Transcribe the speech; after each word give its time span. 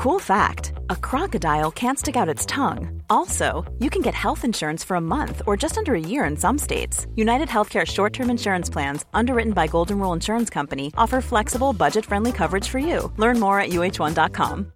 Cool 0.00 0.18
fact 0.18 0.72
a 0.88 0.96
crocodile 0.96 1.70
can't 1.70 1.98
stick 1.98 2.16
out 2.16 2.26
its 2.34 2.46
tongue. 2.46 3.02
Also, 3.10 3.70
you 3.80 3.90
can 3.90 4.00
get 4.00 4.14
health 4.14 4.46
insurance 4.46 4.82
for 4.82 4.94
a 4.96 5.00
month 5.00 5.42
or 5.46 5.58
just 5.58 5.76
under 5.76 5.94
a 5.94 6.00
year 6.00 6.24
in 6.24 6.38
some 6.38 6.56
states. 6.56 7.06
United 7.16 7.48
Healthcare 7.48 7.86
short 7.86 8.14
term 8.14 8.30
insurance 8.30 8.70
plans, 8.70 9.04
underwritten 9.12 9.52
by 9.52 9.66
Golden 9.66 9.98
Rule 9.98 10.14
Insurance 10.14 10.48
Company, 10.48 10.90
offer 10.96 11.20
flexible, 11.20 11.74
budget 11.74 12.06
friendly 12.06 12.32
coverage 12.32 12.66
for 12.66 12.78
you. 12.78 13.12
Learn 13.18 13.38
more 13.38 13.60
at 13.60 13.72
uh1.com. 13.72 14.72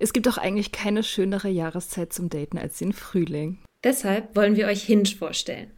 Es 0.00 0.12
gibt 0.12 0.26
doch 0.26 0.38
eigentlich 0.38 0.72
keine 0.72 1.04
schönere 1.04 1.48
Jahreszeit 1.48 2.12
zum 2.12 2.30
Daten 2.30 2.58
als 2.58 2.78
den 2.78 2.92
Frühling. 2.92 3.58
Deshalb 3.84 4.34
wollen 4.34 4.56
wir 4.56 4.66
euch 4.66 4.82
Hinge 4.82 5.06
vorstellen. 5.06 5.77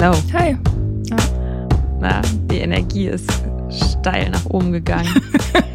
Hallo. 0.00 0.16
Hi. 0.32 0.56
Na, 2.00 2.22
die 2.50 2.58
Energie 2.58 3.08
ist 3.08 3.28
steil 3.70 4.30
nach 4.30 4.44
oben 4.46 4.70
gegangen. 4.72 5.08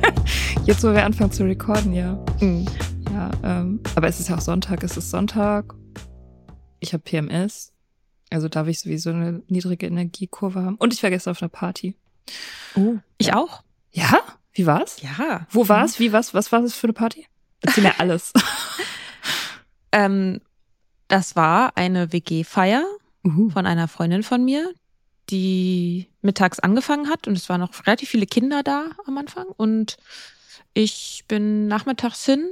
Jetzt, 0.66 0.84
wo 0.84 0.94
wir 0.94 1.04
anfangen 1.04 1.32
zu 1.32 1.44
recorden, 1.44 1.94
ja. 1.94 2.14
Mhm. 2.40 2.66
Ja, 3.12 3.32
ähm, 3.44 3.82
aber 3.96 4.08
es 4.08 4.20
ist 4.22 4.30
ja 4.30 4.38
auch 4.38 4.42
Sonntag, 4.42 4.82
es 4.84 4.96
ist 4.98 5.12
Sonntag. 5.12 5.74
Ich 6.80 6.94
habe 6.94 7.04
PMS. 7.04 7.74
Also 8.32 8.48
darf 8.48 8.68
ich 8.68 8.80
sowieso 8.80 9.10
eine 9.10 9.44
niedrige 9.48 9.86
Energiekurve 9.88 10.64
haben. 10.64 10.76
Und 10.76 10.94
ich 10.94 11.04
war 11.04 11.10
gestern 11.10 11.32
auf 11.32 11.42
einer 11.42 11.50
Party. 11.50 11.96
Oh, 12.76 12.96
ich 13.18 13.28
Ja. 13.28 13.36
auch? 13.38 13.64
Ja? 13.92 14.20
Wie 14.54 14.66
war's? 14.66 15.02
Ja. 15.02 15.48
Wo 15.52 15.68
war's? 15.68 16.00
Wie 16.00 16.14
was? 16.14 16.34
Was 16.34 16.52
war 16.52 16.62
das 16.62 16.74
für 16.74 16.88
eine 16.88 16.94
Party? 16.94 17.28
Erzähl 17.62 17.84
mir 17.84 17.94
alles. 18.00 18.32
Ähm, 19.92 20.40
das 21.10 21.36
war 21.36 21.76
eine 21.76 22.14
WG-Feier 22.14 22.86
Uhu. 23.26 23.50
von 23.50 23.66
einer 23.66 23.88
Freundin 23.88 24.24
von 24.24 24.44
mir, 24.44 24.74
die 25.30 26.10
mittags 26.22 26.60
angefangen 26.60 27.10
hat 27.10 27.28
und 27.28 27.38
es 27.38 27.50
waren 27.50 27.62
noch 27.62 27.86
relativ 27.88 28.10
viele 28.10 28.26
Kinder 28.26 28.64
da 28.64 28.88
am 29.06 29.18
Anfang 29.18 29.48
und 29.48 29.98
ich 30.74 31.24
bin 31.28 31.68
nachmittags 31.68 32.26
hin 32.26 32.48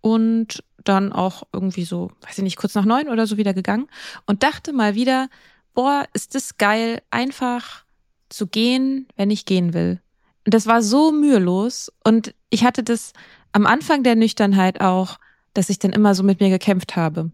und 0.00 0.62
dann 0.84 1.12
auch 1.12 1.44
irgendwie 1.52 1.84
so, 1.84 2.12
weiß 2.20 2.38
ich 2.38 2.44
nicht, 2.44 2.56
kurz 2.56 2.74
nach 2.74 2.84
neun 2.84 3.08
oder 3.08 3.26
so 3.26 3.36
wieder 3.36 3.54
gegangen 3.54 3.88
und 4.26 4.42
dachte 4.42 4.72
mal 4.72 4.94
wieder, 4.94 5.28
boah, 5.72 6.04
ist 6.12 6.34
das 6.34 6.58
geil, 6.58 7.02
einfach 7.10 7.84
zu 8.28 8.46
gehen, 8.46 9.08
wenn 9.16 9.30
ich 9.30 9.46
gehen 9.46 9.74
will. 9.74 10.00
Und 10.44 10.54
das 10.54 10.66
war 10.66 10.82
so 10.82 11.10
mühelos 11.10 11.90
und 12.04 12.34
ich 12.50 12.64
hatte 12.64 12.82
das 12.82 13.12
am 13.52 13.66
Anfang 13.66 14.02
der 14.02 14.14
Nüchternheit 14.14 14.80
auch, 14.80 15.18
dass 15.54 15.70
ich 15.70 15.78
dann 15.78 15.92
immer 15.92 16.14
so 16.14 16.22
mit 16.22 16.40
mir 16.40 16.50
gekämpft 16.50 16.96
habe 16.96 17.30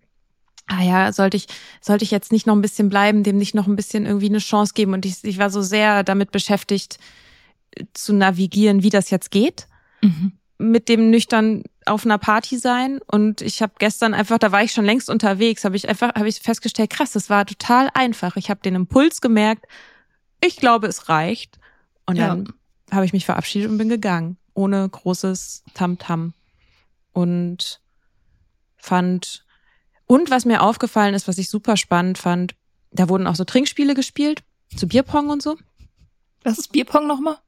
ah 0.70 0.82
ja, 0.82 1.12
sollte 1.12 1.36
ich, 1.36 1.46
sollte 1.80 2.04
ich 2.04 2.10
jetzt 2.12 2.30
nicht 2.32 2.46
noch 2.46 2.54
ein 2.54 2.62
bisschen 2.62 2.88
bleiben, 2.88 3.24
dem 3.24 3.36
nicht 3.38 3.54
noch 3.54 3.66
ein 3.66 3.74
bisschen 3.76 4.06
irgendwie 4.06 4.28
eine 4.28 4.38
Chance 4.38 4.72
geben. 4.74 4.94
Und 4.94 5.04
ich, 5.04 5.24
ich 5.24 5.38
war 5.38 5.50
so 5.50 5.62
sehr 5.62 6.04
damit 6.04 6.30
beschäftigt, 6.30 6.98
äh, 7.72 7.84
zu 7.92 8.12
navigieren, 8.14 8.82
wie 8.82 8.90
das 8.90 9.10
jetzt 9.10 9.30
geht. 9.32 9.66
Mhm. 10.00 10.32
Mit 10.58 10.88
dem 10.88 11.10
nüchtern 11.10 11.64
auf 11.86 12.04
einer 12.04 12.18
Party 12.18 12.56
sein. 12.58 13.00
Und 13.10 13.40
ich 13.40 13.62
habe 13.62 13.72
gestern 13.78 14.14
einfach, 14.14 14.38
da 14.38 14.52
war 14.52 14.62
ich 14.62 14.72
schon 14.72 14.84
längst 14.84 15.10
unterwegs, 15.10 15.64
habe 15.64 15.74
ich 15.74 15.88
einfach, 15.88 16.14
habe 16.14 16.28
ich 16.28 16.36
festgestellt, 16.38 16.90
krass, 16.90 17.12
das 17.12 17.28
war 17.30 17.44
total 17.46 17.88
einfach. 17.94 18.36
Ich 18.36 18.48
habe 18.48 18.60
den 18.60 18.76
Impuls 18.76 19.20
gemerkt, 19.20 19.66
ich 20.44 20.56
glaube, 20.56 20.86
es 20.86 21.08
reicht. 21.08 21.58
Und 22.06 22.16
Ja. 22.16 22.28
dann 22.28 22.52
habe 22.92 23.04
ich 23.04 23.12
mich 23.12 23.24
verabschiedet 23.26 23.68
und 23.70 23.78
bin 23.78 23.88
gegangen. 23.88 24.36
Ohne 24.54 24.88
großes 24.88 25.64
Tamtam. 25.74 26.34
Und 27.12 27.80
fand 28.76 29.44
und 30.10 30.28
was 30.28 30.44
mir 30.44 30.60
aufgefallen 30.60 31.14
ist, 31.14 31.28
was 31.28 31.38
ich 31.38 31.48
super 31.48 31.76
spannend 31.76 32.18
fand, 32.18 32.56
da 32.90 33.08
wurden 33.08 33.28
auch 33.28 33.36
so 33.36 33.44
Trinkspiele 33.44 33.94
gespielt, 33.94 34.42
zu 34.74 34.88
Bierpong 34.88 35.28
und 35.28 35.40
so. 35.40 35.56
Was 36.42 36.58
ist 36.58 36.72
Bierpong 36.72 37.06
nochmal? 37.06 37.38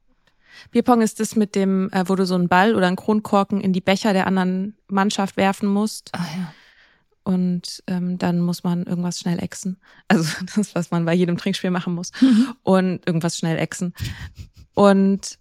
Bierpong 0.71 1.01
ist 1.01 1.19
das 1.19 1.35
mit 1.35 1.55
dem, 1.55 1.89
äh, 1.91 2.07
wo 2.07 2.15
du 2.15 2.25
so 2.25 2.35
einen 2.35 2.47
Ball 2.47 2.75
oder 2.75 2.87
einen 2.87 2.95
Kronkorken 2.95 3.59
in 3.59 3.73
die 3.73 3.81
Becher 3.81 4.13
der 4.13 4.27
anderen 4.27 4.77
Mannschaft 4.87 5.35
werfen 5.35 5.67
musst. 5.67 6.11
Ah 6.13 6.25
ja. 6.37 6.53
Und 7.25 7.83
ähm, 7.87 8.17
dann 8.17 8.39
muss 8.39 8.63
man 8.63 8.85
irgendwas 8.85 9.19
schnell 9.19 9.43
exen. 9.43 9.75
Also 10.07 10.31
das, 10.55 10.73
was 10.73 10.89
man 10.89 11.03
bei 11.03 11.13
jedem 11.13 11.35
Trinkspiel 11.35 11.69
machen 11.69 11.93
muss. 11.93 12.13
Mhm. 12.21 12.55
Und 12.63 13.05
irgendwas 13.05 13.37
schnell 13.37 13.59
exen. 13.59 13.93
Und 14.73 15.37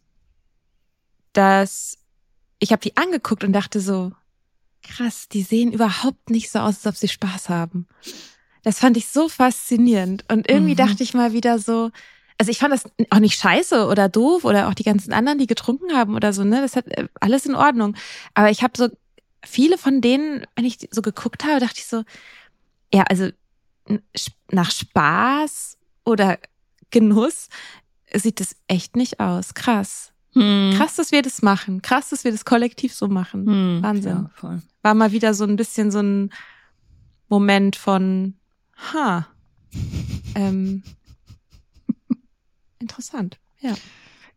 das, 1.34 1.98
ich 2.58 2.72
habe 2.72 2.82
die 2.82 2.96
angeguckt 2.96 3.44
und 3.44 3.52
dachte 3.52 3.78
so, 3.78 4.10
krass, 4.82 5.28
die 5.28 5.42
sehen 5.42 5.72
überhaupt 5.72 6.30
nicht 6.30 6.50
so 6.50 6.58
aus, 6.60 6.76
als 6.76 6.86
ob 6.86 6.96
sie 6.96 7.08
Spaß 7.08 7.48
haben. 7.48 7.86
Das 8.62 8.78
fand 8.78 8.96
ich 8.96 9.08
so 9.08 9.28
faszinierend. 9.28 10.24
Und 10.30 10.48
irgendwie 10.48 10.72
Mhm. 10.72 10.76
dachte 10.76 11.02
ich 11.02 11.14
mal 11.14 11.32
wieder 11.32 11.58
so, 11.58 11.90
also 12.38 12.50
ich 12.50 12.58
fand 12.58 12.72
das 12.72 12.84
auch 13.10 13.18
nicht 13.20 13.38
scheiße 13.38 13.86
oder 13.86 14.08
doof 14.08 14.44
oder 14.44 14.68
auch 14.68 14.74
die 14.74 14.82
ganzen 14.84 15.12
anderen, 15.12 15.38
die 15.38 15.46
getrunken 15.46 15.94
haben 15.94 16.14
oder 16.14 16.32
so, 16.32 16.44
ne? 16.44 16.60
Das 16.60 16.76
hat 16.76 16.86
äh, 16.88 17.08
alles 17.20 17.46
in 17.46 17.54
Ordnung. 17.54 17.96
Aber 18.34 18.50
ich 18.50 18.62
habe 18.62 18.72
so 18.76 18.88
viele 19.44 19.78
von 19.78 20.00
denen, 20.00 20.46
wenn 20.56 20.64
ich 20.64 20.88
so 20.90 21.02
geguckt 21.02 21.44
habe, 21.44 21.60
dachte 21.60 21.78
ich 21.78 21.86
so, 21.86 22.02
ja, 22.92 23.02
also 23.04 23.28
nach 24.50 24.70
Spaß 24.70 25.76
oder 26.04 26.38
Genuss 26.90 27.48
sieht 28.14 28.40
es 28.40 28.56
echt 28.68 28.96
nicht 28.96 29.18
aus. 29.20 29.54
Krass. 29.54 30.11
Hm. 30.34 30.72
Krass, 30.76 30.96
dass 30.96 31.12
wir 31.12 31.22
das 31.22 31.42
machen. 31.42 31.82
Krass, 31.82 32.08
dass 32.10 32.24
wir 32.24 32.32
das 32.32 32.44
kollektiv 32.44 32.94
so 32.94 33.08
machen. 33.08 33.46
Hm. 33.46 33.82
Wahnsinn. 33.82 34.12
Ja, 34.12 34.30
voll. 34.34 34.62
War 34.82 34.94
mal 34.94 35.12
wieder 35.12 35.34
so 35.34 35.44
ein 35.44 35.56
bisschen 35.56 35.90
so 35.90 36.00
ein 36.00 36.30
Moment 37.28 37.76
von, 37.76 38.34
ha, 38.92 39.26
ähm, 40.34 40.82
interessant. 42.78 43.38
Ja. 43.60 43.74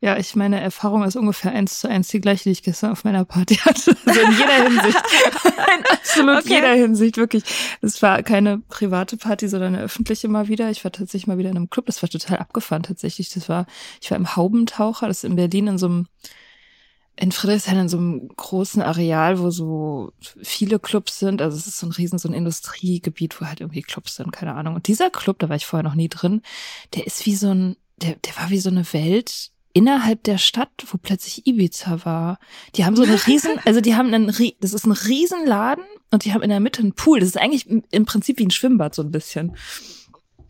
Ja, 0.01 0.17
ich 0.17 0.35
meine 0.35 0.59
Erfahrung 0.61 1.03
ist 1.03 1.16
ungefähr 1.16 1.51
eins 1.51 1.79
zu 1.79 1.88
eins 1.89 2.09
die 2.09 2.19
gleiche, 2.22 2.44
die 2.44 2.51
ich 2.51 2.63
gestern 2.63 2.91
auf 2.91 3.03
meiner 3.06 3.25
Party 3.25 3.56
hatte. 3.66 3.95
Also 4.06 4.22
in 4.22 4.31
jeder 4.33 4.63
Hinsicht. 4.69 5.03
In 5.78 5.85
absolut 5.91 6.38
Okay. 6.45 6.53
jeder 6.56 6.73
Hinsicht, 6.73 7.17
wirklich. 7.17 7.44
Es 7.81 8.01
war 8.01 8.22
keine 8.22 8.59
private 8.59 9.17
Party, 9.17 9.47
sondern 9.47 9.73
eine 9.75 9.83
öffentliche 9.83 10.27
mal 10.27 10.47
wieder. 10.47 10.69
Ich 10.69 10.83
war 10.83 10.92
tatsächlich 10.92 11.27
mal 11.27 11.38
wieder 11.38 11.50
in 11.50 11.57
einem 11.57 11.69
Club. 11.69 11.86
Das 11.88 12.01
war 12.01 12.09
total 12.09 12.38
abgefahren 12.38 12.83
tatsächlich. 12.83 13.30
Das 13.30 13.50
war, 13.50 13.65
ich 14.01 14.12
war 14.12 14.18
im 14.18 14.36
Haubentaucher, 14.36 15.07
das 15.07 15.19
ist 15.19 15.24
in 15.24 15.36
Berlin 15.36 15.68
in 15.68 15.77
so 15.77 15.88
einem, 15.88 16.07
in 17.18 17.31
Friedrichshain 17.31 17.77
in 17.80 17.89
so 17.89 17.98
einem 17.98 18.27
großen 18.36 18.81
Areal, 18.81 19.39
wo 19.39 19.50
so 19.50 20.12
viele 20.44 20.80
Clubs 20.80 21.18
sind. 21.19 21.41
Also 21.41 21.57
es 21.57 21.65
ist 21.68 21.80
so 21.80 21.88
ein 21.88 21.91
riesen, 21.94 22.19
so 22.19 22.27
ein 22.30 22.33
Industriegebiet, 22.33 23.39
wo 23.41 23.45
halt 23.45 23.62
irgendwie 23.62 23.81
Clubs 23.81 24.15
sind, 24.15 24.31
keine 24.31 24.53
Ahnung. 24.56 24.75
Und 24.75 24.88
dieser 24.88 25.09
Club, 25.09 25.39
da 25.39 25.50
war 25.50 25.56
ich 25.56 25.65
vorher 25.65 25.83
noch 25.83 25.95
nie 25.95 26.09
drin, 26.09 26.41
der 26.94 27.07
ist 27.07 27.25
wie 27.25 27.36
so 27.36 27.51
ein, 27.53 27.77
der, 27.98 28.15
der 28.15 28.36
war 28.38 28.50
wie 28.50 28.59
so 28.59 28.69
eine 28.69 28.86
Welt 28.94 29.51
innerhalb 29.75 30.24
der 30.24 30.38
Stadt, 30.39 30.72
wo 30.88 30.98
plötzlich 30.98 31.45
Ibiza 31.45 32.04
war. 32.06 32.39
Die 32.75 32.86
haben 32.86 32.95
so 32.95 33.04
eine 33.04 33.27
riesen, 33.27 33.51
also 33.66 33.81
die 33.81 33.95
haben 33.95 34.12
einen, 34.13 34.27
das 34.62 34.74
ist 34.74 34.86
ein 34.86 34.92
Riesenladen 34.94 35.83
und 36.12 36.24
die 36.25 36.33
haben 36.33 36.42
in 36.42 36.50
der 36.50 36.62
Mitte 36.62 36.81
einen 36.81 36.94
Pool. 36.94 37.19
Das 37.19 37.27
ist 37.30 37.38
eigentlich 37.38 37.69
im- 37.69 38.06
Prinzip 38.06 38.39
wie 38.39 38.45
ein 38.45 38.51
Schwimmbad 38.51 38.95
so 38.95 39.04
ein 39.04 39.12
bisschen. 39.12 39.56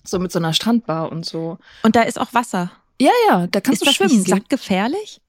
So 0.04 0.20
mit 0.20 0.32
so 0.32 0.38
einer 0.40 0.54
Strandbar 0.54 1.12
und 1.12 1.26
so. 1.26 1.58
Und 1.82 1.96
da 1.96 2.04
ist 2.04 2.20
auch 2.22 2.34
Wasser. 2.36 2.72
Ja, 3.02 3.12
ja, 3.30 3.48
da 3.48 3.60
kannst 3.62 3.82
ist 3.82 3.82
du 3.82 3.86
das 3.88 3.96
schwimmen 3.96 4.20
nicht 4.20 4.50
gehen. 4.50 5.20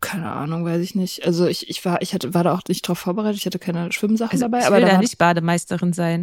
Keine 0.00 0.32
Ahnung, 0.32 0.64
weiß 0.64 0.80
ich 0.80 0.94
nicht. 0.94 1.26
Also 1.26 1.46
ich, 1.46 1.68
ich 1.68 1.84
war, 1.84 2.00
ich 2.00 2.14
hatte, 2.14 2.32
war 2.32 2.42
da 2.42 2.54
auch 2.54 2.62
nicht 2.68 2.88
drauf 2.88 2.98
vorbereitet, 2.98 3.38
ich 3.38 3.46
hatte 3.46 3.58
keine 3.58 3.92
Schwimmsachen 3.92 4.32
Also, 4.32 4.44
dabei, 4.44 4.60
ich 4.60 4.66
aber 4.66 4.76
will 4.76 4.84
da 4.84 4.92
da 4.92 4.98
nicht 4.98 5.18
Bademeisterin 5.18 5.92
sein. 5.92 6.22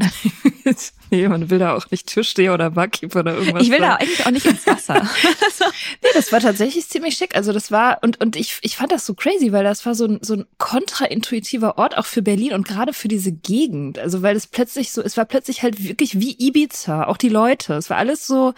nee, 1.11 1.27
man 1.27 1.49
will 1.51 1.59
da 1.59 1.75
auch 1.75 1.89
nicht 1.91 2.07
Türsteher 2.07 2.55
oder 2.55 2.71
Barkeeper 2.71 3.19
oder 3.19 3.35
irgendwas. 3.35 3.63
Ich 3.63 3.69
will 3.69 3.79
da 3.79 3.91
sein. 3.91 3.97
eigentlich 3.97 4.25
auch 4.25 4.31
nicht 4.31 4.45
ins 4.45 4.65
Wasser. 4.65 4.95
Nee, 6.03 6.09
das 6.13 6.31
war 6.31 6.39
tatsächlich 6.39 6.87
ziemlich 6.87 7.15
schick. 7.15 7.35
Also 7.35 7.53
das 7.53 7.71
war, 7.71 7.99
und, 8.01 8.19
und 8.21 8.35
ich, 8.35 8.57
ich 8.61 8.77
fand 8.77 8.91
das 8.91 9.05
so 9.05 9.13
crazy, 9.13 9.51
weil 9.51 9.63
das 9.63 9.85
war 9.85 9.95
so 9.95 10.05
ein, 10.05 10.19
so 10.21 10.35
ein 10.35 10.45
kontraintuitiver 10.57 11.77
Ort 11.77 11.97
auch 11.97 12.05
für 12.05 12.21
Berlin 12.21 12.53
und 12.53 12.67
gerade 12.67 12.93
für 12.93 13.07
diese 13.07 13.31
Gegend. 13.31 13.99
Also 13.99 14.21
weil 14.21 14.35
es 14.35 14.47
plötzlich 14.47 14.91
so, 14.91 15.01
es 15.01 15.17
war 15.17 15.25
plötzlich 15.25 15.63
halt 15.63 15.83
wirklich 15.83 16.19
wie 16.19 16.35
Ibiza, 16.39 17.05
auch 17.05 17.17
die 17.17 17.29
Leute. 17.29 17.75
Es 17.75 17.89
war 17.89 17.97
alles 17.97 18.25
so 18.25 18.53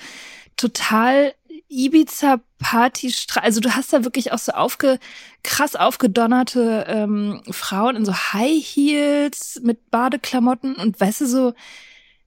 total 0.58 1.34
Ibiza 1.70 2.42
Party, 2.58 3.14
also 3.36 3.62
du 3.62 3.76
hast 3.76 3.94
da 3.94 4.04
wirklich 4.04 4.32
auch 4.32 4.40
so 4.40 4.52
aufge, 4.54 5.00
krass 5.44 5.76
aufgedonnerte 5.76 6.86
ähm, 6.88 7.42
Frauen 7.52 7.96
in 7.96 8.06
so 8.06 8.14
High 8.14 8.64
Heels 8.64 9.62
mit 9.64 9.92
Badeklamotten 9.92 10.76
und 10.76 11.00
weißt 11.00 11.22
du 11.22 11.28
so, 11.28 11.54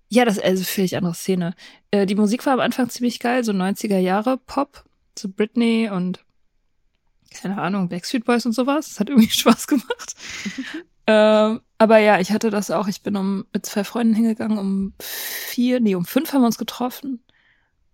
ja, 0.09 0.25
das 0.25 0.37
ist 0.37 0.45
also 0.45 0.65
völlig 0.65 0.97
andere 0.97 1.15
Szene. 1.15 1.55
Äh, 1.91 2.07
die 2.07 2.15
Musik 2.15 2.47
war 2.47 2.53
am 2.53 2.61
Anfang 2.61 2.89
ziemlich 2.89 3.19
geil, 3.19 3.45
so 3.45 3.53
90er 3.53 3.99
Jahre 3.99 4.37
Pop, 4.39 4.85
so 5.19 5.29
Britney 5.29 5.91
und 5.91 6.25
keine 7.33 7.61
Ahnung, 7.61 7.89
Backstreet 7.89 8.25
Boys 8.25 8.47
und 8.47 8.53
sowas. 8.53 8.91
Das 8.91 9.01
hat 9.01 9.09
irgendwie 9.09 9.31
Spaß 9.31 9.67
gemacht. 9.67 10.15
ähm, 11.07 11.61
aber 11.79 11.99
ja, 11.99 12.21
ich 12.21 12.31
hatte 12.31 12.51
das 12.51 12.71
auch. 12.71 12.89
Ich 12.89 13.03
bin 13.03 13.17
um 13.17 13.47
mit 13.53 13.67
zwei 13.67 13.85
Freunden 13.85 14.15
hingegangen, 14.15 14.59
um 14.59 14.93
vier, 15.01 15.81
nee, 15.81 15.95
um 15.95 16.05
fünf 16.05 16.33
haben 16.33 16.43
wir 16.43 16.47
uns 16.47 16.59
getroffen. 16.59 17.25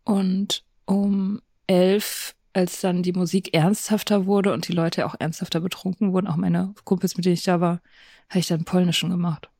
Und 0.05 0.65
um 0.89 1.41
elf, 1.67 2.35
als 2.55 2.81
dann 2.81 3.03
die 3.03 3.13
Musik 3.13 3.55
ernsthafter 3.55 4.27
wurde 4.27 4.53
und 4.53 4.67
die 4.69 4.73
Leute 4.73 5.07
auch 5.07 5.15
ernsthafter 5.19 5.61
betrunken 5.61 6.13
wurden, 6.13 6.27
auch 6.27 6.37
meine 6.37 6.75
Kumpels, 6.85 7.17
mit 7.17 7.27
denen 7.27 7.35
ich 7.35 7.45
da 7.45 7.61
war, 7.61 7.81
habe 8.31 8.41
ich 8.41 8.49
dann 8.49 8.65
Polnischen 8.65 9.11
gemacht. 9.11 9.51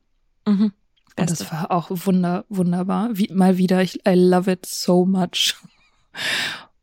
Mhm. 0.45 0.73
Und 1.17 1.29
das 1.29 1.51
war 1.51 1.71
auch 1.71 1.89
wunder, 1.91 2.45
wunderbar. 2.49 3.09
Wie, 3.13 3.29
mal 3.33 3.57
wieder, 3.57 3.81
ich, 3.81 4.07
I 4.07 4.15
love 4.15 4.51
it 4.51 4.65
so 4.65 5.05
much. 5.05 5.55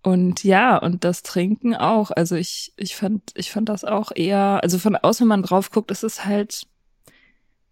Und 0.03 0.45
ja, 0.45 0.77
und 0.77 1.05
das 1.05 1.23
Trinken 1.23 1.75
auch. 1.75 2.11
Also 2.13 2.37
ich, 2.37 2.73
ich 2.77 2.95
fand, 2.95 3.33
ich 3.35 3.51
fand 3.51 3.69
das 3.69 3.85
auch 3.85 4.13
eher, 4.15 4.61
also 4.63 4.79
von 4.79 4.95
außen, 4.95 5.25
wenn 5.25 5.29
man 5.29 5.43
drauf 5.43 5.71
guckt, 5.71 5.91
ist 5.91 6.05
es 6.05 6.25
halt, 6.25 6.67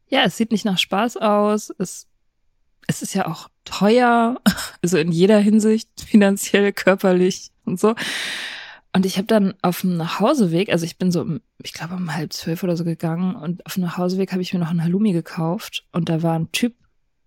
ja, 0.08 0.24
es 0.24 0.36
sieht 0.36 0.50
nicht 0.50 0.64
nach 0.64 0.78
Spaß 0.78 1.18
aus. 1.18 1.72
Es, 1.78 2.08
es 2.86 3.02
ist 3.02 3.14
ja 3.14 3.26
auch 3.26 3.48
teuer, 3.64 4.40
also 4.82 4.98
in 4.98 5.12
jeder 5.12 5.38
Hinsicht, 5.38 5.88
finanziell, 6.06 6.72
körperlich 6.72 7.50
und 7.64 7.80
so. 7.80 7.94
Und 8.92 9.04
ich 9.04 9.16
habe 9.16 9.26
dann 9.26 9.54
auf 9.60 9.80
dem 9.80 9.96
Nachhauseweg, 9.96 10.70
also 10.70 10.84
ich 10.84 10.98
bin 10.98 11.10
so, 11.10 11.26
ich 11.62 11.72
glaube 11.72 11.94
um 11.94 12.14
halb 12.14 12.32
zwölf 12.32 12.62
oder 12.62 12.76
so 12.76 12.84
gegangen 12.84 13.34
und 13.34 13.66
auf 13.66 13.74
dem 13.74 13.82
Nachhauseweg 13.82 14.30
habe 14.30 14.42
ich 14.42 14.54
mir 14.54 14.60
noch 14.60 14.70
ein 14.70 14.82
Halloumi 14.82 15.12
gekauft 15.12 15.84
und 15.90 16.08
da 16.08 16.22
war 16.22 16.38
ein 16.38 16.52
Typ 16.52 16.74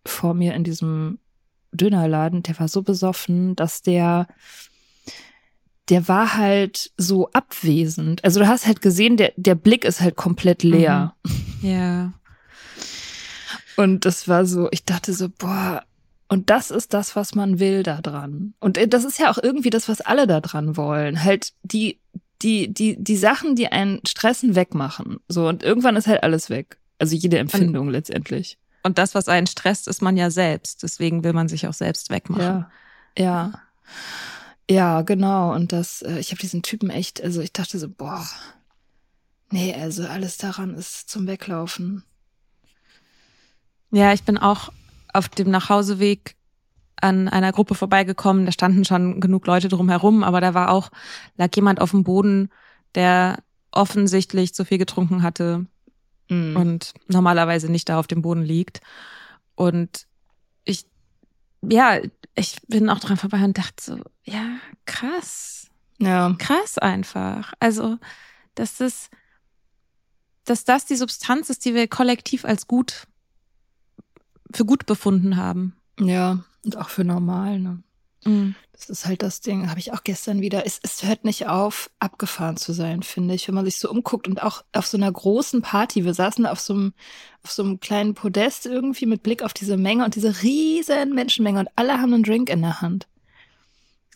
vor 0.06 0.34
mir 0.34 0.54
in 0.54 0.64
diesem 0.64 1.20
Dönerladen, 1.74 2.44
der 2.44 2.58
war 2.60 2.70
so 2.70 2.82
besoffen, 2.82 3.56
dass 3.58 3.82
der, 3.82 4.28
der 5.90 6.08
war 6.08 6.38
halt 6.38 6.92
so 6.96 7.30
abwesend. 7.32 8.24
Also 8.24 8.40
du 8.40 8.48
hast 8.48 8.66
halt 8.66 8.82
gesehen, 8.82 9.18
der, 9.18 9.34
der 9.36 9.56
Blick 9.56 9.84
ist 9.84 10.00
halt 10.00 10.16
komplett 10.16 10.64
leer. 10.64 11.16
Ja. 11.62 12.14
Und 13.78 14.06
das 14.06 14.28
war 14.28 14.46
so, 14.46 14.68
ich 14.72 14.84
dachte 14.84 15.14
so, 15.14 15.30
boah, 15.30 15.84
und 16.28 16.50
das 16.50 16.72
ist 16.72 16.94
das, 16.94 17.16
was 17.16 17.36
man 17.36 17.60
will 17.60 17.84
da 17.84 18.02
dran. 18.02 18.54
Und 18.60 18.78
äh, 18.78 18.88
das 18.88 19.06
ist 19.06 19.18
ja 19.18 19.32
auch 19.32 19.38
irgendwie 19.42 19.70
das, 19.70 19.88
was 19.88 20.02
alle 20.02 20.28
da 20.28 20.42
dran 20.42 20.76
wollen. 20.76 21.24
Halt 21.24 21.54
die, 21.64 22.00
die, 22.42 22.74
die, 22.74 23.02
die 23.02 23.18
Sachen, 23.18 23.56
die 23.56 23.68
einen 23.72 24.02
stressen, 24.06 24.56
wegmachen. 24.56 25.20
So, 25.30 25.48
und 25.48 25.64
irgendwann 25.64 25.96
ist 25.96 26.08
halt 26.08 26.24
alles 26.24 26.50
weg. 26.50 26.80
Also 27.00 27.16
jede 27.16 27.38
Empfindung 27.38 27.90
letztendlich. 27.90 28.58
Und 28.84 28.98
das, 28.98 29.16
was 29.16 29.30
einen 29.30 29.48
stresst, 29.48 29.88
ist 29.88 30.02
man 30.02 30.18
ja 30.18 30.30
selbst. 30.30 30.84
Deswegen 30.84 31.24
will 31.24 31.34
man 31.34 31.48
sich 31.48 31.68
auch 31.68 31.74
selbst 31.74 32.10
wegmachen. 32.10 32.44
Ja. 32.44 32.72
Ja. 33.18 33.62
Ja, 34.70 35.02
genau. 35.04 35.54
Und 35.54 35.72
das, 35.72 36.02
äh, 36.02 36.20
ich 36.20 36.32
habe 36.32 36.42
diesen 36.42 36.62
Typen 36.62 36.90
echt, 36.90 37.24
also 37.24 37.42
ich 37.42 37.54
dachte 37.54 37.80
so, 37.80 37.88
boah, 37.90 38.26
nee, 39.50 39.74
also 39.74 40.06
alles 40.06 40.38
daran 40.38 40.76
ist 40.76 41.10
zum 41.10 41.26
Weglaufen. 41.28 42.04
Ja, 43.92 44.14
ich 44.14 44.24
bin 44.24 44.38
auch 44.38 44.72
auf 45.14 45.30
dem 45.30 45.50
Nachhauseweg 45.50 46.36
an 47.00 47.28
einer 47.28 47.52
Gruppe 47.52 47.76
vorbeigekommen. 47.76 48.46
Da 48.46 48.52
standen 48.52 48.86
schon 48.86 49.20
genug 49.20 49.46
Leute 49.48 49.68
drumherum, 49.70 50.24
aber 50.24 50.42
da 50.42 50.54
war 50.54 50.72
auch, 50.72 50.90
lag 51.38 51.50
jemand 51.56 51.80
auf 51.80 51.92
dem 51.92 52.04
Boden, 52.04 52.50
der 52.96 53.40
offensichtlich 53.72 54.54
zu 54.54 54.66
viel 54.66 54.78
getrunken 54.78 55.22
hatte 55.24 55.66
Mhm. 56.30 56.56
und 56.58 56.94
normalerweise 57.08 57.72
nicht 57.72 57.90
da 57.90 58.00
auf 58.00 58.08
dem 58.08 58.22
Boden 58.22 58.44
liegt. 58.44 58.82
Und 59.56 60.08
ich, 60.66 60.86
ja, 61.62 62.00
ich 62.36 62.58
bin 62.68 62.90
auch 62.90 63.00
dran 63.00 63.18
vorbei 63.18 63.44
und 63.44 63.58
dachte 63.58 63.84
so, 63.84 64.00
ja, 64.24 64.58
krass, 64.86 65.68
ja. 66.00 66.36
krass 66.38 66.78
einfach. 66.78 67.54
Also, 67.60 67.98
dass 68.56 68.78
das, 68.78 69.10
dass 70.44 70.66
das 70.66 70.86
die 70.86 70.96
Substanz 70.96 71.50
ist, 71.50 71.66
die 71.66 71.74
wir 71.74 71.88
kollektiv 71.88 72.46
als 72.46 72.68
gut, 72.68 73.08
für 74.54 74.66
gut 74.66 74.86
befunden 74.86 75.38
haben. 75.38 75.76
Ja. 76.00 76.44
Und 76.64 76.78
auch 76.78 76.90
für 76.90 77.04
normal, 77.04 77.60
ne? 77.60 77.84
Das 78.74 78.90
ist 78.90 79.06
halt 79.06 79.24
das 79.24 79.42
Ding, 79.42 79.70
habe 79.70 79.80
ich 79.80 79.94
auch 79.94 80.04
gestern 80.04 80.42
wieder. 80.42 80.66
Es, 80.66 80.80
es 80.84 81.04
hört 81.04 81.24
nicht 81.24 81.48
auf, 81.48 81.90
abgefahren 82.00 82.58
zu 82.58 82.74
sein, 82.74 83.02
finde 83.02 83.34
ich, 83.34 83.48
wenn 83.48 83.56
man 83.56 83.66
sich 83.66 83.80
so 83.80 83.90
umguckt 83.90 84.28
und 84.28 84.44
auch 84.44 84.64
auf 84.74 84.86
so 84.86 84.98
einer 84.98 85.12
großen 85.12 85.62
Party. 85.62 86.04
Wir 86.06 86.14
saßen 86.14 86.46
auf 86.46 86.60
so 86.60 86.74
einem, 86.74 86.94
auf 87.44 87.52
so 87.52 87.64
einem 87.64 87.80
kleinen 87.80 88.14
Podest 88.14 88.66
irgendwie 88.66 89.06
mit 89.06 89.24
Blick 89.24 89.44
auf 89.44 89.54
diese 89.54 89.78
Menge 89.78 90.06
und 90.06 90.16
diese 90.16 90.44
riesen 90.44 91.16
Menschenmenge 91.16 91.60
und 91.60 91.70
alle 91.76 92.00
haben 92.00 92.14
einen 92.14 92.24
Drink 92.24 92.50
in 92.50 92.62
der 92.62 92.82
Hand. 92.82 93.08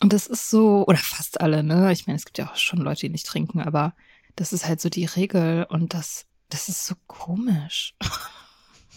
Und 0.02 0.14
das 0.14 0.28
ist 0.28 0.50
so, 0.50 0.86
oder 0.88 0.98
fast 0.98 1.40
alle, 1.42 1.64
ne? 1.64 1.92
Ich 1.92 2.06
meine, 2.06 2.18
es 2.18 2.26
gibt 2.26 2.38
ja 2.38 2.52
auch 2.52 2.56
schon 2.56 2.80
Leute, 2.80 3.02
die 3.02 3.10
nicht 3.10 3.28
trinken, 3.28 3.62
aber 3.62 3.94
das 4.36 4.52
ist 4.52 4.68
halt 4.68 4.82
so 4.82 4.90
die 4.90 5.06
Regel 5.06 5.66
und 5.70 5.94
das, 5.94 6.26
das 6.50 6.70
ist 6.70 6.86
so 6.86 6.96
komisch. 7.08 7.96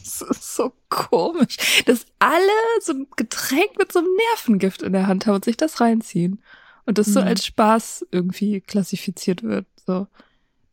Das 0.04 0.20
ist 0.20 0.54
so 0.54 0.72
komisch, 0.90 1.56
dass 1.86 2.04
alle 2.18 2.46
so 2.80 2.92
ein 2.92 3.06
Getränk 3.16 3.78
mit 3.78 3.90
so 3.90 4.00
einem 4.00 4.14
Nervengift 4.32 4.82
in 4.82 4.92
der 4.92 5.06
Hand 5.06 5.26
haben 5.26 5.36
und 5.36 5.44
sich 5.44 5.56
das 5.56 5.80
reinziehen. 5.80 6.42
Und 6.86 6.98
das 6.98 7.06
so 7.06 7.20
Mhm. 7.20 7.28
als 7.28 7.46
Spaß 7.46 8.06
irgendwie 8.10 8.60
klassifiziert 8.60 9.42
wird. 9.42 9.66
So. 9.86 10.06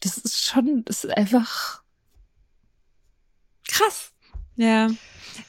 Das 0.01 0.17
ist 0.17 0.43
schon, 0.45 0.83
das 0.85 1.05
ist 1.05 1.15
einfach 1.15 1.81
krass. 3.67 4.11
Ja. 4.57 4.89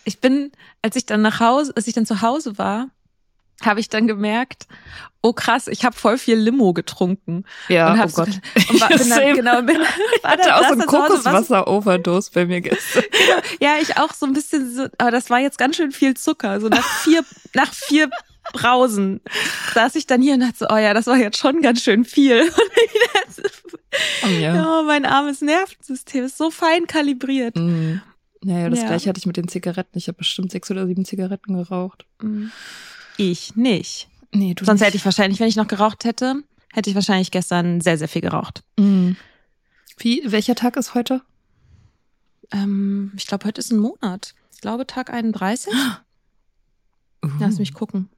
Ich 0.04 0.20
bin, 0.20 0.52
als 0.82 0.94
ich 0.96 1.06
dann 1.06 1.22
nach 1.22 1.40
Hause, 1.40 1.72
als 1.74 1.88
ich 1.88 1.94
dann 1.94 2.06
zu 2.06 2.22
Hause 2.22 2.58
war, 2.58 2.90
habe 3.66 3.80
ich 3.80 3.88
dann 3.88 4.06
gemerkt, 4.06 4.66
oh 5.22 5.32
krass, 5.32 5.68
ich 5.68 5.84
habe 5.84 5.96
voll 5.96 6.18
viel 6.18 6.36
Limo 6.36 6.72
getrunken. 6.72 7.44
Ja, 7.68 7.92
und 7.92 8.00
oh 8.00 8.08
Gott. 8.12 8.28
und 8.70 8.80
war, 8.80 8.88
bin 8.88 9.08
dann, 9.08 9.34
genau, 9.36 9.62
bin, 9.62 9.80
Ich 10.16 10.22
war 10.24 10.30
hatte 10.32 10.56
auch 10.56 10.68
so 10.68 10.72
ein 10.74 10.86
Kokoswasser-Overdose 10.86 12.30
bei 12.34 12.46
mir 12.46 12.60
gestern. 12.60 13.04
Ja, 13.60 13.76
ich 13.80 13.96
auch 13.98 14.12
so 14.14 14.26
ein 14.26 14.32
bisschen 14.32 14.72
so, 14.74 14.86
aber 14.98 15.10
das 15.10 15.30
war 15.30 15.38
jetzt 15.38 15.58
ganz 15.58 15.76
schön 15.76 15.92
viel 15.92 16.14
Zucker. 16.14 16.60
So 16.60 16.68
nach 16.68 16.84
vier, 16.84 17.24
nach 17.54 17.72
vier 17.72 18.10
Brausen 18.52 19.20
saß 19.74 19.94
ich 19.94 20.06
dann 20.06 20.20
hier 20.20 20.34
und 20.34 20.40
dachte 20.40 20.56
so, 20.58 20.66
oh 20.68 20.76
ja, 20.76 20.94
das 20.94 21.06
war 21.06 21.16
jetzt 21.16 21.38
schon 21.38 21.62
ganz 21.62 21.82
schön 21.82 22.04
viel. 22.04 22.50
Und 24.22 24.40
Ja. 24.40 24.80
oh, 24.80 24.82
mein 24.84 25.04
armes 25.04 25.40
Nervensystem 25.42 26.24
ist 26.24 26.38
so 26.38 26.50
fein 26.50 26.86
kalibriert. 26.86 27.56
Mhm. 27.56 28.00
Naja, 28.44 28.68
das 28.70 28.80
Ja. 28.80 28.86
gleiche 28.88 29.08
hatte 29.08 29.18
ich 29.18 29.26
mit 29.26 29.36
den 29.36 29.46
Zigaretten. 29.46 29.96
Ich 29.96 30.08
habe 30.08 30.18
bestimmt 30.18 30.50
sechs 30.50 30.70
oder 30.70 30.86
sieben 30.86 31.04
Zigaretten 31.04 31.54
geraucht. 31.54 32.06
Ich 33.16 33.56
nicht. 33.56 34.08
Nee, 34.32 34.54
du 34.54 34.64
Sonst 34.64 34.80
nicht. 34.80 34.86
hätte 34.88 34.96
ich 34.96 35.04
wahrscheinlich, 35.04 35.40
wenn 35.40 35.48
ich 35.48 35.56
noch 35.56 35.68
geraucht 35.68 36.04
hätte, 36.04 36.42
hätte 36.72 36.88
ich 36.90 36.94
wahrscheinlich 36.96 37.30
gestern 37.30 37.80
sehr, 37.80 37.98
sehr 37.98 38.08
viel 38.08 38.22
geraucht. 38.22 38.62
Mhm. 38.78 39.16
Wie, 39.98 40.22
welcher 40.24 40.54
Tag 40.54 40.76
ist 40.76 40.94
heute? 40.94 41.22
Ähm, 42.50 43.12
ich 43.16 43.26
glaube, 43.26 43.46
heute 43.46 43.60
ist 43.60 43.70
ein 43.70 43.78
Monat. 43.78 44.34
Ich 44.54 44.60
glaube, 44.60 44.86
Tag 44.86 45.10
31. 45.10 45.72
Lass 47.38 47.58
mich 47.58 47.74
gucken. 47.74 48.08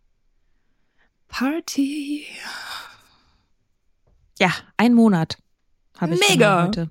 Party. 1.28 2.24
Ja, 4.38 4.52
ein 4.76 4.94
Monat 4.94 5.36
habe 5.98 6.14
ich 6.14 6.28
Mega. 6.28 6.64
heute. 6.64 6.90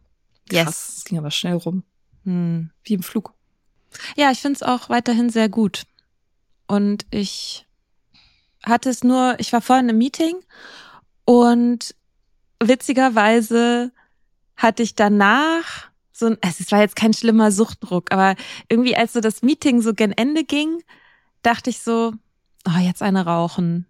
Yes. 0.51 0.65
Das 0.65 1.03
ging 1.05 1.17
aber 1.17 1.31
schnell 1.31 1.55
rum. 1.55 1.83
Hm. 2.23 2.69
Wie 2.83 2.93
im 2.93 3.03
Flug. 3.03 3.33
Ja, 4.15 4.31
ich 4.31 4.39
finde 4.39 4.57
es 4.57 4.63
auch 4.63 4.89
weiterhin 4.89 5.29
sehr 5.29 5.49
gut. 5.49 5.83
Und 6.67 7.05
ich 7.11 7.65
hatte 8.65 8.89
es 8.89 9.03
nur, 9.03 9.35
ich 9.39 9.51
war 9.53 9.61
vorhin 9.61 9.89
im 9.89 9.97
Meeting 9.97 10.35
und 11.25 11.95
witzigerweise 12.61 13.91
hatte 14.55 14.83
ich 14.83 14.95
danach 14.95 15.89
so 16.11 16.27
ein, 16.27 16.37
es 16.41 16.71
war 16.71 16.79
jetzt 16.79 16.95
kein 16.95 17.13
schlimmer 17.13 17.51
Suchtdruck, 17.51 18.11
aber 18.11 18.35
irgendwie 18.69 18.95
als 18.95 19.13
so 19.13 19.19
das 19.19 19.41
Meeting 19.41 19.81
so 19.81 19.93
gen 19.93 20.11
Ende 20.11 20.43
ging, 20.43 20.81
dachte 21.41 21.69
ich 21.69 21.81
so, 21.81 22.13
oh, 22.67 22.79
jetzt 22.79 23.01
eine 23.01 23.25
rauchen, 23.25 23.87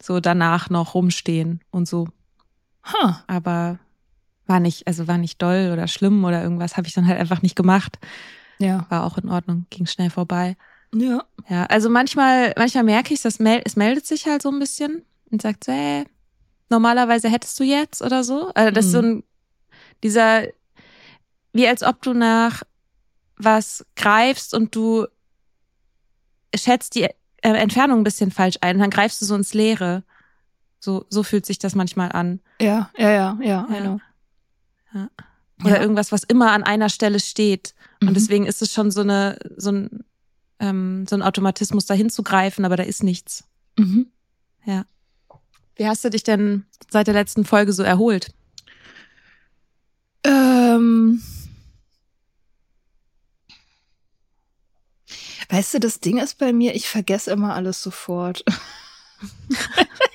so 0.00 0.20
danach 0.20 0.70
noch 0.70 0.94
rumstehen 0.94 1.60
und 1.70 1.88
so. 1.88 2.08
Ha. 2.84 3.24
Aber 3.26 3.78
war 4.46 4.60
nicht, 4.60 4.86
also 4.86 5.08
war 5.08 5.18
nicht 5.18 5.40
doll 5.40 5.70
oder 5.72 5.88
schlimm 5.88 6.24
oder 6.24 6.42
irgendwas, 6.42 6.76
habe 6.76 6.86
ich 6.86 6.94
dann 6.94 7.06
halt 7.06 7.18
einfach 7.18 7.42
nicht 7.42 7.56
gemacht. 7.56 7.98
Ja. 8.58 8.86
War 8.90 9.04
auch 9.04 9.18
in 9.18 9.28
Ordnung, 9.28 9.66
ging 9.70 9.86
schnell 9.86 10.10
vorbei. 10.10 10.56
Ja. 10.94 11.24
Ja, 11.48 11.64
also 11.66 11.88
manchmal, 11.90 12.52
manchmal 12.56 12.84
merke 12.84 13.12
ich, 13.14 13.22
dass 13.22 13.38
mel 13.38 13.62
es 13.64 13.76
meldet 13.76 14.06
sich 14.06 14.26
halt 14.26 14.42
so 14.42 14.50
ein 14.50 14.58
bisschen 14.58 15.04
und 15.30 15.42
sagt 15.42 15.64
so, 15.64 15.72
hey, 15.72 16.04
normalerweise 16.70 17.28
hättest 17.28 17.58
du 17.58 17.64
jetzt 17.64 18.02
oder 18.02 18.22
so. 18.24 18.50
Also 18.54 18.70
das 18.70 18.86
ist 18.86 18.92
so 18.92 18.98
ein, 19.00 19.24
dieser, 20.02 20.44
wie 21.52 21.66
als 21.66 21.82
ob 21.82 22.00
du 22.02 22.12
nach 22.14 22.62
was 23.36 23.84
greifst 23.96 24.54
und 24.54 24.74
du 24.76 25.06
schätzt 26.54 26.94
die 26.94 27.02
äh, 27.04 27.12
Entfernung 27.42 28.00
ein 28.00 28.04
bisschen 28.04 28.30
falsch 28.30 28.58
ein, 28.60 28.78
dann 28.78 28.90
greifst 28.90 29.20
du 29.20 29.26
so 29.26 29.34
ins 29.34 29.54
Leere. 29.54 30.04
So, 30.80 31.06
so 31.08 31.22
fühlt 31.22 31.46
sich 31.46 31.58
das 31.58 31.74
manchmal 31.74 32.12
an. 32.12 32.40
Ja, 32.60 32.90
ja, 32.96 33.10
ja, 33.10 33.38
ja, 33.40 33.66
I 33.70 33.80
know. 33.80 34.00
Ja. 34.94 35.08
Oder 35.64 35.76
Ja. 35.76 35.80
irgendwas, 35.80 36.12
was 36.12 36.24
immer 36.24 36.50
an 36.52 36.64
einer 36.64 36.88
Stelle 36.88 37.20
steht. 37.20 37.74
Und 38.00 38.10
Mhm. 38.10 38.14
deswegen 38.14 38.46
ist 38.46 38.62
es 38.62 38.72
schon 38.72 38.90
so 38.90 39.00
eine, 39.00 39.38
so 39.56 39.70
ein, 39.70 40.04
ähm, 40.62 41.04
so 41.06 41.16
ein 41.16 41.22
Automatismus, 41.22 41.84
dahin 41.84 42.08
zu 42.08 42.22
greifen, 42.22 42.64
aber 42.64 42.76
da 42.76 42.84
ist 42.84 43.02
nichts. 43.02 43.44
Mhm. 43.76 44.06
Wie 45.76 45.86
hast 45.86 46.04
du 46.04 46.10
dich 46.10 46.22
denn 46.22 46.64
seit 46.90 47.06
der 47.06 47.14
letzten 47.14 47.44
Folge 47.44 47.72
so 47.72 47.82
erholt? 47.82 48.32
Ähm, 50.24 51.20
weißt 55.48 55.74
du, 55.74 55.80
das 55.80 56.00
Ding 56.00 56.18
ist 56.18 56.38
bei 56.38 56.52
mir, 56.52 56.74
ich 56.74 56.88
vergesse 56.88 57.32
immer 57.32 57.54
alles 57.54 57.82
sofort. 57.82 58.44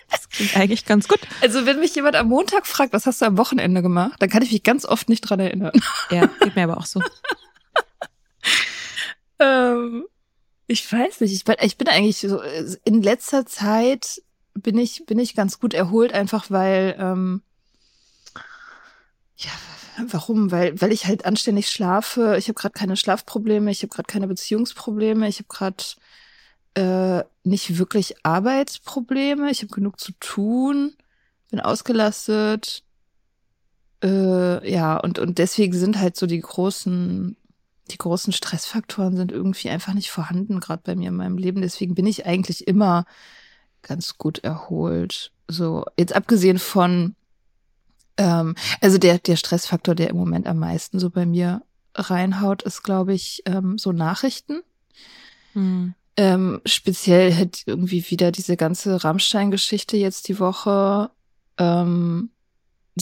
Das 0.09 0.29
klingt 0.29 0.55
eigentlich 0.55 0.85
ganz 0.85 1.07
gut. 1.07 1.19
Also 1.41 1.65
wenn 1.65 1.79
mich 1.79 1.93
jemand 1.95 2.15
am 2.15 2.27
Montag 2.27 2.65
fragt, 2.65 2.93
was 2.93 3.05
hast 3.05 3.21
du 3.21 3.25
am 3.25 3.37
Wochenende 3.37 3.81
gemacht, 3.81 4.15
dann 4.19 4.29
kann 4.29 4.41
ich 4.41 4.51
mich 4.51 4.63
ganz 4.63 4.85
oft 4.85 5.09
nicht 5.09 5.21
dran 5.21 5.39
erinnern. 5.39 5.73
Ja, 6.09 6.27
geht 6.27 6.55
mir 6.55 6.63
aber 6.63 6.77
auch 6.77 6.85
so. 6.85 7.01
Ähm, 9.39 10.05
ich 10.67 10.91
weiß 10.91 11.21
nicht. 11.21 11.33
Ich 11.33 11.45
bin, 11.45 11.55
ich 11.61 11.77
bin 11.77 11.87
eigentlich 11.87 12.19
so 12.19 12.41
in 12.83 13.01
letzter 13.01 13.45
Zeit 13.45 14.21
bin 14.53 14.77
ich 14.77 15.05
bin 15.05 15.19
ich 15.19 15.35
ganz 15.35 15.59
gut 15.59 15.73
erholt, 15.73 16.13
einfach 16.13 16.49
weil 16.49 16.95
ähm, 16.99 17.41
ja 19.37 19.51
warum? 20.07 20.51
Weil 20.51 20.79
weil 20.81 20.91
ich 20.91 21.05
halt 21.07 21.25
anständig 21.25 21.69
schlafe. 21.69 22.35
Ich 22.37 22.49
habe 22.49 22.59
gerade 22.59 22.73
keine 22.73 22.97
Schlafprobleme. 22.97 23.71
Ich 23.71 23.81
habe 23.81 23.93
gerade 23.93 24.07
keine 24.07 24.27
Beziehungsprobleme. 24.27 25.27
Ich 25.27 25.39
habe 25.39 25.47
gerade 25.47 25.83
äh, 26.75 27.23
nicht 27.43 27.77
wirklich 27.77 28.15
Arbeitsprobleme. 28.23 29.49
Ich 29.49 29.61
habe 29.61 29.73
genug 29.73 29.99
zu 29.99 30.11
tun. 30.19 30.95
Bin 31.49 31.61
ausgelastet. 31.61 32.83
Äh, 34.03 34.69
ja 34.69 34.97
und 34.97 35.17
und 35.17 35.37
deswegen 35.37 35.73
sind 35.73 35.97
halt 35.99 36.17
so 36.17 36.27
die 36.27 36.41
großen 36.41 37.37
die 37.87 37.97
großen 37.97 38.33
Stressfaktoren 38.33 39.15
sind 39.15 39.31
irgendwie 39.31 39.69
einfach 39.69 39.93
nicht 39.93 40.11
vorhanden, 40.11 40.59
gerade 40.59 40.81
bei 40.83 40.95
mir 40.95 41.09
in 41.09 41.15
meinem 41.15 41.37
Leben. 41.37 41.61
Deswegen 41.61 41.95
bin 41.95 42.05
ich 42.05 42.25
eigentlich 42.25 42.67
immer 42.67 43.05
ganz 43.81 44.17
gut 44.17 44.39
erholt. 44.39 45.31
So, 45.47 45.85
jetzt 45.97 46.15
abgesehen 46.15 46.59
von, 46.59 47.15
ähm, 48.17 48.55
also 48.81 48.97
der, 48.97 49.19
der 49.19 49.35
Stressfaktor, 49.35 49.95
der 49.95 50.09
im 50.09 50.17
Moment 50.17 50.47
am 50.47 50.59
meisten 50.59 50.99
so 50.99 51.09
bei 51.09 51.25
mir 51.25 51.61
reinhaut, 51.95 52.63
ist, 52.63 52.83
glaube 52.83 53.13
ich, 53.13 53.43
ähm, 53.45 53.77
so 53.77 53.91
Nachrichten. 53.91 54.61
Hm. 55.53 55.93
Ähm, 56.17 56.61
speziell 56.65 57.35
halt 57.35 57.63
irgendwie 57.65 58.09
wieder 58.09 58.31
diese 58.31 58.57
ganze 58.57 59.03
Rammstein-Geschichte 59.03 59.97
jetzt 59.97 60.27
die 60.27 60.39
Woche. 60.39 61.11
Ähm, 61.57 62.31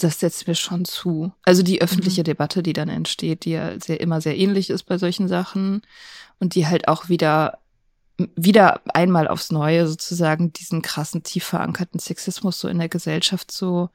das 0.04 0.20
setzt 0.20 0.48
mir 0.48 0.56
schon 0.56 0.86
zu. 0.86 1.32
Also 1.44 1.64
die 1.64 1.82
öffentliche 1.82 2.22
Mhm. 2.22 2.26
Debatte, 2.26 2.64
die 2.64 2.74
dann 2.74 2.90
entsteht, 2.90 3.46
die 3.46 3.52
ja 3.52 3.80
sehr, 3.80 4.00
immer 4.02 4.20
sehr 4.22 4.38
ähnlich 4.38 4.70
ist 4.70 4.84
bei 4.84 4.98
solchen 4.98 5.28
Sachen 5.28 5.82
und 6.40 6.56
die 6.56 6.68
halt 6.68 6.88
auch 6.88 7.10
wieder 7.10 7.60
wieder 8.38 8.80
einmal 8.96 9.28
aufs 9.28 9.52
Neue 9.52 9.88
sozusagen 9.88 10.54
diesen 10.54 10.82
krassen, 10.82 11.24
tief 11.24 11.44
verankerten 11.44 12.00
Sexismus 12.00 12.58
so 12.62 12.70
in 12.70 12.80
der 12.80 12.88
Gesellschaft 12.88 13.52
so 13.52 13.90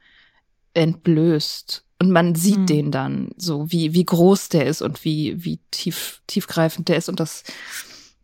entblößt. 0.74 1.84
Und 2.00 2.10
man 2.10 2.34
sieht 2.34 2.58
Mhm. 2.58 2.66
den 2.66 2.90
dann 2.90 3.30
so, 3.36 3.70
wie, 3.72 3.92
wie 3.94 4.04
groß 4.04 4.48
der 4.50 4.66
ist 4.66 4.82
und 4.82 5.04
wie, 5.04 5.42
wie 5.44 5.58
tief, 5.70 6.20
tiefgreifend 6.26 6.88
der 6.88 6.96
ist. 6.96 7.08
Und 7.08 7.20
das, 7.20 7.44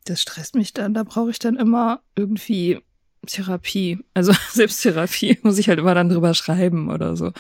das 0.05 0.21
stresst 0.21 0.55
mich 0.55 0.73
dann. 0.73 0.95
Da 0.95 1.03
brauche 1.03 1.31
ich 1.31 1.39
dann 1.39 1.57
immer 1.57 2.01
irgendwie 2.15 2.81
Therapie. 3.27 3.99
Also 4.15 4.33
Selbsttherapie 4.53 5.39
muss 5.43 5.59
ich 5.59 5.69
halt 5.69 5.79
immer 5.79 5.95
dann 5.95 6.09
drüber 6.09 6.35
schreiben 6.35 6.91
oder 6.91 7.17
so. 7.17 7.33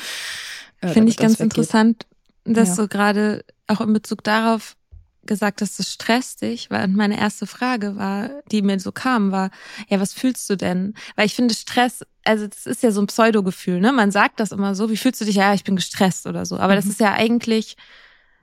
Äh, 0.80 0.88
Finde 0.88 1.10
ich 1.10 1.16
das 1.16 1.22
ganz 1.22 1.32
weggeht. 1.40 1.52
interessant, 1.58 2.06
dass 2.44 2.76
Ja. 2.76 2.82
du 2.84 2.88
gerade 2.88 3.44
auch 3.66 3.80
in 3.80 3.92
Bezug 3.92 4.22
darauf 4.24 4.76
gesagt 5.24 5.60
hast, 5.60 5.78
das 5.80 5.92
stresst 5.92 6.42
dich, 6.42 6.70
weil 6.70 6.86
meine 6.86 7.18
erste 7.18 7.48
Frage 7.48 7.96
war, 7.96 8.30
die 8.52 8.62
mir 8.62 8.78
so 8.78 8.92
kam, 8.92 9.32
war, 9.32 9.50
ja, 9.88 9.98
was 9.98 10.12
fühlst 10.12 10.48
du 10.48 10.56
denn? 10.56 10.94
Weil 11.16 11.26
ich 11.26 11.34
finde 11.34 11.52
Stress, 11.52 12.04
also 12.24 12.46
das 12.46 12.64
ist 12.66 12.84
ja 12.84 12.92
so 12.92 13.00
ein 13.00 13.08
Pseudogefühl, 13.08 13.80
ne? 13.80 13.92
Man 13.92 14.12
sagt 14.12 14.38
das 14.38 14.52
immer 14.52 14.76
so, 14.76 14.88
wie 14.88 14.96
fühlst 14.96 15.20
du 15.20 15.24
dich? 15.24 15.34
Ja, 15.34 15.52
ich 15.52 15.64
bin 15.64 15.74
gestresst 15.74 16.26
oder 16.28 16.46
so. 16.46 16.58
Aber 16.58 16.76
das 16.76 16.84
Mhm. 16.84 16.90
ist 16.92 17.00
ja 17.00 17.12
eigentlich, 17.12 17.76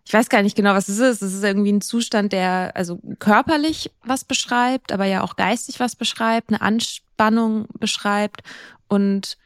ich 0.05 0.13
weiß 0.13 0.27
gar 0.27 0.41
nicht 0.41 0.57
genau, 0.57 0.73
was 0.73 0.89
es 0.89 0.99
ist. 0.99 1.21
Es 1.21 1.33
ist 1.33 1.43
irgendwie 1.43 1.71
ein 1.71 1.79
Zustand, 1.79 2.33
der 2.33 2.73
also 2.75 2.99
körperlich 3.19 3.89
was 4.03 4.25
beschreibt, 4.25 4.91
aber 4.91 5.05
ja 5.05 5.21
auch 5.21 5.37
geistig 5.37 5.79
was 5.79 5.95
beschreibt, 5.95 6.49
eine 6.49 6.61
Anspannung 6.61 7.02
beschreibt 7.79 8.41
und 8.87 9.37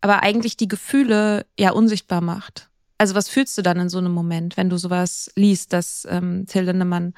aber 0.00 0.22
eigentlich 0.22 0.56
die 0.56 0.68
Gefühle 0.68 1.46
ja 1.58 1.72
unsichtbar 1.72 2.20
macht. 2.20 2.68
Also 2.98 3.14
was 3.14 3.28
fühlst 3.28 3.56
du 3.56 3.62
dann 3.62 3.78
in 3.78 3.88
so 3.88 3.98
einem 3.98 4.12
Moment, 4.12 4.56
wenn 4.56 4.68
du 4.70 4.76
sowas 4.76 5.30
liest, 5.34 5.72
dass 5.72 6.06
ähm, 6.10 6.46
Till 6.46 6.62
Lindemann 6.64 7.14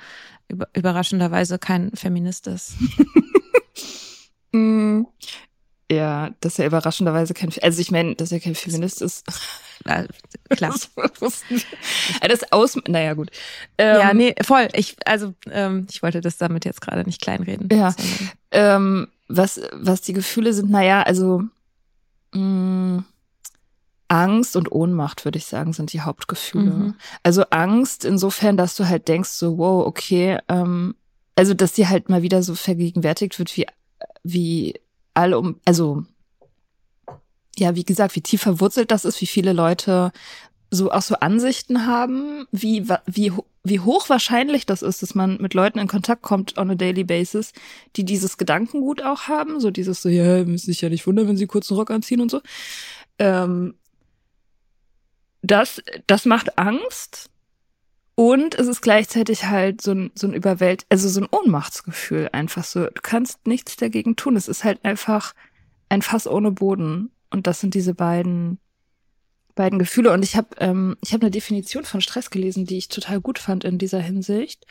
über, 0.48 0.68
überraschenderweise 0.74 1.58
kein 1.58 1.90
Feminist 1.94 2.46
ist? 2.46 2.74
Mm, 4.54 5.06
Ja, 5.90 6.30
dass 6.40 6.58
er 6.58 6.66
überraschenderweise 6.66 7.32
kein, 7.34 7.50
also 7.62 7.80
ich 7.80 7.90
meine, 7.90 8.14
dass 8.14 8.32
er 8.32 8.40
kein 8.40 8.54
Feminist 8.54 9.00
ist. 9.02 9.24
Klar. 10.50 10.74
Das 11.20 11.42
Das 12.20 12.52
aus, 12.52 12.76
naja, 12.86 13.14
gut. 13.14 13.30
Ähm, 13.78 13.98
ja, 13.98 14.14
nee, 14.14 14.34
voll. 14.42 14.68
Ich, 14.74 14.96
also, 15.06 15.34
ähm, 15.50 15.86
ich 15.90 16.02
wollte 16.02 16.20
das 16.20 16.36
damit 16.36 16.64
jetzt 16.66 16.80
gerade 16.82 17.04
nicht 17.04 17.20
kleinreden. 17.22 17.68
Ja. 17.72 17.94
Ähm, 18.50 19.08
was, 19.36 19.60
was 19.72 20.02
die 20.02 20.12
Gefühle 20.12 20.52
sind, 20.52 20.70
naja, 20.70 21.02
also 21.02 21.42
mh, 22.32 23.04
Angst 24.08 24.56
und 24.56 24.70
Ohnmacht, 24.70 25.24
würde 25.24 25.38
ich 25.38 25.46
sagen, 25.46 25.72
sind 25.72 25.92
die 25.92 26.02
Hauptgefühle. 26.02 26.70
Mhm. 26.70 26.94
Also 27.22 27.44
Angst 27.50 28.04
insofern, 28.04 28.56
dass 28.56 28.76
du 28.76 28.86
halt 28.86 29.08
denkst, 29.08 29.30
so, 29.30 29.56
wow, 29.56 29.86
okay, 29.86 30.38
ähm, 30.48 30.94
also 31.34 31.54
dass 31.54 31.72
dir 31.72 31.88
halt 31.88 32.10
mal 32.10 32.22
wieder 32.22 32.42
so 32.42 32.54
vergegenwärtigt 32.54 33.38
wird, 33.38 33.56
wie, 33.56 33.66
wie 34.22 34.74
all 35.14 35.32
um, 35.32 35.60
also 35.64 36.04
ja, 37.56 37.74
wie 37.74 37.84
gesagt, 37.84 38.14
wie 38.14 38.20
tief 38.22 38.42
verwurzelt 38.42 38.90
das 38.90 39.04
ist, 39.04 39.20
wie 39.20 39.26
viele 39.26 39.52
Leute 39.52 40.12
so 40.72 40.90
auch 40.90 41.02
so 41.02 41.16
Ansichten 41.16 41.86
haben, 41.86 42.46
wie 42.50 42.88
wie 43.06 43.30
wie 43.62 43.80
hochwahrscheinlich 43.80 44.64
das 44.64 44.80
ist, 44.80 45.02
dass 45.02 45.14
man 45.14 45.36
mit 45.36 45.52
Leuten 45.52 45.78
in 45.78 45.86
Kontakt 45.86 46.22
kommt 46.22 46.56
on 46.56 46.70
a 46.70 46.74
daily 46.74 47.04
basis, 47.04 47.52
die 47.94 48.04
dieses 48.04 48.38
Gedankengut 48.38 49.02
auch 49.02 49.28
haben, 49.28 49.60
so 49.60 49.70
dieses 49.70 50.00
so 50.00 50.08
ja, 50.08 50.44
müsst 50.44 50.64
sich 50.64 50.80
ja 50.80 50.88
nicht 50.88 51.06
wundern, 51.06 51.28
wenn 51.28 51.36
sie 51.36 51.46
kurzen 51.46 51.76
Rock 51.76 51.90
anziehen 51.90 52.22
und 52.22 52.30
so. 52.30 52.40
Ähm, 53.18 53.74
das 55.42 55.82
das 56.06 56.24
macht 56.24 56.58
Angst 56.58 57.28
und 58.14 58.54
es 58.54 58.66
ist 58.66 58.80
gleichzeitig 58.80 59.44
halt 59.44 59.82
so 59.82 59.90
ein 59.92 60.10
so 60.14 60.26
ein 60.26 60.32
Überwält, 60.32 60.86
also 60.88 61.06
so 61.10 61.20
ein 61.20 61.28
Ohnmachtsgefühl 61.30 62.30
einfach 62.32 62.64
so. 62.64 62.86
Du 62.86 63.02
kannst 63.02 63.46
nichts 63.46 63.76
dagegen 63.76 64.16
tun. 64.16 64.36
Es 64.36 64.48
ist 64.48 64.64
halt 64.64 64.82
einfach 64.86 65.34
ein 65.90 66.00
Fass 66.00 66.26
ohne 66.26 66.50
Boden 66.50 67.10
und 67.30 67.46
das 67.46 67.60
sind 67.60 67.74
diese 67.74 67.94
beiden 67.94 68.58
beiden 69.54 69.78
Gefühle. 69.78 70.12
Und 70.12 70.22
ich 70.22 70.36
habe 70.36 70.48
ähm, 70.58 70.96
ich 71.02 71.12
habe 71.12 71.22
eine 71.22 71.30
Definition 71.30 71.84
von 71.84 72.00
Stress 72.00 72.30
gelesen, 72.30 72.66
die 72.66 72.78
ich 72.78 72.88
total 72.88 73.20
gut 73.20 73.38
fand 73.38 73.64
in 73.64 73.78
dieser 73.78 74.00
Hinsicht. 74.00 74.66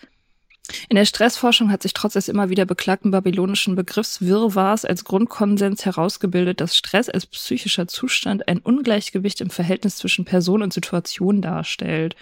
In 0.90 0.96
der 0.96 1.06
Stressforschung 1.06 1.72
hat 1.72 1.82
sich 1.82 1.94
trotz 1.94 2.14
des 2.14 2.28
immer 2.28 2.50
wieder 2.50 2.66
beklagten 2.66 3.12
babylonischen 3.12 3.76
Begriffs 3.76 4.22
Wirrwarrs 4.22 4.86
als 4.86 5.04
Grundkonsens 5.04 5.86
herausgebildet, 5.86 6.62
dass 6.62 6.78
Stress 6.78 7.10
als 7.10 7.26
psychischer 7.26 7.88
Zustand 7.88 8.48
ein 8.48 8.60
Ungleichgewicht 8.60 9.42
im 9.42 9.50
Verhältnis 9.50 9.98
zwischen 9.98 10.24
Person 10.24 10.62
und 10.62 10.72
Situation 10.72 11.42
darstellt. 11.42 12.16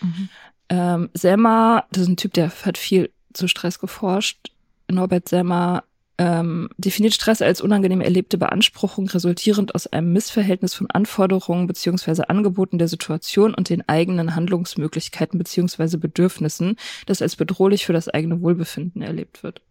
Mhm. 0.00 0.28
Ähm, 0.68 1.10
Semmer, 1.12 1.84
das 1.92 2.04
ist 2.04 2.08
ein 2.08 2.16
Typ, 2.16 2.32
der 2.32 2.50
hat 2.64 2.78
viel 2.78 3.10
zu 3.32 3.46
Stress 3.46 3.78
geforscht. 3.78 4.50
Norbert 4.88 5.28
Semmer 5.28 5.84
ähm, 6.22 6.68
definiert 6.76 7.14
Stress 7.14 7.42
als 7.42 7.60
unangenehm 7.60 8.00
erlebte 8.00 8.38
Beanspruchung, 8.38 9.08
resultierend 9.08 9.74
aus 9.74 9.88
einem 9.88 10.12
Missverhältnis 10.12 10.72
von 10.72 10.88
Anforderungen 10.88 11.66
beziehungsweise 11.66 12.30
Angeboten 12.30 12.78
der 12.78 12.86
Situation 12.86 13.54
und 13.54 13.68
den 13.68 13.88
eigenen 13.88 14.36
Handlungsmöglichkeiten 14.36 15.36
beziehungsweise 15.36 15.98
Bedürfnissen, 15.98 16.76
das 17.06 17.22
als 17.22 17.34
bedrohlich 17.34 17.84
für 17.86 17.92
das 17.92 18.08
eigene 18.08 18.40
Wohlbefinden 18.40 19.02
erlebt 19.02 19.42
wird. 19.42 19.62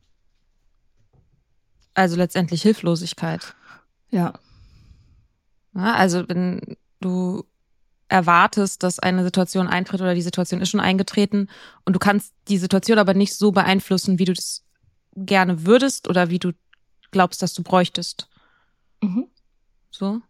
Also 1.93 2.17
letztendlich 2.17 2.62
Hilflosigkeit. 2.63 3.55
Ja. 4.10 4.34
Ja, 5.74 5.93
also 5.93 6.27
wenn 6.27 6.75
du, 7.00 7.46
erwartest, 8.10 8.84
dass 8.84 9.00
eine 9.00 9.24
Situation 9.24 9.67
eintritt 9.67 10.01
oder 10.01 10.13
die 10.13 10.22
Situation 10.22 10.60
ist 10.60 10.70
schon 10.70 10.81
eingetreten 10.81 11.48
und 11.86 11.93
du 11.93 12.00
kannst 12.00 12.34
die 12.50 12.58
Situation 12.58 13.00
aber 13.00 13.13
nicht 13.13 13.38
so 13.38 13.53
beeinflussen, 13.53 14.20
wie 14.20 14.25
du 14.25 14.34
das 14.34 14.65
gerne 15.15 15.65
würdest 15.65 16.08
oder 16.10 16.30
wie 16.30 16.39
du 16.39 16.51
glaubst, 17.12 17.41
dass 17.41 17.53
du 17.53 17.63
bräuchtest. 17.63 18.27
Mhm. 19.01 19.27
So. 19.89 20.22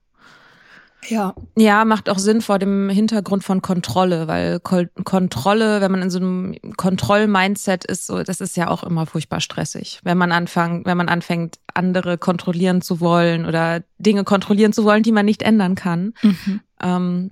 Ja. 1.07 1.33
Ja, 1.57 1.83
macht 1.83 2.09
auch 2.09 2.19
Sinn 2.19 2.41
vor 2.41 2.59
dem 2.59 2.89
Hintergrund 2.89 3.43
von 3.43 3.61
Kontrolle, 3.63 4.27
weil 4.27 4.59
Kontrolle, 4.59 5.81
wenn 5.81 5.91
man 5.91 6.03
in 6.03 6.09
so 6.11 6.19
einem 6.19 6.55
Kontroll-Mindset 6.77 7.85
ist, 7.85 8.05
so, 8.05 8.21
das 8.21 8.39
ist 8.39 8.55
ja 8.55 8.67
auch 8.67 8.83
immer 8.83 9.07
furchtbar 9.07 9.41
stressig. 9.41 9.99
Wenn 10.03 10.17
man 10.17 10.31
anfängt, 10.31 10.85
wenn 10.85 10.97
man 10.97 11.09
anfängt, 11.09 11.57
andere 11.73 12.17
kontrollieren 12.19 12.81
zu 12.81 12.99
wollen 12.99 13.45
oder 13.45 13.83
Dinge 13.97 14.23
kontrollieren 14.23 14.73
zu 14.73 14.83
wollen, 14.83 15.01
die 15.03 15.11
man 15.11 15.25
nicht 15.25 15.41
ändern 15.41 15.73
kann, 15.75 16.13
Mhm. 16.21 16.61
ähm, 16.81 17.31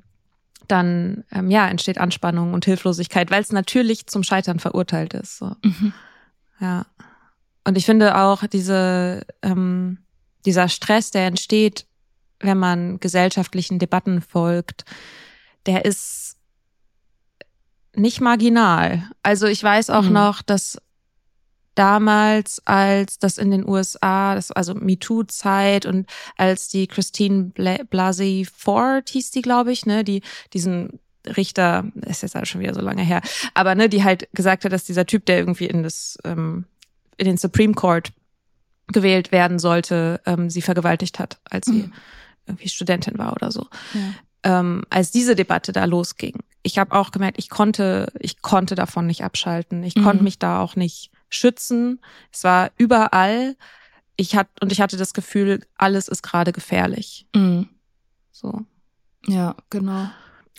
dann 0.68 1.24
ähm, 1.32 1.50
ja 1.50 1.68
entsteht 1.68 1.98
Anspannung 2.00 2.54
und 2.54 2.66
Hilflosigkeit, 2.66 3.32
weil 3.32 3.42
es 3.42 3.52
natürlich 3.52 4.08
zum 4.08 4.24
Scheitern 4.24 4.60
verurteilt 4.60 5.14
ist. 5.14 5.38
So. 5.38 5.56
Mhm. 5.64 5.94
Ja. 6.60 6.86
Und 7.64 7.78
ich 7.78 7.86
finde 7.86 8.18
auch 8.18 8.46
diese, 8.48 9.26
ähm, 9.42 10.00
dieser 10.46 10.70
Stress, 10.70 11.12
der 11.12 11.26
entsteht, 11.28 11.86
wenn 12.40 12.58
man 12.58 13.00
gesellschaftlichen 13.00 13.80
Debatten 13.80 14.22
folgt, 14.22 14.86
der 15.66 15.86
ist 15.86 16.38
nicht 17.96 18.22
marginal. 18.22 19.10
Also 19.24 19.48
ich 19.48 19.62
weiß 19.62 19.90
auch 19.90 20.04
Mhm. 20.04 20.14
noch, 20.14 20.42
dass 20.42 20.78
damals, 21.76 22.62
als 22.66 23.20
das 23.20 23.38
in 23.38 23.52
den 23.52 23.68
USA, 23.68 24.36
das 24.36 24.52
also 24.52 24.74
MeToo-Zeit 24.74 25.86
und 25.86 26.10
als 26.38 26.68
die 26.70 26.88
Christine 26.88 27.46
Bla 27.54 27.78
Blasey 27.90 28.46
Ford 28.54 29.10
hieß 29.10 29.32
die, 29.32 29.42
glaube 29.42 29.72
ich, 29.72 29.86
ne, 29.86 30.04
die 30.04 30.22
diesen 30.54 31.00
Richter, 31.26 31.86
ist 32.06 32.22
jetzt 32.24 32.36
alles 32.36 32.50
schon 32.50 32.62
wieder 32.62 32.74
so 32.74 32.82
lange 32.82 33.04
her, 33.04 33.22
aber 33.54 33.76
ne, 33.76 33.88
die 33.90 34.04
halt 34.04 34.30
gesagt 34.34 34.66
hat, 34.66 34.72
dass 34.72 34.86
dieser 34.86 35.06
Typ, 35.06 35.26
der 35.26 35.38
irgendwie 35.40 35.68
in 35.68 35.84
das 35.84 36.18
ähm, 36.24 36.66
in 37.20 37.26
den 37.26 37.38
Supreme 37.38 37.74
Court 37.74 38.12
gewählt 38.88 39.32
werden 39.32 39.60
sollte, 39.60 40.20
ähm, 40.26 40.50
sie 40.50 40.62
vergewaltigt 40.62 41.20
hat, 41.20 41.40
als 41.50 41.68
sie 41.68 41.84
Mhm. 41.84 41.94
irgendwie 42.48 42.70
Studentin 42.70 43.18
war 43.20 43.34
oder 43.34 43.52
so. 43.52 43.68
Ja. 43.94 44.60
Ähm, 44.60 44.84
als 44.90 45.12
diese 45.12 45.36
Debatte 45.36 45.72
da 45.74 45.86
losging, 45.86 46.40
ich 46.64 46.78
habe 46.80 46.96
auch 46.98 47.12
gemerkt, 47.12 47.38
ich 47.38 47.50
konnte, 47.50 48.12
ich 48.20 48.42
konnte 48.42 48.76
davon 48.76 49.06
nicht 49.06 49.24
abschalten. 49.24 49.84
Ich 49.84 49.96
Mhm. 49.96 50.04
konnte 50.04 50.24
mich 50.24 50.40
da 50.40 50.60
auch 50.62 50.76
nicht 50.76 51.12
schützen. 51.30 52.02
Es 52.32 52.44
war 52.44 52.72
überall. 52.78 53.56
Ich 54.16 54.36
hatte 54.36 54.50
und 54.62 54.72
ich 54.72 54.82
hatte 54.82 54.98
das 54.98 55.14
Gefühl, 55.14 55.66
alles 55.78 56.08
ist 56.08 56.24
gerade 56.24 56.52
gefährlich. 56.52 57.28
Mhm. 57.36 57.70
So. 58.32 58.62
Ja, 59.28 59.56
genau. 59.70 60.10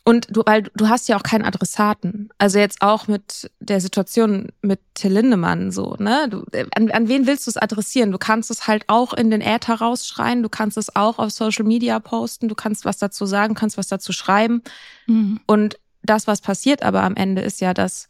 Und 0.02 0.28
du, 0.30 0.42
weil 0.47 0.62
du 0.62 0.88
hast 0.88 1.09
ja 1.09 1.16
auch 1.16 1.23
keinen 1.23 1.45
Adressaten. 1.45 2.30
Also 2.38 2.59
jetzt 2.59 2.80
auch 2.80 3.07
mit 3.07 3.50
der 3.61 3.80
Situation 3.80 4.49
mit 4.62 4.80
Till 4.95 5.12
Lindemann 5.12 5.71
so, 5.71 5.95
ne? 5.99 6.26
Du, 6.30 6.45
äh, 6.52 6.66
an, 6.75 6.90
an 6.90 7.09
wen 7.09 7.26
willst 7.26 7.47
du 7.47 7.50
es 7.50 7.57
adressieren? 7.57 8.11
Du 8.11 8.19
kannst 8.19 8.50
es 8.50 8.66
halt 8.66 8.85
auch 8.88 9.12
in 9.12 9.30
den 9.30 9.42
Äther 9.42 9.75
rausschreien, 9.75 10.42
du 10.42 10.49
kannst 10.49 10.78
es 10.78 10.97
auch 10.97 11.19
auf 11.19 11.30
Social 11.30 11.66
Media 11.66 12.00
posten, 12.00 12.49
du 12.49 12.54
kannst 12.54 12.85
was 12.85 12.99
dazu 12.99 13.26
sagen, 13.26 13.54
kannst 13.54 13.76
was 13.76 13.88
dazu 13.88 14.12
schreiben. 14.12 14.62
Mhm. 15.07 15.40
Und 15.47 15.78
das, 16.02 16.26
was 16.26 16.40
passiert 16.40 16.83
aber 16.83 17.02
am 17.02 17.14
Ende, 17.14 17.42
ist 17.42 17.61
ja, 17.61 17.75
dass 17.75 18.09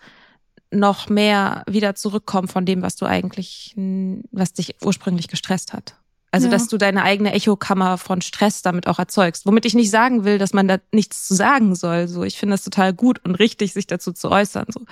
noch 0.71 1.09
mehr 1.09 1.65
wieder 1.69 1.97
zurückkommt 1.97 2.53
von 2.53 2.65
dem, 2.65 2.83
was 2.83 2.95
du 2.95 3.05
eigentlich, 3.05 3.75
was 4.31 4.53
dich 4.53 4.77
ursprünglich 4.83 5.27
gestresst 5.27 5.73
hat. 5.73 5.97
Also, 6.33 6.47
Ja. 6.47 6.53
dass 6.53 6.69
du 6.69 6.77
deine 6.79 7.03
eigene 7.03 7.33
Echokammer 7.33 7.99
von 7.99 8.21
Stress 8.23 8.63
damit 8.63 8.87
auch 8.87 8.99
erzeugst. 9.01 9.47
Womit 9.47 9.65
ich 9.67 9.75
nicht 9.75 9.91
sagen 9.91 10.25
will, 10.25 10.39
dass 10.39 10.53
man 10.53 10.69
da 10.69 10.79
nichts 10.93 11.27
zu 11.27 11.35
sagen 11.35 11.75
soll. 11.75 12.07
So, 12.07 12.23
ich 12.23 12.37
finde 12.39 12.55
es 12.55 12.63
total 12.65 12.93
gut 12.93 13.21
und 13.25 13.35
richtig, 13.37 13.73
sich 13.73 13.87
dazu 13.89 14.13
zu 14.13 14.31
äußern. 14.31 14.67
So. 14.69 14.85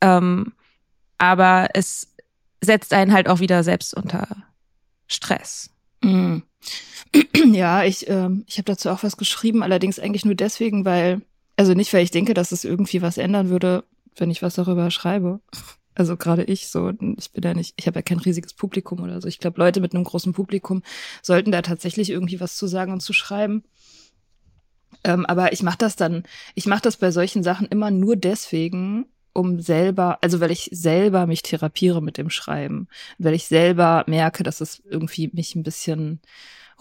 Ähm, 0.00 0.52
aber 1.18 1.68
es 1.74 2.08
setzt 2.62 2.92
einen 2.92 3.12
halt 3.12 3.28
auch 3.28 3.40
wieder 3.40 3.64
selbst 3.64 3.94
unter 3.94 4.28
Stress. 5.08 5.70
Mhm. 6.02 6.42
Ja, 7.52 7.84
ich, 7.84 8.08
ähm, 8.10 8.44
ich 8.46 8.58
habe 8.58 8.64
dazu 8.64 8.90
auch 8.90 9.02
was 9.02 9.16
geschrieben, 9.16 9.62
allerdings 9.62 9.98
eigentlich 9.98 10.24
nur 10.24 10.34
deswegen, 10.34 10.84
weil, 10.84 11.22
also 11.56 11.74
nicht, 11.74 11.92
weil 11.92 12.02
ich 12.02 12.10
denke, 12.10 12.34
dass 12.34 12.50
es 12.52 12.64
irgendwie 12.64 13.00
was 13.02 13.18
ändern 13.18 13.48
würde, 13.50 13.84
wenn 14.16 14.30
ich 14.30 14.42
was 14.42 14.54
darüber 14.56 14.90
schreibe. 14.90 15.40
Also 15.96 16.16
gerade 16.16 16.44
ich 16.44 16.68
so, 16.68 16.90
ich 16.90 17.32
bin 17.32 17.42
ja 17.42 17.54
nicht, 17.54 17.74
ich 17.76 17.86
habe 17.86 17.98
ja 17.98 18.02
kein 18.02 18.18
riesiges 18.18 18.52
Publikum 18.52 19.00
oder 19.00 19.20
so. 19.20 19.28
Ich 19.28 19.38
glaube, 19.38 19.58
Leute 19.58 19.80
mit 19.80 19.94
einem 19.94 20.04
großen 20.04 20.34
Publikum 20.34 20.82
sollten 21.22 21.50
da 21.50 21.62
tatsächlich 21.62 22.10
irgendwie 22.10 22.38
was 22.38 22.56
zu 22.56 22.66
sagen 22.66 22.92
und 22.92 23.00
zu 23.00 23.14
schreiben. 23.14 23.64
Ähm, 25.04 25.24
aber 25.24 25.52
ich 25.52 25.62
mache 25.62 25.78
das 25.78 25.96
dann, 25.96 26.24
ich 26.54 26.66
mache 26.66 26.82
das 26.82 26.98
bei 26.98 27.10
solchen 27.10 27.42
Sachen 27.42 27.66
immer 27.68 27.90
nur 27.90 28.14
deswegen, 28.14 29.06
um 29.32 29.60
selber, 29.60 30.18
also 30.22 30.40
weil 30.40 30.50
ich 30.50 30.68
selber 30.70 31.26
mich 31.26 31.42
therapiere 31.42 32.02
mit 32.02 32.18
dem 32.18 32.28
Schreiben, 32.30 32.88
weil 33.18 33.34
ich 33.34 33.46
selber 33.46 34.04
merke, 34.06 34.42
dass 34.42 34.60
es 34.60 34.82
irgendwie 34.88 35.30
mich 35.32 35.54
ein 35.54 35.62
bisschen 35.62 36.20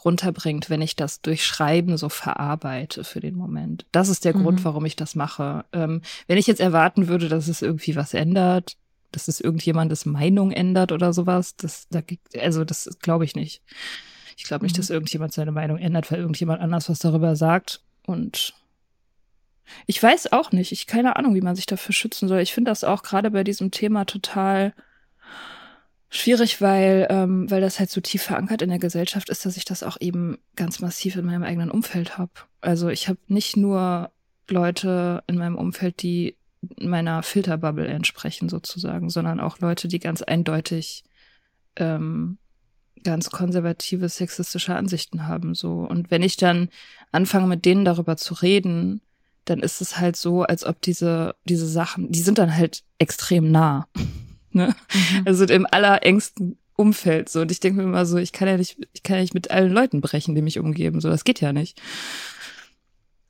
runterbringt, 0.04 0.70
wenn 0.70 0.82
ich 0.82 0.96
das 0.96 1.22
durch 1.22 1.46
Schreiben 1.46 1.98
so 1.98 2.10
verarbeite 2.10 3.04
für 3.04 3.22
den 3.22 3.36
Moment. 3.36 3.86
Das 3.92 4.10
ist 4.10 4.26
der 4.26 4.36
Mhm. 4.36 4.44
Grund, 4.44 4.66
warum 4.66 4.86
ich 4.86 4.96
das 4.96 5.16
mache. 5.16 5.66
Ähm, 5.72 6.02
wenn 6.28 6.38
ich 6.38 6.48
jetzt 6.48 6.60
erwarten 6.60 7.08
würde, 7.08 7.30
dass 7.30 7.48
es 7.48 7.62
irgendwie 7.62 7.96
was 7.96 8.14
ändert, 8.14 8.76
dass 9.12 9.28
es 9.28 9.40
irgendjemandes 9.42 10.06
Meinung 10.06 10.52
ändert 10.52 10.92
oder 10.92 11.14
sowas, 11.14 11.56
das, 11.56 11.88
da, 11.90 12.02
also 12.40 12.64
das 12.66 12.90
glaube 13.02 13.26
ich 13.26 13.36
nicht. 13.36 13.62
Ich 14.38 14.44
glaube 14.44 14.66
nicht, 14.66 14.76
Mhm. 14.76 14.82
dass 14.82 14.90
irgendjemand 14.90 15.34
seine 15.34 15.52
Meinung 15.52 15.78
ändert, 15.78 16.12
weil 16.12 16.20
irgendjemand 16.20 16.62
anders 16.62 16.90
was 16.90 17.00
darüber 17.00 17.36
sagt. 17.36 17.82
Und 18.06 18.54
ich 19.88 20.02
weiß 20.02 20.32
auch 20.34 20.52
nicht, 20.52 20.72
ich 20.72 20.88
keine 20.88 21.16
Ahnung, 21.16 21.34
wie 21.36 21.42
man 21.42 21.56
sich 21.56 21.66
dafür 21.66 21.94
schützen 21.94 22.28
soll. 22.28 22.40
Ich 22.42 22.54
finde 22.54 22.72
das 22.72 22.84
auch 22.84 23.02
gerade 23.04 23.32
bei 23.32 23.44
diesem 23.44 23.72
Thema 23.72 24.06
total 24.06 24.74
schwierig, 26.10 26.62
weil, 26.62 27.08
ähm, 27.10 27.50
weil 27.50 27.62
das 27.62 27.80
halt 27.80 27.90
so 27.90 28.00
tief 28.02 28.24
verankert 28.24 28.62
in 28.62 28.70
der 28.70 28.80
Gesellschaft 28.80 29.30
ist, 29.30 29.46
dass 29.46 29.58
ich 29.58 29.66
das 29.66 29.84
auch 29.84 29.98
eben 30.00 30.38
ganz 30.56 30.80
massiv 30.80 31.16
in 31.16 31.26
meinem 31.26 31.44
eigenen 31.44 31.72
Umfeld 31.72 32.18
habe. 32.18 32.32
Also 32.62 32.90
ich 32.90 33.08
habe 33.08 33.20
nicht 33.28 33.58
nur 33.58 34.12
Leute 34.50 35.24
in 35.28 35.38
meinem 35.38 35.56
Umfeld, 35.58 36.02
die 36.02 36.36
meiner 36.82 37.24
Filterbubble 37.24 37.88
entsprechen 37.88 38.50
sozusagen, 38.50 39.10
sondern 39.10 39.40
auch 39.40 39.60
Leute, 39.60 39.88
die 39.88 40.00
ganz 40.00 40.22
eindeutig 40.22 41.04
ähm, 41.76 42.38
ganz 43.04 43.30
konservative, 43.30 44.10
sexistische 44.10 44.76
Ansichten 44.76 45.28
haben. 45.28 45.56
So. 45.56 45.80
Und 45.80 46.12
wenn 46.12 46.24
ich 46.24 46.36
dann 46.36 46.70
anfange, 47.12 47.48
mit 47.48 47.66
denen 47.66 47.86
darüber 47.86 48.18
zu 48.18 48.34
reden, 48.34 49.02
dann 49.46 49.60
ist 49.60 49.80
es 49.80 49.98
halt 50.00 50.16
so, 50.16 50.42
als 50.42 50.66
ob 50.66 50.82
diese, 50.82 51.36
diese 51.46 51.68
Sachen, 51.68 52.12
die 52.12 52.20
sind 52.20 52.38
dann 52.38 52.56
halt 52.56 52.84
extrem 52.98 53.52
nah. 53.52 53.88
ne? 54.52 54.76
Also 55.24 55.46
im 55.46 55.68
allerengsten 55.70 56.58
Umfeld. 56.76 57.30
So. 57.30 57.42
Und 57.42 57.52
ich 57.52 57.60
denke 57.60 57.78
mir 57.78 57.84
immer 57.84 58.06
so, 58.06 58.18
ich 58.18 58.32
kann 58.32 58.48
ja 58.48 58.58
nicht, 58.58 58.78
ich 58.92 59.04
kann 59.04 59.16
ja 59.18 59.22
nicht 59.22 59.36
mit 59.36 59.52
allen 59.52 59.72
Leuten 59.72 60.02
brechen, 60.02 60.36
die 60.36 60.42
mich 60.42 60.60
umgeben. 60.60 61.00
So, 61.00 61.10
das 61.10 61.24
geht 61.24 61.40
ja 61.40 61.54
nicht. 61.54 61.80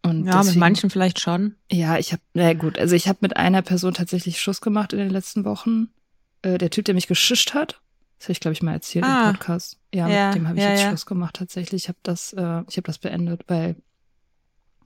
Und 0.05 0.25
Ja, 0.25 0.35
mit 0.37 0.43
deswegen- 0.45 0.59
manchen 0.59 0.89
vielleicht 0.89 1.19
schon. 1.19 1.55
ja, 1.71 1.97
ich 1.97 2.11
habe, 2.11 2.21
na 2.33 2.53
gut, 2.53 2.77
also 2.77 2.95
ich 2.95 3.07
habe 3.07 3.19
mit 3.21 3.35
einer 3.37 3.61
Person 3.61 3.93
tatsächlich 3.93 4.39
Schluss 4.41 4.61
gemacht 4.61 4.93
in 4.93 4.99
den 4.99 5.09
letzten 5.09 5.45
Wochen. 5.45 5.87
Äh, 6.43 6.57
der 6.57 6.69
Typ, 6.69 6.85
der 6.85 6.93
mich 6.93 7.07
geschischt 7.07 7.53
hat, 7.53 7.81
das 8.19 8.25
habe 8.27 8.31
ich, 8.33 8.39
glaube 8.39 8.53
ich, 8.53 8.61
mal 8.61 8.73
erzählt 8.73 9.03
Ah. 9.05 9.29
im 9.29 9.33
Podcast. 9.35 9.77
Ja, 9.93 10.07
Ja, 10.07 10.27
mit 10.27 10.35
dem 10.35 10.47
habe 10.47 10.57
ich 10.57 10.63
ja, 10.63 10.69
jetzt 10.71 10.81
ja. 10.83 10.87
Schluss 10.89 11.05
gemacht 11.05 11.35
tatsächlich. 11.35 11.83
Ich 11.83 11.87
habe 11.89 11.97
das, 12.03 12.33
äh, 12.33 12.61
ich 12.69 12.77
habe 12.77 12.83
das 12.85 12.97
beendet, 12.99 13.41
weil, 13.47 13.75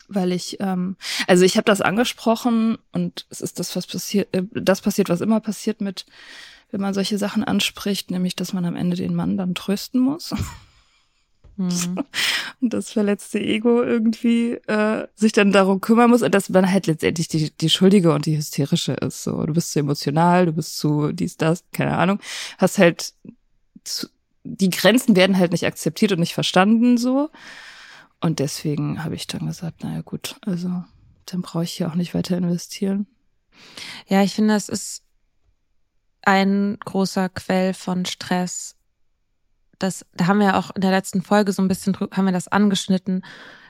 weil 0.08 0.32
ich, 0.32 0.58
ähm, 0.60 0.95
also 1.27 1.43
ich 1.45 1.55
habe 1.58 1.65
das 1.65 1.82
angesprochen 1.82 2.77
und 2.91 3.25
es 3.29 3.41
ist 3.41 3.60
das, 3.60 3.75
was 3.75 3.86
passiert, 3.88 4.34
äh, 4.34 4.43
das 4.53 4.82
passiert, 4.82 5.10
was 5.10 5.21
immer 5.21 5.39
passiert 5.41 5.82
mit, 5.82 6.05
wenn 6.71 6.82
man 6.82 6.93
solche 6.93 7.17
Sachen 7.17 7.43
anspricht, 7.43 8.10
nämlich, 8.10 8.36
dass 8.36 8.53
man 8.53 8.65
am 8.65 8.75
Ende 8.75 8.95
den 8.95 9.15
Mann 9.15 9.38
dann 9.38 9.53
trösten 9.55 9.99
muss. 10.01 10.34
Mhm. 11.60 12.04
und 12.62 12.74
das 12.74 12.91
verletzte 12.91 13.39
Ego 13.39 13.84
irgendwie 13.84 14.54
äh, 14.67 15.08
sich 15.15 15.34
dann 15.34 15.52
darum 15.52 15.82
kümmern 15.82 16.10
muss 16.10 16.22
und 16.22 16.34
dass 16.34 16.50
man 16.50 16.72
halt 16.72 16.88
letztendlich 16.88 17.28
die, 17.28 17.52
die 17.52 17.69
Schuldige 17.69 18.13
und 18.13 18.26
die 18.26 18.38
Hysterische 18.38 18.93
ist. 18.93 19.24
So, 19.24 19.45
du 19.45 19.54
bist 19.54 19.74
zu 19.74 19.80
emotional, 19.80 20.45
du 20.45 20.54
bist 20.54 20.78
zu 20.78 21.12
dies, 21.12 21.38
das, 21.38 21.63
keine 21.74 21.98
Ahnung. 21.98 22.19
Hast 22.58 22.78
halt 22.78 23.13
zu, 23.84 24.08
die 24.43 24.69
Grenzen 24.69 25.15
werden 25.15 25.38
halt 25.38 25.52
nicht 25.52 25.65
akzeptiert 25.65 26.13
und 26.13 26.19
nicht 26.19 26.34
verstanden 26.34 26.98
so. 26.98 27.30
Und 28.22 28.39
deswegen 28.39 29.04
habe 29.04 29.15
ich 29.15 29.28
dann 29.28 29.45
gesagt, 29.45 29.84
naja 29.84 30.02
gut, 30.02 30.38
also 30.45 30.84
dann 31.26 31.41
brauche 31.41 31.63
ich 31.63 31.74
hier 31.74 31.89
auch 31.89 31.95
nicht 31.95 32.13
weiter 32.13 32.38
investieren. 32.38 33.08
Ja, 34.08 34.24
ich 34.24 34.34
finde, 34.34 34.56
es 34.56 34.69
ist 34.69 35.04
ein 36.22 36.78
großer 36.84 37.30
Quell 37.30 37.74
von 37.74 38.06
Stress. 38.06 38.76
Das, 39.80 40.06
da 40.13 40.28
haben 40.28 40.39
wir 40.39 40.58
auch 40.58 40.72
in 40.76 40.82
der 40.82 40.92
letzten 40.92 41.22
Folge 41.22 41.52
so 41.52 41.62
ein 41.62 41.68
bisschen 41.68 41.96
haben 42.12 42.26
wir 42.26 42.32
das 42.32 42.48
angeschnitten, 42.48 43.24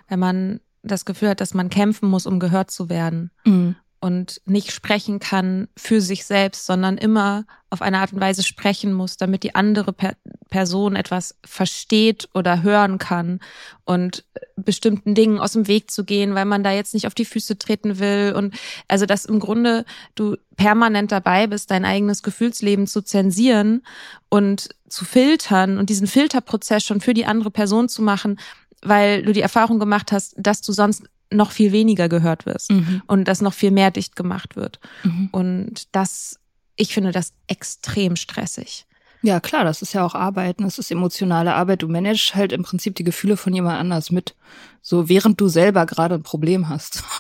wenn 0.07 0.19
man 0.19 0.59
das 0.81 1.05
Gefühl 1.05 1.29
hat, 1.29 1.41
dass 1.41 1.53
man 1.53 1.69
kämpfen 1.69 2.09
muss, 2.09 2.25
um 2.25 2.39
gehört 2.39 2.71
zu 2.71 2.89
werden. 2.89 3.31
Mhm. 3.45 3.75
Und 4.01 4.41
nicht 4.45 4.71
sprechen 4.71 5.19
kann 5.19 5.67
für 5.75 5.99
sich 5.99 6.25
selbst, 6.25 6.65
sondern 6.65 6.97
immer 6.97 7.45
auf 7.69 7.81
eine 7.81 7.99
Art 7.99 8.13
und 8.13 8.21
Weise 8.21 8.43
sprechen 8.43 8.93
muss, 8.93 9.17
damit 9.17 9.43
die 9.43 9.55
andere 9.55 9.93
per 9.93 10.15
Person 10.49 10.95
etwas 10.95 11.35
versteht 11.45 12.29
oder 12.33 12.63
hören 12.63 12.97
kann 12.97 13.39
und 13.85 14.25
bestimmten 14.55 15.13
Dingen 15.13 15.37
aus 15.37 15.51
dem 15.51 15.67
Weg 15.67 15.91
zu 15.91 16.03
gehen, 16.03 16.33
weil 16.33 16.45
man 16.45 16.63
da 16.63 16.71
jetzt 16.71 16.93
nicht 16.93 17.05
auf 17.05 17.13
die 17.13 17.25
Füße 17.25 17.59
treten 17.59 17.99
will. 17.99 18.33
Und 18.35 18.55
also 18.87 19.05
dass 19.05 19.25
im 19.25 19.39
Grunde 19.39 19.85
du 20.15 20.37
permanent 20.55 21.11
dabei 21.11 21.45
bist, 21.45 21.69
dein 21.69 21.85
eigenes 21.85 22.23
Gefühlsleben 22.23 22.87
zu 22.87 23.03
zensieren 23.03 23.83
und 24.29 24.69
zu 24.87 25.05
filtern 25.05 25.77
und 25.77 25.89
diesen 25.89 26.07
Filterprozess 26.07 26.83
schon 26.83 27.01
für 27.01 27.13
die 27.13 27.25
andere 27.25 27.51
Person 27.51 27.89
zu 27.89 28.01
machen, 28.01 28.39
weil 28.81 29.23
du 29.23 29.33
die 29.33 29.41
Erfahrung 29.41 29.77
gemacht 29.77 30.11
hast, 30.11 30.33
dass 30.37 30.61
du 30.61 30.71
sonst 30.71 31.03
noch 31.31 31.51
viel 31.51 31.71
weniger 31.71 32.09
gehört 32.09 32.45
wirst 32.45 32.71
mhm. 32.71 33.01
und 33.07 33.25
dass 33.27 33.41
noch 33.41 33.53
viel 33.53 33.71
mehr 33.71 33.91
dicht 33.91 34.15
gemacht 34.15 34.55
wird. 34.55 34.79
Mhm. 35.03 35.29
Und 35.31 35.95
das, 35.95 36.39
ich 36.75 36.93
finde 36.93 37.11
das 37.11 37.33
extrem 37.47 38.15
stressig. 38.15 38.85
Ja, 39.21 39.39
klar, 39.39 39.65
das 39.65 39.81
ist 39.81 39.93
ja 39.93 40.05
auch 40.05 40.15
Arbeiten, 40.15 40.63
das 40.63 40.79
ist 40.79 40.91
emotionale 40.91 41.53
Arbeit. 41.53 41.81
Du 41.81 41.87
managst 41.87 42.35
halt 42.35 42.53
im 42.53 42.63
Prinzip 42.63 42.95
die 42.95 43.03
Gefühle 43.03 43.35
von 43.35 43.53
jemand 43.53 43.77
anders 43.77 44.11
mit. 44.11 44.35
So 44.81 45.09
während 45.09 45.41
du 45.41 45.49
selber 45.49 45.85
gerade 45.85 46.15
ein 46.15 46.23
Problem 46.23 46.69
hast. 46.69 47.03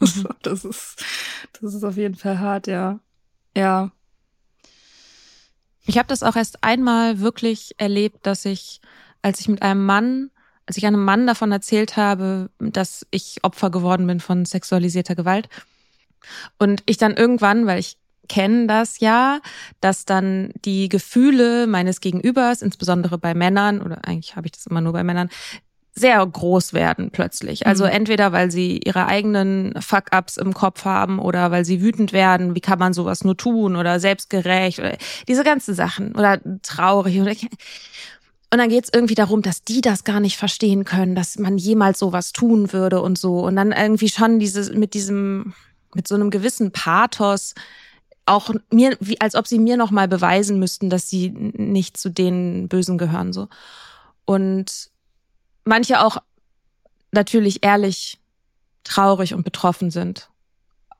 Mhm. 0.00 0.28
das 0.42 0.64
ist, 0.64 1.04
das 1.60 1.74
ist 1.74 1.82
auf 1.82 1.96
jeden 1.96 2.14
Fall 2.14 2.38
hart, 2.38 2.68
ja. 2.68 3.00
Ja. 3.56 3.90
Ich 5.86 5.98
habe 5.98 6.06
das 6.06 6.22
auch 6.22 6.36
erst 6.36 6.62
einmal 6.62 7.18
wirklich 7.18 7.74
erlebt, 7.78 8.24
dass 8.24 8.44
ich, 8.44 8.80
als 9.22 9.40
ich 9.40 9.48
mit 9.48 9.60
einem 9.60 9.84
Mann 9.84 10.30
als 10.68 10.76
ich 10.76 10.84
einem 10.84 11.02
Mann 11.02 11.26
davon 11.26 11.50
erzählt 11.50 11.96
habe, 11.96 12.50
dass 12.58 13.06
ich 13.10 13.38
Opfer 13.42 13.70
geworden 13.70 14.06
bin 14.06 14.20
von 14.20 14.44
sexualisierter 14.44 15.14
Gewalt. 15.14 15.48
Und 16.58 16.82
ich 16.84 16.98
dann 16.98 17.16
irgendwann, 17.16 17.66
weil 17.66 17.78
ich 17.78 17.96
kenne 18.28 18.66
das 18.66 19.00
ja, 19.00 19.40
dass 19.80 20.04
dann 20.04 20.52
die 20.66 20.90
Gefühle 20.90 21.66
meines 21.66 22.02
Gegenübers, 22.02 22.60
insbesondere 22.60 23.16
bei 23.16 23.32
Männern, 23.32 23.80
oder 23.80 24.04
eigentlich 24.04 24.36
habe 24.36 24.46
ich 24.46 24.52
das 24.52 24.66
immer 24.66 24.82
nur 24.82 24.92
bei 24.92 25.02
Männern, 25.02 25.30
sehr 25.94 26.24
groß 26.24 26.74
werden 26.74 27.10
plötzlich. 27.12 27.66
Also 27.66 27.84
mhm. 27.84 27.90
entweder 27.90 28.32
weil 28.32 28.50
sie 28.50 28.78
ihre 28.84 29.06
eigenen 29.06 29.74
Fuck-ups 29.80 30.36
im 30.36 30.52
Kopf 30.52 30.84
haben 30.84 31.18
oder 31.18 31.50
weil 31.50 31.64
sie 31.64 31.80
wütend 31.80 32.12
werden, 32.12 32.54
wie 32.54 32.60
kann 32.60 32.78
man 32.78 32.92
sowas 32.92 33.24
nur 33.24 33.38
tun 33.38 33.74
oder 33.74 33.98
selbstgerecht 33.98 34.80
oder 34.80 34.98
diese 35.26 35.44
ganzen 35.44 35.74
Sachen 35.74 36.14
oder 36.14 36.40
traurig 36.62 37.20
oder 37.22 37.32
und 38.50 38.58
dann 38.58 38.70
geht 38.70 38.84
es 38.84 38.90
irgendwie 38.92 39.14
darum, 39.14 39.42
dass 39.42 39.62
die 39.62 39.82
das 39.82 40.04
gar 40.04 40.20
nicht 40.20 40.38
verstehen 40.38 40.84
können, 40.84 41.14
dass 41.14 41.38
man 41.38 41.58
jemals 41.58 41.98
sowas 41.98 42.32
tun 42.32 42.72
würde 42.72 43.02
und 43.02 43.18
so. 43.18 43.40
Und 43.40 43.56
dann 43.56 43.72
irgendwie 43.72 44.08
schon 44.08 44.38
dieses 44.38 44.72
mit 44.72 44.94
diesem, 44.94 45.52
mit 45.94 46.08
so 46.08 46.14
einem 46.14 46.30
gewissen 46.30 46.72
Pathos 46.72 47.54
auch 48.24 48.50
mir, 48.70 48.96
wie 49.00 49.20
als 49.20 49.34
ob 49.34 49.46
sie 49.46 49.58
mir 49.58 49.76
noch 49.76 49.90
mal 49.90 50.08
beweisen 50.08 50.58
müssten, 50.58 50.88
dass 50.88 51.10
sie 51.10 51.30
nicht 51.30 51.96
zu 51.98 52.10
den 52.10 52.68
Bösen 52.68 52.96
gehören 52.96 53.32
so. 53.32 53.48
Und 54.24 54.90
manche 55.64 56.00
auch 56.00 56.18
natürlich 57.12 57.64
ehrlich 57.64 58.18
traurig 58.84 59.34
und 59.34 59.44
betroffen 59.44 59.90
sind. 59.90 60.30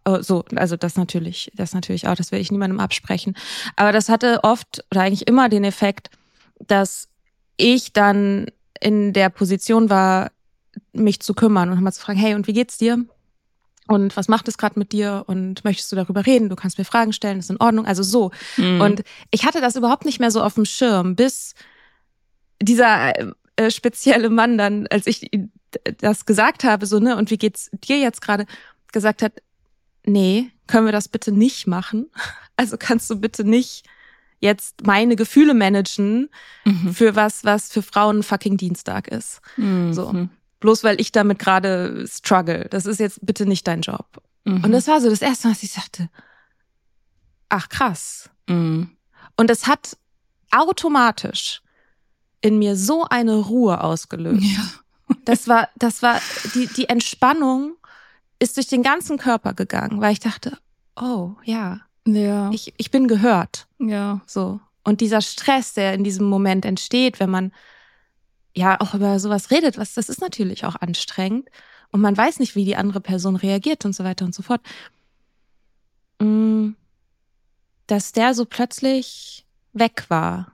Oh, 0.05 0.21
so, 0.21 0.45
also 0.55 0.77
das 0.77 0.97
natürlich, 0.97 1.51
das 1.55 1.75
natürlich 1.75 2.09
auch, 2.09 2.15
das 2.15 2.33
will 2.33 2.41
ich 2.41 2.51
niemandem 2.51 2.81
absprechen. 2.81 3.37
Aber 3.77 3.93
das 3.93 4.09
hatte 4.09 4.41
oft 4.43 4.85
oder 4.91 5.03
eigentlich 5.03 5.27
immer 5.27 5.49
den 5.49 5.65
Effekt, 5.65 6.11
dass 6.67 7.09
ich 7.59 7.93
dann 7.93 8.47
in 8.81 9.13
der 9.13 9.29
Position 9.29 9.91
war, 9.91 10.31
mich 10.93 11.21
zu 11.21 11.35
kümmern 11.35 11.71
und 11.71 11.81
mal 11.83 11.93
zu 11.93 12.01
fragen, 12.01 12.19
hey, 12.19 12.35
und 12.35 12.47
wie 12.47 12.53
geht's 12.53 12.79
dir? 12.79 13.05
Und 13.87 14.17
was 14.17 14.29
macht 14.29 14.49
es 14.49 14.59
gerade 14.59 14.79
mit 14.79 14.93
dir? 14.93 15.25
Und 15.27 15.65
möchtest 15.65 15.91
du 15.91 15.97
darüber 15.97 16.25
reden? 16.27 16.49
Du 16.49 16.57
kannst 16.57 16.79
mir 16.79 16.85
Fragen 16.85 17.13
stellen, 17.13 17.39
ist 17.39 17.51
in 17.51 17.61
Ordnung. 17.61 17.87
Also 17.87 18.03
so. 18.03 18.31
Mhm. 18.57 18.81
Und 18.81 19.03
ich 19.31 19.45
hatte 19.45 19.61
das 19.61 19.77
überhaupt 19.77 20.05
nicht 20.05 20.21
mehr 20.21 20.31
so 20.31 20.43
auf 20.43 20.55
dem 20.55 20.67
Schirm, 20.67 21.17
bis 21.17 21.55
dieser 22.61 23.13
äh, 23.57 23.71
spezielle 23.71 24.31
Mann 24.31 24.59
dann, 24.59 24.87
als 24.89 25.07
ich 25.07 25.31
das 25.99 26.27
gesagt 26.27 26.65
habe, 26.65 26.87
so, 26.87 26.99
ne, 26.99 27.17
und 27.17 27.31
wie 27.31 27.39
geht's 27.39 27.71
dir 27.73 27.99
jetzt 27.99 28.21
gerade, 28.21 28.47
gesagt 28.93 29.23
hat, 29.23 29.33
nee, 30.05 30.51
können 30.67 30.87
wir 30.87 30.93
das 30.93 31.09
bitte 31.09 31.33
nicht 31.33 31.67
machen? 31.67 32.11
Also 32.61 32.77
kannst 32.77 33.09
du 33.09 33.15
bitte 33.15 33.45
nicht 33.45 33.85
jetzt 34.41 34.87
meine 34.87 35.17
Gefühle 35.17 35.55
managen 35.55 36.29
mhm. 36.65 36.95
für 36.95 37.17
was, 37.17 37.45
was 37.45 37.73
für 37.73 37.83
Frauen 37.83 38.23
fucking 38.23 38.57
Dienstag 38.57 39.09
ist. 39.09 39.41
Mhm. 39.57 39.93
So. 39.93 40.29
Bloß 40.61 40.85
weil 40.85 41.01
ich 41.01 41.13
damit 41.13 41.39
gerade 41.39 42.05
struggle. 42.09 42.67
Das 42.71 42.87
ist 42.87 43.01
jetzt 43.01 43.25
bitte 43.25 43.47
nicht 43.47 43.67
dein 43.67 43.83
Job. 43.83 44.23
Mhm. 44.45 44.65
Und 44.65 44.73
das 44.73 44.89
war 44.89 45.01
so 45.01 45.11
das 45.11 45.23
erste 45.23 45.49
Mal, 45.49 45.55
was 45.55 45.63
ich 45.63 45.73
sagte, 45.73 46.09
ach 47.49 47.69
krass. 47.69 48.31
Mhm. 48.49 48.91
Und 49.37 49.51
es 49.51 49.67
hat 49.67 49.97
automatisch 50.51 51.63
in 52.41 52.59
mir 52.59 52.77
so 52.77 53.05
eine 53.05 53.37
Ruhe 53.37 53.83
ausgelöst. 53.83 54.45
Ja. 54.45 55.17
das 55.25 55.49
war, 55.49 55.69
das 55.77 56.03
war, 56.03 56.21
die, 56.55 56.67
die 56.67 56.89
Entspannung 56.89 57.75
ist 58.39 58.57
durch 58.57 58.69
den 58.69 58.83
ganzen 58.83 59.19
Körper 59.19 59.55
gegangen, 59.55 60.01
weil 60.01 60.13
ich 60.13 60.21
dachte, 60.21 60.59
oh, 60.97 61.35
ja, 61.45 61.81
ja. 62.15 62.51
Ich, 62.53 62.75
ich 62.77 62.91
bin 62.91 63.09
gehört. 63.09 63.67
Ja. 63.79 64.21
So. 64.27 64.61
Und 64.85 65.01
dieser 65.01 65.21
Stress, 65.21 65.75
der 65.75 65.95
in 65.95 66.05
diesem 66.05 66.27
Moment 66.27 66.65
entsteht, 66.65 67.21
wenn 67.21 67.31
man 67.31 67.53
ja 68.55 68.81
auch 68.81 68.95
über 68.95 69.19
sowas 69.21 69.51
redet, 69.51 69.79
was, 69.79 69.95
das 69.95 70.09
ist 70.09 70.21
natürlich 70.21 70.65
auch 70.65 70.77
anstrengend. 70.77 71.49
Und 71.91 72.01
man 72.01 72.17
weiß 72.17 72.39
nicht, 72.39 72.55
wie 72.55 72.65
die 72.65 72.77
andere 72.77 73.01
Person 73.01 73.37
reagiert 73.37 73.85
und 73.85 73.95
so 73.95 74.05
weiter 74.05 74.25
und 74.25 74.35
so 74.35 74.43
fort. 74.43 74.61
Mm, 76.21 76.71
dass 77.87 78.13
der 78.13 78.35
so 78.35 78.45
plötzlich 78.45 79.47
weg 79.73 80.05
war 80.09 80.53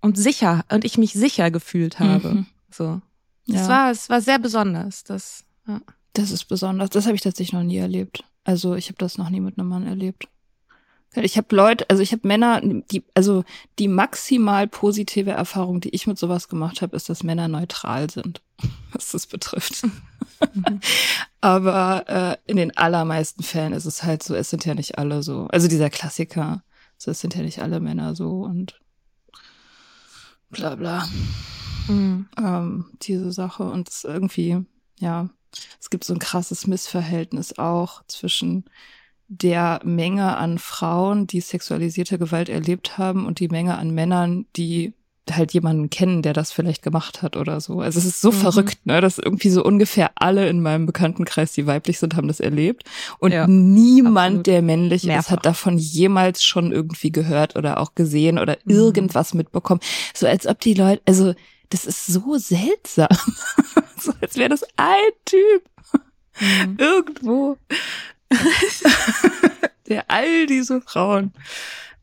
und 0.00 0.18
sicher 0.18 0.64
und 0.70 0.84
ich 0.84 0.98
mich 0.98 1.12
sicher 1.12 1.50
gefühlt 1.50 2.00
habe. 2.00 2.34
Mhm. 2.34 2.46
So. 2.70 3.00
Das 3.46 3.62
ja. 3.62 3.68
war, 3.68 3.90
es 3.90 4.08
war 4.08 4.20
sehr 4.20 4.38
besonders. 4.38 5.04
Das, 5.04 5.44
ja. 5.66 5.80
das 6.12 6.30
ist 6.30 6.44
besonders. 6.44 6.90
Das 6.90 7.06
habe 7.06 7.14
ich 7.14 7.22
tatsächlich 7.22 7.52
noch 7.52 7.62
nie 7.62 7.78
erlebt. 7.78 8.24
Also 8.44 8.74
ich 8.74 8.88
habe 8.88 8.98
das 8.98 9.16
noch 9.16 9.30
nie 9.30 9.40
mit 9.40 9.58
einem 9.58 9.68
Mann 9.68 9.86
erlebt. 9.86 10.28
Ich 11.16 11.36
habe 11.36 11.54
Leute, 11.54 11.88
also 11.88 12.02
ich 12.02 12.12
habe 12.12 12.26
Männer, 12.26 12.60
die, 12.62 13.04
also 13.14 13.44
die 13.78 13.88
maximal 13.88 14.66
positive 14.66 15.30
Erfahrung, 15.30 15.80
die 15.80 15.90
ich 15.90 16.06
mit 16.06 16.18
sowas 16.18 16.48
gemacht 16.48 16.82
habe, 16.82 16.96
ist, 16.96 17.08
dass 17.08 17.22
Männer 17.22 17.48
neutral 17.48 18.10
sind, 18.10 18.42
was 18.92 19.12
das 19.12 19.26
betrifft. 19.26 19.84
Mhm. 19.84 20.80
Aber 21.40 22.04
äh, 22.08 22.50
in 22.50 22.56
den 22.56 22.76
allermeisten 22.76 23.42
Fällen 23.42 23.72
ist 23.72 23.84
es 23.84 24.02
halt 24.02 24.22
so, 24.22 24.34
es 24.34 24.50
sind 24.50 24.64
ja 24.64 24.74
nicht 24.74 24.98
alle 24.98 25.22
so. 25.22 25.46
Also 25.48 25.68
dieser 25.68 25.90
Klassiker, 25.90 26.62
so 26.96 27.10
es 27.10 27.20
sind 27.20 27.34
ja 27.34 27.42
nicht 27.42 27.60
alle 27.60 27.80
Männer 27.80 28.14
so 28.14 28.42
und 28.42 28.80
bla 30.50 30.74
bla. 30.74 31.08
Mhm. 31.88 32.28
Ähm, 32.38 32.86
diese 33.02 33.30
Sache 33.30 33.64
und 33.64 33.88
es 33.88 34.04
irgendwie, 34.04 34.64
ja, 34.98 35.28
es 35.80 35.90
gibt 35.90 36.04
so 36.04 36.14
ein 36.14 36.18
krasses 36.18 36.66
Missverhältnis 36.66 37.58
auch 37.58 38.02
zwischen 38.06 38.64
der 39.28 39.80
Menge 39.84 40.36
an 40.36 40.58
Frauen, 40.58 41.26
die 41.26 41.40
sexualisierte 41.40 42.18
Gewalt 42.18 42.48
erlebt 42.48 42.98
haben 42.98 43.26
und 43.26 43.40
die 43.40 43.48
Menge 43.48 43.78
an 43.78 43.90
Männern, 43.92 44.46
die 44.56 44.94
halt 45.32 45.54
jemanden 45.54 45.88
kennen, 45.88 46.22
der 46.22 46.34
das 46.34 46.52
vielleicht 46.52 46.82
gemacht 46.82 47.22
hat 47.22 47.36
oder 47.36 47.60
so. 47.60 47.80
Also 47.80 47.98
es 47.98 48.04
ist 48.04 48.20
so 48.20 48.30
mhm. 48.30 48.36
verrückt, 48.36 48.84
ne, 48.84 49.00
dass 49.00 49.18
irgendwie 49.18 49.48
so 49.48 49.64
ungefähr 49.64 50.10
alle 50.16 50.48
in 50.48 50.60
meinem 50.60 50.86
Bekanntenkreis, 50.86 51.52
die 51.52 51.66
weiblich 51.66 51.98
sind, 51.98 52.14
haben 52.16 52.28
das 52.28 52.40
erlebt 52.40 52.84
und 53.18 53.32
ja, 53.32 53.46
niemand, 53.46 54.18
absolut. 54.18 54.46
der 54.46 54.62
männlich 54.62 55.04
Mehrfach. 55.04 55.22
ist, 55.22 55.30
hat 55.30 55.46
davon 55.46 55.78
jemals 55.78 56.44
schon 56.44 56.72
irgendwie 56.72 57.10
gehört 57.10 57.56
oder 57.56 57.80
auch 57.80 57.94
gesehen 57.94 58.38
oder 58.38 58.58
mhm. 58.64 58.74
irgendwas 58.74 59.34
mitbekommen. 59.34 59.80
So 60.12 60.26
als 60.26 60.46
ob 60.46 60.60
die 60.60 60.74
Leute, 60.74 61.00
also 61.06 61.34
das 61.70 61.86
ist 61.86 62.06
so 62.06 62.36
seltsam, 62.36 63.08
so 63.98 64.12
als 64.20 64.36
wäre 64.36 64.50
das 64.50 64.64
ein 64.76 65.12
Typ 65.24 65.62
mhm. 66.38 66.76
irgendwo 66.78 67.56
Der 69.88 70.10
all 70.10 70.46
diese 70.46 70.80
Frauen. 70.80 71.32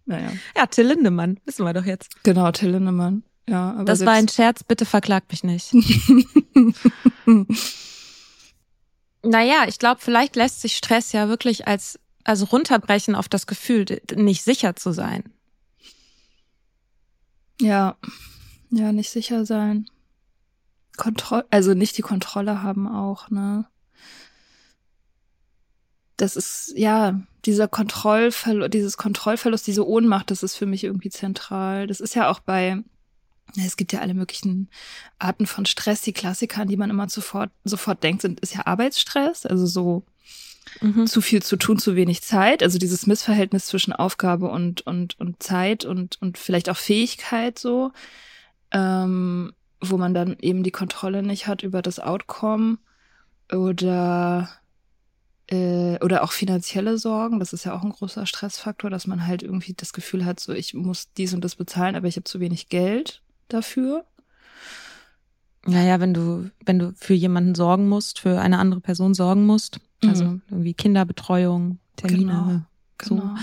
Naja. 0.05 0.31
Ja, 0.55 0.65
Till 0.67 0.87
Lindemann, 0.87 1.39
wissen 1.45 1.65
wir 1.65 1.73
doch 1.73 1.85
jetzt. 1.85 2.23
Genau, 2.23 2.51
Till 2.51 2.69
Lindemann. 2.69 3.23
Ja, 3.49 3.71
aber 3.71 3.85
das 3.85 4.05
war 4.05 4.13
ein 4.13 4.27
Scherz, 4.27 4.63
bitte 4.63 4.85
verklagt 4.85 5.31
mich 5.31 5.43
nicht. 5.43 5.73
naja, 9.23 9.65
ich 9.67 9.79
glaube, 9.79 9.99
vielleicht 10.01 10.35
lässt 10.35 10.61
sich 10.61 10.77
Stress 10.77 11.11
ja 11.11 11.27
wirklich 11.27 11.67
als, 11.67 11.99
also 12.23 12.45
runterbrechen 12.45 13.15
auf 13.15 13.27
das 13.27 13.47
Gefühl, 13.47 13.85
nicht 14.15 14.43
sicher 14.43 14.75
zu 14.75 14.91
sein. 14.91 15.23
Ja, 17.59 17.97
ja, 18.69 18.91
nicht 18.91 19.09
sicher 19.09 19.45
sein. 19.45 19.85
Kontrolle, 20.97 21.45
also 21.51 21.73
nicht 21.73 21.97
die 21.97 22.03
Kontrolle 22.03 22.63
haben 22.63 22.87
auch, 22.87 23.29
ne? 23.29 23.65
Das 26.21 26.35
ist, 26.35 26.73
ja, 26.75 27.19
dieser 27.45 27.67
Kontrollverlust, 27.67 28.73
dieses 28.73 28.95
Kontrollverlust, 28.97 29.65
diese 29.65 29.87
Ohnmacht, 29.87 30.29
das 30.29 30.43
ist 30.43 30.55
für 30.55 30.67
mich 30.67 30.83
irgendwie 30.83 31.09
zentral. 31.09 31.87
Das 31.87 31.99
ist 31.99 32.13
ja 32.13 32.29
auch 32.29 32.39
bei, 32.39 32.77
es 33.57 33.75
gibt 33.75 33.91
ja 33.91 34.01
alle 34.01 34.13
möglichen 34.13 34.69
Arten 35.17 35.47
von 35.47 35.65
Stress. 35.65 36.01
Die 36.01 36.13
Klassiker, 36.13 36.61
an 36.61 36.67
die 36.67 36.77
man 36.77 36.91
immer 36.91 37.09
sofort, 37.09 37.49
sofort 37.63 38.03
denkt, 38.03 38.21
sind, 38.21 38.39
ist 38.39 38.53
ja 38.53 38.67
Arbeitsstress. 38.67 39.47
Also 39.47 39.65
so 39.65 40.03
mhm. 40.79 41.07
zu 41.07 41.21
viel 41.21 41.41
zu 41.41 41.57
tun, 41.57 41.79
zu 41.79 41.95
wenig 41.95 42.21
Zeit. 42.21 42.61
Also 42.61 42.77
dieses 42.77 43.07
Missverhältnis 43.07 43.65
zwischen 43.65 43.91
Aufgabe 43.91 44.47
und, 44.47 44.81
und, 44.81 45.19
und 45.19 45.41
Zeit 45.41 45.85
und, 45.85 46.21
und 46.21 46.37
vielleicht 46.37 46.69
auch 46.69 46.77
Fähigkeit 46.77 47.57
so, 47.57 47.93
ähm, 48.71 49.53
wo 49.79 49.97
man 49.97 50.13
dann 50.13 50.37
eben 50.39 50.61
die 50.61 50.69
Kontrolle 50.69 51.23
nicht 51.23 51.47
hat 51.47 51.63
über 51.63 51.81
das 51.81 51.99
Outcome 51.99 52.77
oder 53.51 54.60
äh, 55.51 55.97
oder 56.03 56.23
auch 56.23 56.31
finanzielle 56.31 56.97
Sorgen, 56.97 57.39
das 57.39 57.53
ist 57.53 57.65
ja 57.65 57.75
auch 57.75 57.83
ein 57.83 57.91
großer 57.91 58.25
Stressfaktor, 58.25 58.89
dass 58.89 59.07
man 59.07 59.27
halt 59.27 59.43
irgendwie 59.43 59.73
das 59.73 59.93
Gefühl 59.93 60.25
hat, 60.25 60.39
so 60.39 60.53
ich 60.53 60.73
muss 60.73 61.11
dies 61.13 61.33
und 61.33 61.43
das 61.43 61.55
bezahlen, 61.55 61.95
aber 61.95 62.07
ich 62.07 62.15
habe 62.15 62.23
zu 62.23 62.39
wenig 62.39 62.69
Geld 62.69 63.21
dafür. 63.47 64.05
Naja, 65.65 65.99
wenn 65.99 66.13
du, 66.13 66.49
wenn 66.65 66.79
du 66.79 66.93
für 66.95 67.13
jemanden 67.13 67.53
sorgen 67.53 67.87
musst, 67.87 68.19
für 68.19 68.39
eine 68.39 68.57
andere 68.57 68.81
Person 68.81 69.13
sorgen 69.13 69.45
musst, 69.45 69.79
also 70.03 70.25
mhm. 70.25 70.41
irgendwie 70.49 70.73
Kinderbetreuung, 70.73 71.79
Termine, 71.97 72.65
genau, 72.97 73.03
so. 73.03 73.15
Genau. 73.15 73.35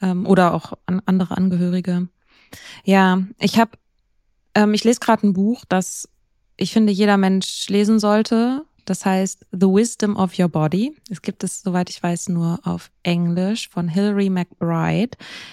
Ähm, 0.00 0.26
oder 0.26 0.54
auch 0.54 0.74
an 0.86 1.02
andere 1.06 1.36
Angehörige. 1.36 2.08
Ja, 2.84 3.22
ich 3.40 3.58
habe, 3.58 3.72
ähm, 4.54 4.72
ich 4.74 4.84
lese 4.84 5.00
gerade 5.00 5.26
ein 5.26 5.32
Buch, 5.32 5.64
das 5.68 6.08
ich 6.56 6.72
finde, 6.72 6.92
jeder 6.92 7.16
Mensch 7.16 7.68
lesen 7.68 7.98
sollte. 7.98 8.64
Das 8.88 9.04
heißt 9.04 9.44
The 9.52 9.66
Wisdom 9.66 10.16
of 10.16 10.38
Your 10.38 10.48
Body. 10.48 10.96
Es 11.10 11.20
gibt 11.20 11.44
es, 11.44 11.60
soweit 11.60 11.90
ich 11.90 12.02
weiß, 12.02 12.30
nur 12.30 12.58
auf 12.64 12.90
Englisch 13.02 13.68
von 13.68 13.86
Hilary 13.86 14.30
McBride. 14.30 15.10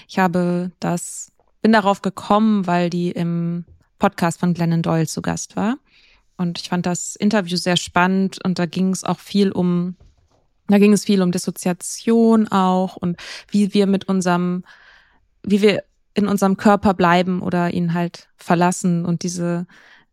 Ich 0.07 0.17
habe 0.19 0.71
das, 0.79 1.33
bin 1.61 1.73
darauf 1.73 2.01
gekommen, 2.01 2.65
weil 2.65 2.89
die 2.89 3.11
im 3.11 3.65
Podcast 3.99 4.39
von 4.39 4.53
Glennon 4.53 4.81
Doyle 4.81 5.05
zu 5.05 5.21
Gast 5.21 5.57
war. 5.57 5.77
Und 6.37 6.61
ich 6.61 6.69
fand 6.69 6.85
das 6.85 7.17
Interview 7.17 7.57
sehr 7.57 7.75
spannend 7.75 8.39
und 8.45 8.57
da 8.57 8.67
ging 8.67 8.91
es 8.91 9.03
auch 9.03 9.19
viel 9.19 9.51
um, 9.51 9.97
da 10.67 10.77
ging 10.77 10.93
es 10.93 11.03
viel 11.03 11.21
um 11.21 11.33
Dissoziation 11.33 12.47
auch 12.47 12.95
und 12.95 13.17
wie 13.49 13.73
wir 13.73 13.85
mit 13.85 14.07
unserem, 14.07 14.63
wie 15.43 15.61
wir 15.61 15.83
in 16.13 16.29
unserem 16.29 16.55
Körper 16.55 16.93
bleiben 16.93 17.41
oder 17.41 17.73
ihn 17.73 17.93
halt 17.93 18.29
verlassen 18.37 19.03
und 19.03 19.23
diese 19.23 19.67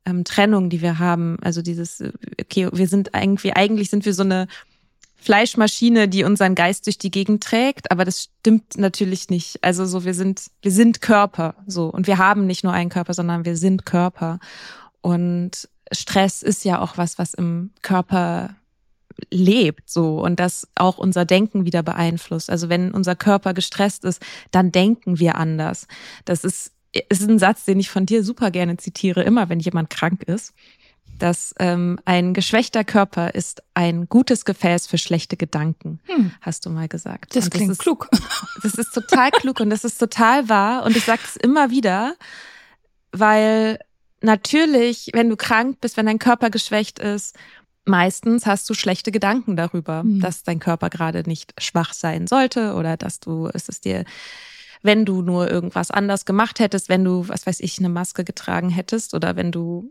ähm, 0.05 0.25
Trennung, 0.25 0.71
die 0.71 0.83
wir 0.83 0.99
haben. 0.99 1.39
Also 1.43 1.63
dieses, 1.63 2.01
äh, 2.01 2.13
okay, 2.41 2.69
wir 2.73 2.89
sind 2.89 3.11
irgendwie, 3.15 3.53
eigentlich 3.53 3.91
sind 3.91 4.05
wir 4.05 4.15
so 4.15 4.23
eine 4.23 4.47
Fleischmaschine, 5.17 6.09
die 6.09 6.25
unseren 6.25 6.57
Geist 6.57 6.87
durch 6.87 6.99
die 6.99 7.11
Gegend 7.11 7.45
trägt, 7.45 7.93
aber 7.93 8.05
das 8.05 8.25
stimmt 8.25 8.77
natürlich 8.77 9.31
nicht. 9.31 9.63
Also 9.63 9.87
so, 9.87 10.05
wir 10.05 10.15
sind, 10.15 10.43
wir 10.63 10.73
sind 10.73 11.01
Körper, 11.01 11.55
so. 11.67 11.87
Und 11.87 12.09
wir 12.09 12.19
haben 12.19 12.47
nicht 12.47 12.65
nur 12.65 12.73
einen 12.73 12.91
Körper, 12.91 13.15
sondern 13.15 13.45
wir 13.45 13.57
sind 13.57 13.87
Körper. 13.87 14.41
Und 15.01 15.69
Stress 15.93 16.43
ist 16.43 16.65
ja 16.65 16.81
auch 16.81 16.99
was, 16.99 17.19
was 17.19 17.35
im 17.35 17.71
Körper 17.83 18.57
lebt, 19.31 19.89
so. 19.89 20.21
Und 20.21 20.41
das 20.41 20.67
auch 20.75 20.99
unser 20.99 21.25
Denken 21.25 21.65
wieder 21.65 21.85
beeinflusst. 21.85 22.51
Also 22.51 22.69
wenn 22.69 22.91
unser 22.91 23.15
Körper 23.15 23.55
gestresst 23.55 24.05
ist, 24.05 24.21
dann 24.51 24.73
denken 24.73 25.21
wir 25.21 25.37
anders. 25.37 25.87
Das 26.25 26.43
ist 26.43 26.73
ist 26.93 27.29
ein 27.29 27.39
Satz, 27.39 27.65
den 27.65 27.81
ich 27.81 27.91
von 27.91 28.07
dir 28.07 28.23
super 28.23 28.51
gerne 28.51 28.77
zitiere, 28.77 29.23
immer 29.23 29.49
wenn 29.49 29.61
jemand 29.61 29.91
krank 29.91 30.23
ist, 30.25 30.55
dass 31.19 31.55
ähm, 31.59 31.99
ein 32.05 32.35
geschwächter 32.35 32.85
Körper 32.85 33.35
ist 33.35 33.63
ein 33.75 34.09
gutes 34.09 34.45
Gefäß 34.45 34.87
für 34.87 34.99
schlechte 34.99 35.37
Gedanken, 35.37 36.01
hm. 36.05 36.33
hast 36.41 36.67
du 36.67 36.71
mal 36.71 36.89
gesagt. 36.89 37.37
Das, 37.37 37.45
das 37.45 37.51
klingt 37.51 37.73
ist, 37.73 37.79
klug. 37.79 38.09
Das 38.63 38.75
ist 38.75 38.93
total 38.93 39.31
klug 39.31 39.61
und 39.61 39.71
das 39.71 39.85
ist 39.85 39.99
total 39.99 40.49
wahr 40.49 40.85
und 40.85 40.97
ich 40.97 41.05
sage 41.05 41.23
es 41.25 41.37
immer 41.37 41.71
wieder, 41.71 42.15
weil 43.11 43.79
natürlich, 44.21 45.11
wenn 45.15 45.29
du 45.29 45.37
krank 45.37 45.81
bist, 45.81 45.97
wenn 45.97 46.07
dein 46.07 46.19
Körper 46.19 46.51
geschwächt 46.51 46.99
ist, 46.99 47.37
meistens 47.85 48.47
hast 48.47 48.69
du 48.71 48.75
schlechte 48.75 49.11
Gedanken 49.11 49.57
darüber, 49.57 50.03
hm. 50.03 50.21
dass 50.21 50.43
dein 50.43 50.61
Körper 50.61 50.91
gerade 50.91 51.23
nicht 51.27 51.55
schwach 51.59 51.93
sein 51.93 52.27
sollte 52.27 52.75
oder 52.75 52.97
dass 52.97 53.21
du 53.21 53.49
es 53.53 53.69
ist 53.69 53.85
dir 53.85 54.05
wenn 54.83 55.05
du 55.05 55.23
nur 55.23 55.51
irgendwas 55.51 55.91
anders 55.91 56.25
gemacht 56.25 56.59
hättest, 56.59 56.89
wenn 56.89 57.05
du, 57.05 57.29
was 57.29 57.47
weiß 57.47 57.61
ich, 57.61 57.79
eine 57.79 57.89
Maske 57.89 58.25
getragen 58.25 58.71
hättest 58.71 59.15
oder 59.15 59.37
wenn 59.37 59.53
du 59.53 59.91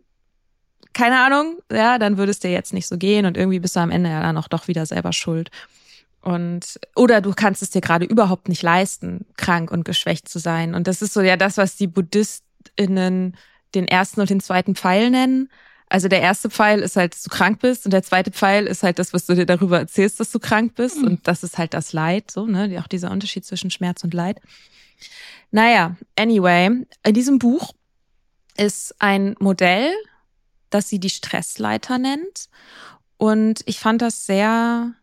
keine 0.93 1.21
Ahnung, 1.21 1.60
ja, 1.71 1.97
dann 1.97 2.17
würde 2.17 2.32
es 2.32 2.39
dir 2.39 2.51
jetzt 2.51 2.73
nicht 2.73 2.88
so 2.88 2.97
gehen 2.97 3.25
und 3.25 3.38
irgendwie 3.38 3.60
bist 3.60 3.75
du 3.75 3.80
am 3.80 3.91
Ende 3.91 4.10
ja 4.10 4.21
dann 4.21 4.38
auch 4.38 4.49
doch 4.49 4.67
wieder 4.67 4.86
selber 4.86 5.13
schuld. 5.13 5.49
Und 6.21 6.80
oder 6.95 7.21
du 7.21 7.34
kannst 7.34 7.62
es 7.62 7.71
dir 7.71 7.82
gerade 7.82 8.06
überhaupt 8.06 8.49
nicht 8.49 8.62
leisten, 8.62 9.25
krank 9.38 9.71
und 9.71 9.86
geschwächt 9.86 10.30
zu 10.30 10.39
sein. 10.39 10.75
Und 10.75 10.88
das 10.88 11.01
ist 11.01 11.13
so 11.13 11.21
ja 11.21 11.38
das, 11.38 11.58
was 11.58 11.77
die 11.77 11.88
BuddhistInnen 11.88 13.38
den 13.73 13.88
ersten 13.88 14.21
und 14.21 14.30
den 14.30 14.41
zweiten 14.41 14.75
Pfeil 14.75 15.10
nennen. 15.10 15.49
Also 15.91 16.08
der 16.08 16.21
erste 16.21 16.49
Pfeil 16.49 16.80
ist 16.80 16.95
halt, 16.95 17.13
dass 17.13 17.23
du 17.23 17.30
krank 17.30 17.60
bist 17.60 17.84
und 17.84 17.91
der 17.91 18.01
zweite 18.01 18.32
Pfeil 18.32 18.65
ist 18.65 18.82
halt 18.82 18.97
das, 18.97 19.12
was 19.12 19.25
du 19.25 19.36
dir 19.36 19.45
darüber 19.45 19.77
erzählst, 19.77 20.21
dass 20.21 20.32
du 20.32 20.39
krank 20.39 20.75
bist. 20.75 20.99
Mhm. 20.99 21.04
Und 21.04 21.27
das 21.27 21.43
ist 21.43 21.58
halt 21.58 21.73
das 21.73 21.91
Leid, 21.91 22.32
so, 22.32 22.45
ne? 22.45 22.82
Auch 22.82 22.88
dieser 22.88 23.12
Unterschied 23.12 23.45
zwischen 23.45 23.69
Schmerz 23.71 24.01
und 24.06 24.13
Leid. 24.13 24.39
Naja, 25.51 25.97
anyway, 26.17 26.86
in 27.04 27.13
diesem 27.13 27.39
Buch 27.39 27.73
ist 28.56 28.95
ein 28.99 29.36
Modell, 29.39 29.91
das 30.69 30.88
sie 30.88 30.99
die 30.99 31.10
Stressleiter 31.10 31.97
nennt. 31.97 32.47
Und 33.17 33.60
ich 33.65 33.77
fand 33.77 34.01
das 34.01 34.25
sehr 34.25 34.93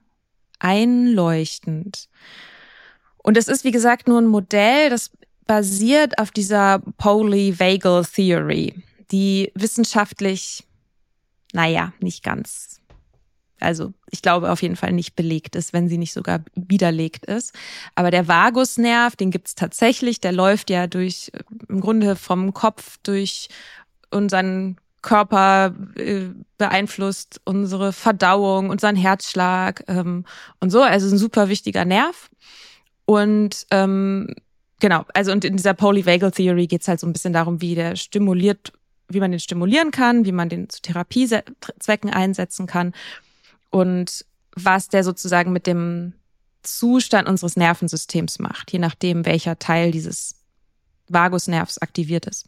einleuchtend. 0.58 2.08
Und 3.18 3.36
es 3.36 3.48
ist, 3.48 3.64
wie 3.64 3.72
gesagt, 3.72 4.08
nur 4.08 4.22
ein 4.22 4.26
Modell, 4.26 4.88
das 4.88 5.10
basiert 5.46 6.18
auf 6.18 6.30
dieser 6.30 6.78
Polyvagal 6.96 8.06
Theory, 8.06 8.82
die 9.10 9.52
wissenschaftlich, 9.54 10.64
naja, 11.52 11.92
nicht 12.00 12.22
ganz 12.22 12.78
also 13.60 13.92
ich 14.10 14.22
glaube 14.22 14.50
auf 14.50 14.62
jeden 14.62 14.76
Fall 14.76 14.92
nicht 14.92 15.16
belegt 15.16 15.56
ist, 15.56 15.72
wenn 15.72 15.88
sie 15.88 15.98
nicht 15.98 16.12
sogar 16.12 16.40
widerlegt 16.54 17.26
ist. 17.26 17.54
Aber 17.94 18.10
der 18.10 18.28
Vagusnerv, 18.28 19.16
den 19.16 19.30
gibt's 19.30 19.54
tatsächlich, 19.54 20.20
der 20.20 20.32
läuft 20.32 20.70
ja 20.70 20.86
durch, 20.86 21.30
äh, 21.34 21.40
im 21.68 21.80
Grunde 21.80 22.16
vom 22.16 22.54
Kopf 22.54 22.98
durch 23.02 23.48
unseren 24.10 24.76
Körper 25.02 25.74
äh, 25.96 26.28
beeinflusst 26.56 27.40
unsere 27.44 27.92
Verdauung, 27.92 28.70
unseren 28.70 28.96
Herzschlag 28.96 29.84
ähm, 29.88 30.24
und 30.60 30.70
so. 30.70 30.82
Also 30.82 31.14
ein 31.14 31.18
super 31.18 31.48
wichtiger 31.48 31.84
Nerv. 31.84 32.30
Und 33.04 33.66
ähm, 33.70 34.34
genau, 34.80 35.04
also 35.14 35.32
und 35.32 35.44
in 35.44 35.56
dieser 35.56 35.74
Polyvagal 35.74 36.32
Theory 36.32 36.66
geht's 36.66 36.88
halt 36.88 37.00
so 37.00 37.06
ein 37.06 37.12
bisschen 37.12 37.32
darum, 37.32 37.60
wie 37.60 37.74
der 37.74 37.96
stimuliert, 37.96 38.72
wie 39.08 39.20
man 39.20 39.30
den 39.30 39.40
stimulieren 39.40 39.90
kann, 39.90 40.24
wie 40.24 40.32
man 40.32 40.48
den 40.48 40.68
zu 40.68 40.82
Therapiezwecken 40.82 42.10
einsetzen 42.10 42.66
kann 42.66 42.94
und 43.70 44.24
was 44.54 44.88
der 44.88 45.04
sozusagen 45.04 45.52
mit 45.52 45.66
dem 45.66 46.14
Zustand 46.62 47.28
unseres 47.28 47.56
Nervensystems 47.56 48.38
macht, 48.38 48.72
je 48.72 48.78
nachdem, 48.78 49.24
welcher 49.24 49.58
Teil 49.58 49.90
dieses 49.90 50.36
Vagusnervs 51.08 51.78
aktiviert 51.78 52.26
ist. 52.26 52.46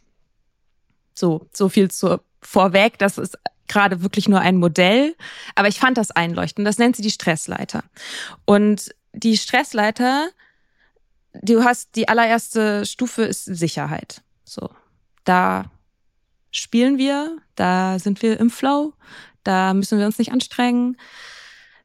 So, 1.13 1.47
so 1.53 1.69
viel 1.69 1.89
zu 1.89 2.19
vorweg. 2.41 2.97
Das 2.99 3.17
ist 3.17 3.37
gerade 3.67 4.01
wirklich 4.03 4.27
nur 4.27 4.41
ein 4.41 4.57
Modell, 4.57 5.15
aber 5.55 5.67
ich 5.67 5.79
fand 5.79 5.97
das 5.97 6.11
einleuchtend. 6.11 6.67
Das 6.67 6.77
nennt 6.77 6.95
sie 6.95 7.01
die 7.01 7.11
Stressleiter. 7.11 7.83
Und 8.45 8.93
die 9.13 9.37
Stressleiter, 9.37 10.29
du 11.41 11.63
hast 11.63 11.95
die 11.95 12.09
allererste 12.09 12.85
Stufe 12.85 13.23
ist 13.23 13.45
Sicherheit. 13.45 14.21
So, 14.43 14.69
da 15.23 15.71
spielen 16.51 16.97
wir, 16.97 17.37
da 17.55 17.99
sind 17.99 18.21
wir 18.21 18.39
im 18.39 18.49
Flow, 18.49 18.93
da 19.43 19.73
müssen 19.73 19.97
wir 19.97 20.05
uns 20.05 20.19
nicht 20.19 20.31
anstrengen. 20.31 20.97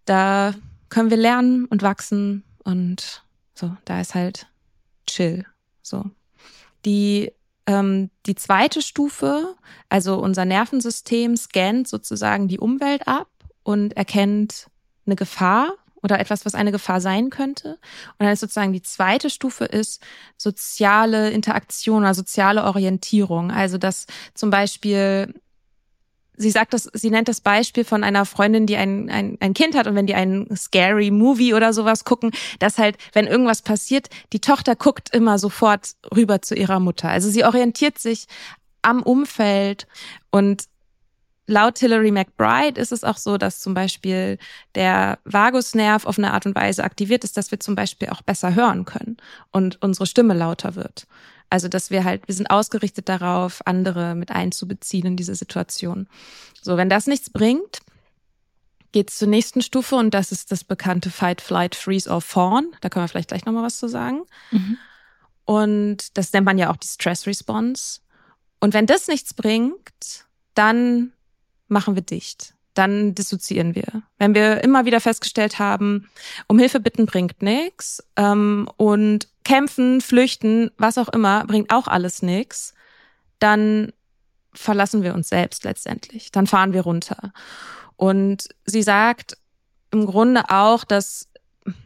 Da 0.04 0.54
können 0.88 1.10
wir 1.10 1.16
lernen 1.16 1.64
und 1.66 1.82
wachsen 1.82 2.44
und 2.64 3.24
so, 3.54 3.74
da 3.84 4.00
ist 4.00 4.14
halt 4.14 4.46
chill. 5.06 5.44
So. 5.82 6.04
Die, 6.84 7.32
ähm, 7.66 8.10
die 8.26 8.34
zweite 8.34 8.82
Stufe, 8.82 9.56
also 9.88 10.18
unser 10.18 10.44
Nervensystem 10.44 11.36
scannt 11.36 11.88
sozusagen 11.88 12.48
die 12.48 12.58
Umwelt 12.58 13.08
ab 13.08 13.28
und 13.62 13.96
erkennt 13.96 14.68
eine 15.06 15.16
Gefahr 15.16 15.74
oder 16.02 16.20
etwas, 16.20 16.44
was 16.44 16.54
eine 16.54 16.72
Gefahr 16.72 17.00
sein 17.00 17.30
könnte. 17.30 17.78
Und 18.18 18.24
dann 18.24 18.32
ist 18.32 18.40
sozusagen 18.40 18.72
die 18.72 18.82
zweite 18.82 19.30
Stufe 19.30 19.64
ist 19.64 20.02
soziale 20.36 21.30
Interaktion 21.30 22.02
oder 22.02 22.14
soziale 22.14 22.64
Orientierung. 22.64 23.50
Also 23.50 23.78
dass 23.78 24.06
zum 24.34 24.50
Beispiel 24.50 25.34
sie 26.36 26.50
sagt 26.50 26.74
das, 26.74 26.88
sie 26.92 27.10
nennt 27.10 27.28
das 27.28 27.40
Beispiel 27.40 27.84
von 27.84 28.04
einer 28.04 28.24
Freundin, 28.24 28.66
die 28.66 28.76
ein, 28.76 29.10
ein, 29.10 29.36
ein 29.40 29.54
Kind 29.54 29.74
hat 29.74 29.86
und 29.86 29.94
wenn 29.94 30.06
die 30.06 30.14
einen 30.14 30.54
scary 30.56 31.10
Movie 31.10 31.54
oder 31.54 31.72
sowas 31.72 32.04
gucken, 32.04 32.30
dass 32.58 32.78
halt, 32.78 32.96
wenn 33.12 33.26
irgendwas 33.26 33.62
passiert, 33.62 34.08
die 34.32 34.40
Tochter 34.40 34.76
guckt 34.76 35.14
immer 35.14 35.38
sofort 35.38 35.92
rüber 36.14 36.42
zu 36.42 36.54
ihrer 36.54 36.80
Mutter. 36.80 37.08
Also 37.08 37.30
sie 37.30 37.44
orientiert 37.44 37.98
sich 37.98 38.26
am 38.82 39.02
Umfeld 39.02 39.86
und 40.30 40.64
Laut 41.46 41.78
Hilary 41.78 42.10
McBride 42.10 42.80
ist 42.80 42.90
es 42.90 43.04
auch 43.04 43.16
so, 43.16 43.38
dass 43.38 43.60
zum 43.60 43.72
Beispiel 43.72 44.38
der 44.74 45.18
Vagusnerv 45.24 46.04
auf 46.04 46.18
eine 46.18 46.32
Art 46.32 46.44
und 46.44 46.56
Weise 46.56 46.82
aktiviert 46.82 47.22
ist, 47.22 47.36
dass 47.36 47.50
wir 47.52 47.60
zum 47.60 47.76
Beispiel 47.76 48.08
auch 48.08 48.22
besser 48.22 48.54
hören 48.54 48.84
können 48.84 49.16
und 49.52 49.80
unsere 49.80 50.06
Stimme 50.06 50.34
lauter 50.34 50.74
wird. 50.74 51.06
Also, 51.48 51.68
dass 51.68 51.90
wir 51.90 52.04
halt, 52.04 52.26
wir 52.26 52.34
sind 52.34 52.50
ausgerichtet 52.50 53.08
darauf, 53.08 53.64
andere 53.66 54.16
mit 54.16 54.32
einzubeziehen 54.32 55.06
in 55.06 55.16
diese 55.16 55.36
Situation. 55.36 56.08
So, 56.60 56.76
wenn 56.76 56.88
das 56.88 57.06
nichts 57.06 57.30
bringt, 57.30 57.78
geht's 58.90 59.18
zur 59.18 59.28
nächsten 59.28 59.62
Stufe 59.62 59.94
und 59.94 60.12
das 60.14 60.32
ist 60.32 60.50
das 60.50 60.64
bekannte 60.64 61.10
Fight, 61.10 61.40
Flight, 61.40 61.76
Freeze 61.76 62.10
or 62.10 62.20
Fawn. 62.20 62.72
Da 62.80 62.88
können 62.88 63.04
wir 63.04 63.08
vielleicht 63.08 63.28
gleich 63.28 63.44
nochmal 63.44 63.62
was 63.62 63.78
zu 63.78 63.88
sagen. 63.88 64.22
Mhm. 64.50 64.78
Und 65.44 66.18
das 66.18 66.32
nennt 66.32 66.46
man 66.46 66.58
ja 66.58 66.70
auch 66.70 66.76
die 66.76 66.88
Stress 66.88 67.26
Response. 67.28 68.00
Und 68.58 68.74
wenn 68.74 68.86
das 68.86 69.06
nichts 69.06 69.32
bringt, 69.32 70.24
dann 70.54 71.12
machen 71.68 71.94
wir 71.94 72.02
dicht. 72.02 72.54
Dann 72.74 73.14
dissoziieren 73.14 73.74
wir. 73.74 74.02
Wenn 74.18 74.34
wir 74.34 74.62
immer 74.62 74.84
wieder 74.84 75.00
festgestellt 75.00 75.58
haben, 75.58 76.08
um 76.46 76.58
Hilfe 76.58 76.78
bitten 76.78 77.06
bringt 77.06 77.40
nichts 77.40 78.04
ähm, 78.16 78.68
und 78.76 79.28
kämpfen, 79.44 80.00
flüchten, 80.00 80.70
was 80.76 80.98
auch 80.98 81.08
immer, 81.08 81.44
bringt 81.46 81.72
auch 81.72 81.88
alles 81.88 82.22
nichts, 82.22 82.74
dann 83.38 83.92
verlassen 84.52 85.02
wir 85.02 85.14
uns 85.14 85.28
selbst 85.28 85.64
letztendlich. 85.64 86.32
Dann 86.32 86.46
fahren 86.46 86.72
wir 86.72 86.82
runter. 86.82 87.32
Und 87.96 88.48
sie 88.64 88.82
sagt 88.82 89.38
im 89.90 90.06
Grunde 90.06 90.50
auch, 90.50 90.84
dass 90.84 91.28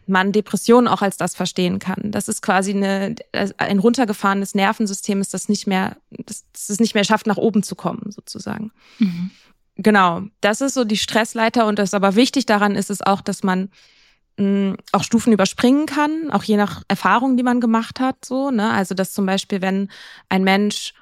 man 0.07 0.33
Depressionen 0.33 0.89
auch 0.89 1.03
als 1.03 1.17
das 1.17 1.35
verstehen 1.35 1.79
kann. 1.79 2.11
Das 2.11 2.29
ist 2.29 2.43
quasi 2.43 2.73
eine, 2.73 3.15
ein 3.57 3.79
runtergefahrenes 3.79 4.55
Nervensystem 4.55 5.21
ist, 5.21 5.33
das 5.33 5.49
nicht 5.49 5.67
mehr, 5.67 5.97
das, 6.11 6.45
das 6.53 6.69
es 6.69 6.81
nicht 6.81 6.95
mehr 6.95 7.05
schafft, 7.05 7.27
nach 7.27 7.37
oben 7.37 7.63
zu 7.63 7.75
kommen, 7.75 8.11
sozusagen. 8.11 8.73
Mhm. 8.99 9.31
Genau. 9.83 10.23
Das 10.41 10.61
ist 10.61 10.75
so 10.75 10.85
die 10.85 10.99
Stressleiter 10.99 11.67
und 11.67 11.79
das 11.79 11.95
aber 11.95 12.15
wichtig 12.15 12.45
daran 12.45 12.75
ist 12.75 12.91
es 12.91 13.01
auch, 13.01 13.23
dass 13.23 13.43
man 13.43 13.71
mh, 14.37 14.77
auch 14.93 15.05
Stufen 15.05 15.33
überspringen 15.33 15.87
kann, 15.87 16.31
auch 16.31 16.43
je 16.43 16.57
nach 16.57 16.83
Erfahrung, 16.89 17.37
die 17.37 17.43
man 17.43 17.61
gemacht 17.61 17.99
hat, 17.99 18.25
so, 18.25 18.51
ne? 18.51 18.71
Also, 18.71 18.95
dass 18.95 19.13
zum 19.15 19.25
Beispiel, 19.27 19.63
wenn 19.63 19.89
ein 20.29 20.45
Mensch 20.45 20.93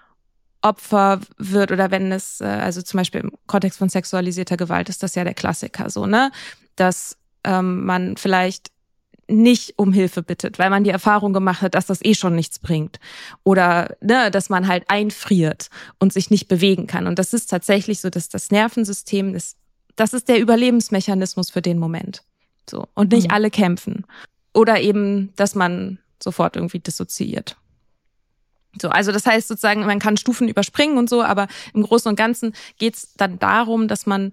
Opfer 0.60 1.20
wird 1.36 1.70
oder 1.70 1.90
wenn 1.90 2.10
es, 2.12 2.40
äh, 2.40 2.44
also 2.44 2.82
zum 2.82 2.98
Beispiel 2.98 3.20
im 3.22 3.32
Kontext 3.46 3.78
von 3.78 3.88
sexualisierter 3.88 4.56
Gewalt 4.56 4.88
ist 4.88 5.02
das 5.02 5.14
ja 5.14 5.24
der 5.24 5.34
Klassiker 5.34 5.90
so, 5.90 6.06
ne? 6.06 6.30
Dass 6.76 7.16
ähm, 7.44 7.84
man 7.84 8.16
vielleicht 8.16 8.68
nicht 9.28 9.74
um 9.76 9.92
Hilfe 9.92 10.22
bittet, 10.22 10.58
weil 10.58 10.70
man 10.70 10.84
die 10.84 10.90
Erfahrung 10.90 11.32
gemacht 11.32 11.62
hat, 11.62 11.74
dass 11.74 11.86
das 11.86 12.02
eh 12.02 12.14
schon 12.14 12.34
nichts 12.34 12.58
bringt. 12.58 12.98
Oder 13.44 13.96
ne, 14.00 14.30
dass 14.30 14.48
man 14.48 14.66
halt 14.66 14.84
einfriert 14.88 15.68
und 15.98 16.12
sich 16.12 16.30
nicht 16.30 16.48
bewegen 16.48 16.86
kann. 16.86 17.06
Und 17.06 17.18
das 17.18 17.34
ist 17.34 17.50
tatsächlich 17.50 18.00
so, 18.00 18.10
dass 18.10 18.28
das 18.28 18.50
Nervensystem 18.50 19.34
ist, 19.34 19.56
das 19.96 20.14
ist 20.14 20.28
der 20.28 20.40
Überlebensmechanismus 20.40 21.50
für 21.50 21.62
den 21.62 21.78
Moment. 21.78 22.22
So. 22.68 22.86
Und 22.94 23.12
nicht 23.12 23.28
mhm. 23.28 23.34
alle 23.34 23.50
kämpfen. 23.50 24.06
Oder 24.54 24.80
eben, 24.80 25.32
dass 25.36 25.54
man 25.54 25.98
sofort 26.22 26.56
irgendwie 26.56 26.80
dissoziiert. 26.80 27.56
So, 28.80 28.88
also 28.88 29.12
das 29.12 29.26
heißt 29.26 29.48
sozusagen, 29.48 29.84
man 29.86 29.98
kann 29.98 30.16
Stufen 30.16 30.48
überspringen 30.48 30.98
und 30.98 31.08
so, 31.08 31.22
aber 31.22 31.48
im 31.74 31.82
Großen 31.82 32.08
und 32.08 32.16
Ganzen 32.16 32.54
geht 32.78 32.94
es 32.94 33.14
dann 33.14 33.38
darum, 33.38 33.88
dass 33.88 34.06
man 34.06 34.32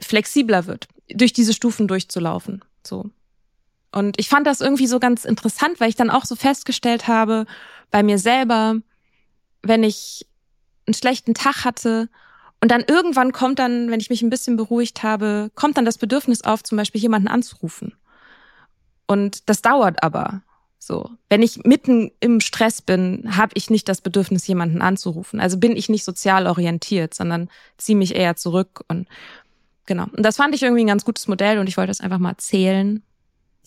flexibler 0.00 0.66
wird, 0.66 0.88
durch 1.08 1.32
diese 1.32 1.54
Stufen 1.54 1.88
durchzulaufen. 1.88 2.62
So. 2.86 3.10
Und 3.96 4.20
ich 4.20 4.28
fand 4.28 4.46
das 4.46 4.60
irgendwie 4.60 4.86
so 4.86 5.00
ganz 5.00 5.24
interessant, 5.24 5.80
weil 5.80 5.88
ich 5.88 5.96
dann 5.96 6.10
auch 6.10 6.26
so 6.26 6.36
festgestellt 6.36 7.08
habe, 7.08 7.46
bei 7.90 8.02
mir 8.02 8.18
selber, 8.18 8.76
wenn 9.62 9.82
ich 9.82 10.26
einen 10.86 10.92
schlechten 10.92 11.32
Tag 11.32 11.64
hatte 11.64 12.10
und 12.60 12.70
dann 12.70 12.84
irgendwann 12.86 13.32
kommt 13.32 13.58
dann, 13.58 13.90
wenn 13.90 13.98
ich 13.98 14.10
mich 14.10 14.20
ein 14.20 14.28
bisschen 14.28 14.58
beruhigt 14.58 15.02
habe, 15.02 15.50
kommt 15.54 15.78
dann 15.78 15.86
das 15.86 15.96
Bedürfnis 15.96 16.42
auf, 16.42 16.62
zum 16.62 16.76
Beispiel 16.76 17.00
jemanden 17.00 17.26
anzurufen. 17.26 17.94
Und 19.06 19.48
das 19.48 19.62
dauert 19.62 20.02
aber. 20.02 20.42
So, 20.78 21.08
wenn 21.30 21.40
ich 21.40 21.64
mitten 21.64 22.10
im 22.20 22.40
Stress 22.40 22.82
bin, 22.82 23.34
habe 23.34 23.52
ich 23.54 23.70
nicht 23.70 23.88
das 23.88 24.02
Bedürfnis, 24.02 24.46
jemanden 24.46 24.82
anzurufen. 24.82 25.40
Also 25.40 25.56
bin 25.56 25.74
ich 25.74 25.88
nicht 25.88 26.04
sozial 26.04 26.46
orientiert, 26.48 27.14
sondern 27.14 27.48
ziehe 27.78 27.96
mich 27.96 28.14
eher 28.14 28.36
zurück 28.36 28.84
und 28.88 29.08
genau. 29.86 30.04
Und 30.12 30.22
das 30.22 30.36
fand 30.36 30.54
ich 30.54 30.62
irgendwie 30.62 30.84
ein 30.84 30.88
ganz 30.88 31.06
gutes 31.06 31.28
Modell 31.28 31.58
und 31.58 31.66
ich 31.66 31.78
wollte 31.78 31.92
das 31.92 32.02
einfach 32.02 32.18
mal 32.18 32.32
erzählen. 32.32 33.02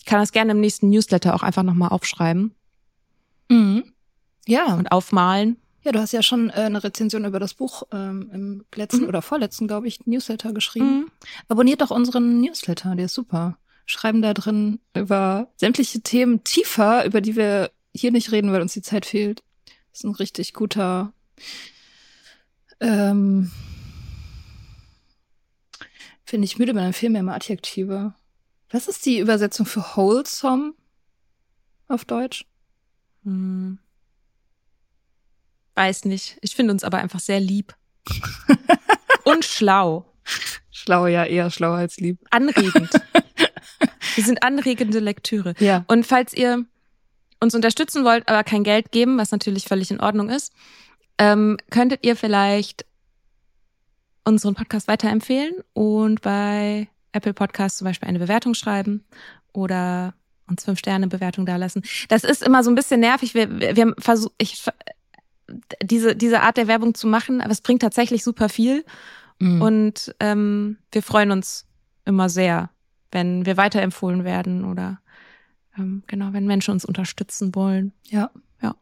Ich 0.00 0.06
kann 0.06 0.18
das 0.18 0.32
gerne 0.32 0.52
im 0.52 0.60
nächsten 0.60 0.90
Newsletter 0.90 1.34
auch 1.34 1.42
einfach 1.42 1.62
nochmal 1.62 1.90
aufschreiben. 1.90 2.54
Mhm. 3.48 3.84
Ja. 4.46 4.74
Und 4.74 4.90
aufmalen. 4.90 5.56
Ja, 5.82 5.92
du 5.92 6.00
hast 6.00 6.12
ja 6.12 6.22
schon 6.22 6.50
äh, 6.50 6.54
eine 6.54 6.82
Rezension 6.82 7.24
über 7.24 7.38
das 7.38 7.54
Buch 7.54 7.84
ähm, 7.92 8.28
im 8.32 8.64
letzten 8.74 9.02
mhm. 9.02 9.08
oder 9.08 9.22
vorletzten, 9.22 9.68
glaube 9.68 9.86
ich, 9.86 10.06
Newsletter 10.06 10.52
geschrieben. 10.52 10.98
Mhm. 10.98 11.10
Abonniert 11.48 11.80
doch 11.80 11.90
unseren 11.90 12.40
Newsletter, 12.40 12.96
der 12.96 13.06
ist 13.06 13.14
super 13.14 13.56
schreiben 13.86 14.22
da 14.22 14.34
drin 14.34 14.78
über 14.94 15.48
sämtliche 15.56 16.00
Themen 16.00 16.44
tiefer, 16.44 17.04
über 17.04 17.20
die 17.20 17.34
wir 17.34 17.72
hier 17.92 18.12
nicht 18.12 18.30
reden, 18.30 18.52
weil 18.52 18.62
uns 18.62 18.72
die 18.72 18.82
Zeit 18.82 19.04
fehlt. 19.04 19.42
Das 19.90 20.00
ist 20.00 20.04
ein 20.04 20.14
richtig 20.14 20.54
guter 20.54 21.12
ähm, 22.80 23.50
Finde 26.24 26.44
ich 26.44 26.58
müde, 26.58 26.72
man 26.72 26.92
viel 26.92 27.10
mehr 27.10 27.24
mal 27.24 27.34
Adjektive. 27.34 28.14
Was 28.70 28.86
ist 28.86 29.04
die 29.04 29.18
Übersetzung 29.18 29.66
für 29.66 29.82
wholesome 29.96 30.74
auf 31.88 32.04
Deutsch? 32.04 32.46
Hm. 33.24 33.78
Weiß 35.74 36.04
nicht. 36.04 36.38
Ich 36.40 36.54
finde 36.54 36.72
uns 36.72 36.84
aber 36.84 36.98
einfach 36.98 37.20
sehr 37.20 37.40
lieb. 37.40 37.74
Und 39.24 39.44
schlau. 39.44 40.06
Schlau, 40.70 41.06
ja, 41.06 41.24
eher 41.24 41.50
schlau 41.50 41.72
als 41.72 41.96
lieb. 41.98 42.18
Anregend. 42.30 42.90
Wir 44.14 44.24
sind 44.24 44.42
anregende 44.42 44.98
Lektüre. 44.98 45.54
Ja. 45.58 45.84
Und 45.88 46.06
falls 46.06 46.32
ihr 46.32 46.64
uns 47.40 47.54
unterstützen 47.54 48.04
wollt, 48.04 48.28
aber 48.28 48.44
kein 48.44 48.64
Geld 48.64 48.92
geben, 48.92 49.18
was 49.18 49.30
natürlich 49.30 49.64
völlig 49.64 49.90
in 49.90 50.00
Ordnung 50.00 50.28
ist, 50.28 50.52
ähm, 51.18 51.58
könntet 51.70 52.04
ihr 52.04 52.16
vielleicht 52.16 52.84
unseren 54.24 54.54
Podcast 54.54 54.88
weiterempfehlen 54.88 55.54
und 55.72 56.20
bei 56.20 56.88
Apple 57.12 57.34
Podcasts 57.34 57.78
zum 57.78 57.86
Beispiel 57.86 58.08
eine 58.08 58.18
Bewertung 58.18 58.54
schreiben 58.54 59.04
oder 59.52 60.14
uns 60.46 60.64
fünf 60.64 60.78
Sterne 60.78 61.06
Bewertung 61.06 61.46
dalassen. 61.46 61.82
Das 62.08 62.24
ist 62.24 62.42
immer 62.42 62.62
so 62.64 62.70
ein 62.70 62.74
bisschen 62.74 63.00
nervig. 63.00 63.34
Wir, 63.34 63.60
wir, 63.60 63.76
wir 63.76 63.94
versuchen, 63.98 64.34
ich 64.38 64.64
diese 65.82 66.14
diese 66.14 66.42
Art 66.42 66.56
der 66.56 66.68
Werbung 66.68 66.94
zu 66.94 67.06
machen, 67.06 67.40
aber 67.40 67.50
es 67.50 67.60
bringt 67.60 67.82
tatsächlich 67.82 68.22
super 68.22 68.48
viel 68.48 68.84
mhm. 69.38 69.62
und 69.62 70.14
ähm, 70.20 70.78
wir 70.92 71.02
freuen 71.02 71.32
uns 71.32 71.66
immer 72.04 72.28
sehr, 72.28 72.70
wenn 73.10 73.46
wir 73.46 73.56
weiterempfohlen 73.56 74.24
werden 74.24 74.64
oder 74.64 75.00
ähm, 75.76 76.02
genau, 76.06 76.32
wenn 76.32 76.46
Menschen 76.46 76.72
uns 76.72 76.84
unterstützen 76.84 77.54
wollen. 77.54 77.92
Ja. 78.08 78.30
Ja. 78.62 78.76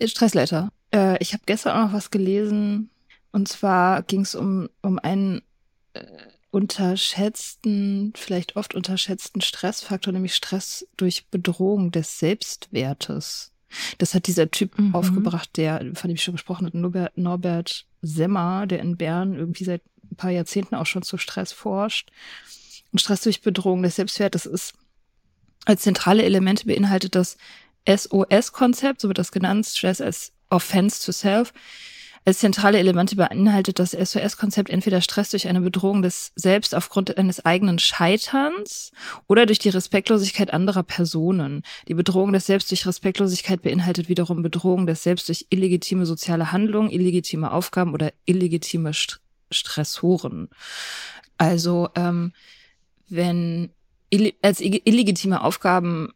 Stressletter. 0.06 0.70
Äh, 0.92 1.18
ich 1.20 1.32
habe 1.32 1.42
gestern 1.46 1.76
auch 1.76 1.86
noch 1.88 1.92
was 1.92 2.10
gelesen. 2.10 2.90
Und 3.32 3.48
zwar 3.48 4.02
ging 4.02 4.22
es 4.22 4.34
um, 4.34 4.68
um 4.82 4.98
einen 4.98 5.42
äh, 5.92 6.04
unterschätzten, 6.50 8.12
vielleicht 8.16 8.56
oft 8.56 8.74
unterschätzten 8.74 9.42
Stressfaktor, 9.42 10.12
nämlich 10.12 10.34
Stress 10.34 10.86
durch 10.96 11.26
Bedrohung 11.26 11.90
des 11.90 12.18
Selbstwertes. 12.18 13.52
Das 13.98 14.14
hat 14.14 14.26
dieser 14.26 14.50
Typ 14.50 14.78
mhm. 14.78 14.94
aufgebracht, 14.94 15.50
der, 15.56 15.80
von 15.94 16.08
dem 16.08 16.14
ich 16.14 16.22
schon 16.22 16.34
gesprochen 16.34 16.66
habe, 16.66 16.78
Norbert, 16.78 17.18
Norbert 17.18 17.86
Semmer, 18.00 18.66
der 18.66 18.80
in 18.80 18.96
Bern 18.96 19.34
irgendwie 19.34 19.64
seit 19.64 19.82
ein 20.10 20.16
paar 20.16 20.30
Jahrzehnten 20.30 20.74
auch 20.74 20.86
schon 20.86 21.02
zu 21.02 21.18
Stress 21.18 21.52
forscht. 21.52 22.10
Und 22.92 23.00
Stress 23.00 23.20
durch 23.20 23.42
Bedrohung 23.42 23.82
des 23.82 23.96
Selbstwertes 23.96 24.46
ist 24.46 24.74
als 25.66 25.82
zentrale 25.82 26.22
Elemente 26.22 26.64
beinhaltet 26.64 27.14
das 27.14 27.36
SOS-Konzept, 27.86 29.02
so 29.02 29.08
wird 29.08 29.18
das 29.18 29.32
genannt, 29.32 29.66
Stress 29.66 30.00
as 30.00 30.32
Offense 30.50 31.04
to 31.04 31.12
Self, 31.12 31.52
als 32.28 32.40
zentrale 32.40 32.78
Elemente 32.78 33.16
beinhaltet 33.16 33.78
das 33.78 33.92
SOS-Konzept 33.92 34.68
entweder 34.68 35.00
Stress 35.00 35.30
durch 35.30 35.48
eine 35.48 35.62
Bedrohung 35.62 36.02
des 36.02 36.32
Selbst 36.36 36.74
aufgrund 36.74 37.16
eines 37.16 37.42
eigenen 37.46 37.78
Scheiterns 37.78 38.92
oder 39.26 39.46
durch 39.46 39.58
die 39.58 39.70
Respektlosigkeit 39.70 40.52
anderer 40.52 40.82
Personen. 40.82 41.62
Die 41.88 41.94
Bedrohung 41.94 42.34
des 42.34 42.44
Selbst 42.44 42.70
durch 42.70 42.86
Respektlosigkeit 42.86 43.62
beinhaltet 43.62 44.10
wiederum 44.10 44.42
Bedrohung 44.42 44.86
des 44.86 45.02
Selbst 45.02 45.28
durch 45.28 45.46
illegitime 45.48 46.04
soziale 46.04 46.52
Handlungen, 46.52 46.90
illegitime 46.90 47.50
Aufgaben 47.50 47.94
oder 47.94 48.12
illegitime 48.26 48.92
St 48.92 49.20
Stressoren. 49.50 50.50
Also 51.38 51.88
ähm, 51.94 52.32
wenn 53.08 53.70
als 54.42 54.60
illegitime 54.60 55.42
Aufgaben 55.42 56.12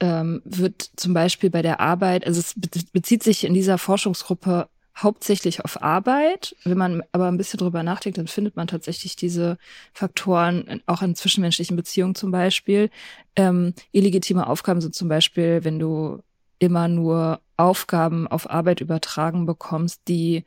ähm, 0.00 0.42
wird 0.44 0.90
zum 0.96 1.14
Beispiel 1.14 1.50
bei 1.50 1.62
der 1.62 1.80
Arbeit, 1.80 2.26
also 2.26 2.40
es 2.40 2.54
bezieht 2.92 3.22
sich 3.22 3.44
in 3.44 3.54
dieser 3.54 3.78
Forschungsgruppe 3.78 4.68
hauptsächlich 4.96 5.64
auf 5.64 5.82
Arbeit. 5.82 6.54
Wenn 6.64 6.78
man 6.78 7.02
aber 7.12 7.26
ein 7.26 7.36
bisschen 7.36 7.58
drüber 7.58 7.82
nachdenkt, 7.82 8.18
dann 8.18 8.28
findet 8.28 8.56
man 8.56 8.68
tatsächlich 8.68 9.16
diese 9.16 9.58
Faktoren 9.92 10.82
auch 10.86 11.02
in 11.02 11.14
zwischenmenschlichen 11.14 11.76
Beziehungen 11.76 12.14
zum 12.14 12.30
Beispiel. 12.30 12.90
Ähm, 13.34 13.74
illegitime 13.92 14.46
Aufgaben 14.46 14.80
sind 14.80 14.94
zum 14.94 15.08
Beispiel, 15.08 15.64
wenn 15.64 15.78
du 15.78 16.22
immer 16.58 16.88
nur 16.88 17.40
Aufgaben 17.56 18.28
auf 18.28 18.48
Arbeit 18.48 18.80
übertragen 18.80 19.46
bekommst, 19.46 20.02
die 20.08 20.44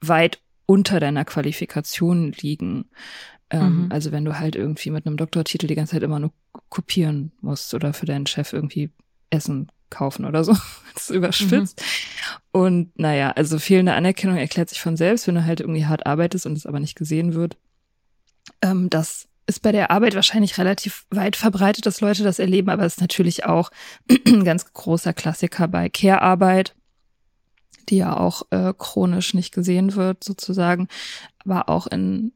weit 0.00 0.40
unter 0.66 1.00
deiner 1.00 1.24
Qualifikation 1.24 2.32
liegen. 2.32 2.86
Ähm, 3.52 3.84
mhm. 3.84 3.92
Also 3.92 4.10
wenn 4.10 4.24
du 4.24 4.38
halt 4.38 4.56
irgendwie 4.56 4.90
mit 4.90 5.06
einem 5.06 5.16
Doktortitel 5.16 5.66
die 5.66 5.74
ganze 5.74 5.92
Zeit 5.92 6.02
immer 6.02 6.18
nur 6.18 6.32
kopieren 6.70 7.32
musst 7.40 7.72
oder 7.74 7.92
für 7.92 8.06
deinen 8.06 8.26
Chef 8.26 8.52
irgendwie 8.52 8.90
Essen 9.30 9.70
kaufen 9.90 10.24
oder 10.24 10.42
so. 10.42 10.56
Das 10.94 11.08
überspitzt. 11.08 11.80
Mhm. 11.80 12.60
Und 12.60 12.98
naja, 12.98 13.30
also 13.30 13.58
fehlende 13.58 13.94
Anerkennung 13.94 14.36
erklärt 14.36 14.68
sich 14.68 14.82
von 14.82 14.94
selbst, 14.94 15.26
wenn 15.26 15.36
du 15.36 15.46
halt 15.46 15.60
irgendwie 15.60 15.86
hart 15.86 16.04
arbeitest 16.04 16.44
und 16.44 16.52
es 16.52 16.66
aber 16.66 16.80
nicht 16.80 16.96
gesehen 16.96 17.32
wird. 17.32 17.56
Ähm, 18.60 18.90
das 18.90 19.26
ist 19.46 19.62
bei 19.62 19.72
der 19.72 19.90
Arbeit 19.90 20.14
wahrscheinlich 20.14 20.58
relativ 20.58 21.06
weit 21.08 21.36
verbreitet, 21.36 21.86
dass 21.86 22.02
Leute 22.02 22.22
das 22.24 22.38
erleben, 22.38 22.68
aber 22.68 22.84
es 22.84 22.96
ist 22.96 23.00
natürlich 23.00 23.46
auch 23.46 23.70
ein 24.26 24.44
ganz 24.44 24.72
großer 24.74 25.14
Klassiker 25.14 25.66
bei 25.66 25.88
Care-Arbeit, 25.88 26.74
die 27.88 27.96
ja 27.96 28.16
auch 28.16 28.42
äh, 28.50 28.74
chronisch 28.76 29.32
nicht 29.32 29.54
gesehen 29.54 29.94
wird, 29.94 30.22
sozusagen, 30.22 30.88
aber 31.42 31.70
auch 31.70 31.86
in, 31.86 32.32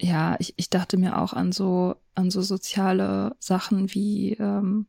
ja, 0.00 0.36
ich, 0.38 0.54
ich 0.56 0.70
dachte 0.70 0.96
mir 0.96 1.18
auch 1.18 1.32
an 1.32 1.52
so, 1.52 1.96
an 2.14 2.30
so 2.30 2.42
soziale 2.42 3.36
Sachen 3.38 3.94
wie, 3.94 4.32
ähm, 4.34 4.86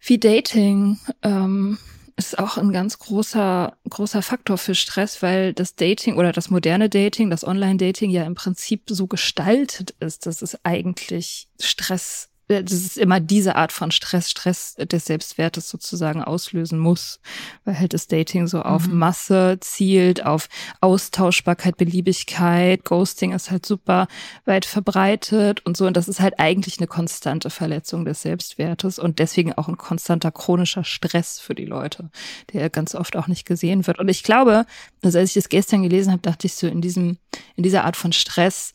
wie 0.00 0.18
Dating, 0.18 0.98
ähm, 1.22 1.78
ist 2.16 2.38
auch 2.38 2.58
ein 2.58 2.72
ganz 2.72 2.98
großer, 2.98 3.76
großer 3.88 4.22
Faktor 4.22 4.58
für 4.58 4.74
Stress, 4.74 5.22
weil 5.22 5.54
das 5.54 5.76
Dating 5.76 6.16
oder 6.16 6.32
das 6.32 6.50
moderne 6.50 6.88
Dating, 6.88 7.30
das 7.30 7.44
Online-Dating 7.44 8.10
ja 8.10 8.24
im 8.24 8.34
Prinzip 8.34 8.82
so 8.88 9.06
gestaltet 9.06 9.92
ist, 10.00 10.26
dass 10.26 10.42
es 10.42 10.64
eigentlich 10.64 11.48
Stress 11.60 12.30
äh, 12.48 12.62
das 12.64 12.72
ist 12.72 12.98
immer 12.98 13.20
diese 13.20 13.56
Art 13.56 13.72
von 13.72 13.90
Stress, 13.90 14.30
Stress 14.30 14.74
des 14.74 15.04
Selbstwertes 15.04 15.68
sozusagen 15.68 16.22
auslösen 16.22 16.78
muss, 16.78 17.20
weil 17.64 17.78
halt 17.78 17.94
das 17.94 18.06
Dating 18.06 18.46
so 18.46 18.62
auf 18.62 18.86
mhm. 18.86 18.98
Masse 18.98 19.58
zielt, 19.60 20.24
auf 20.24 20.48
Austauschbarkeit, 20.80 21.76
Beliebigkeit, 21.76 22.84
Ghosting 22.84 23.32
ist 23.32 23.50
halt 23.50 23.66
super 23.66 24.08
weit 24.44 24.64
verbreitet 24.64 25.64
und 25.64 25.76
so 25.76 25.86
und 25.86 25.96
das 25.96 26.08
ist 26.08 26.20
halt 26.20 26.38
eigentlich 26.38 26.78
eine 26.78 26.86
konstante 26.86 27.50
Verletzung 27.50 28.04
des 28.04 28.22
Selbstwertes 28.22 28.98
und 28.98 29.18
deswegen 29.18 29.52
auch 29.52 29.68
ein 29.68 29.76
konstanter 29.76 30.30
chronischer 30.32 30.84
Stress 30.84 31.38
für 31.38 31.54
die 31.54 31.66
Leute, 31.66 32.10
der 32.52 32.70
ganz 32.70 32.94
oft 32.94 33.16
auch 33.16 33.26
nicht 33.26 33.46
gesehen 33.46 33.86
wird. 33.86 33.98
Und 33.98 34.08
ich 34.08 34.22
glaube, 34.22 34.66
also 35.02 35.18
als 35.18 35.30
ich 35.30 35.34
das 35.34 35.48
gestern 35.48 35.82
gelesen 35.82 36.12
habe, 36.12 36.22
dachte 36.22 36.46
ich 36.46 36.54
so 36.54 36.66
in 36.66 36.80
diesem 36.80 37.18
in 37.56 37.62
dieser 37.62 37.84
Art 37.84 37.96
von 37.96 38.12
Stress 38.12 38.74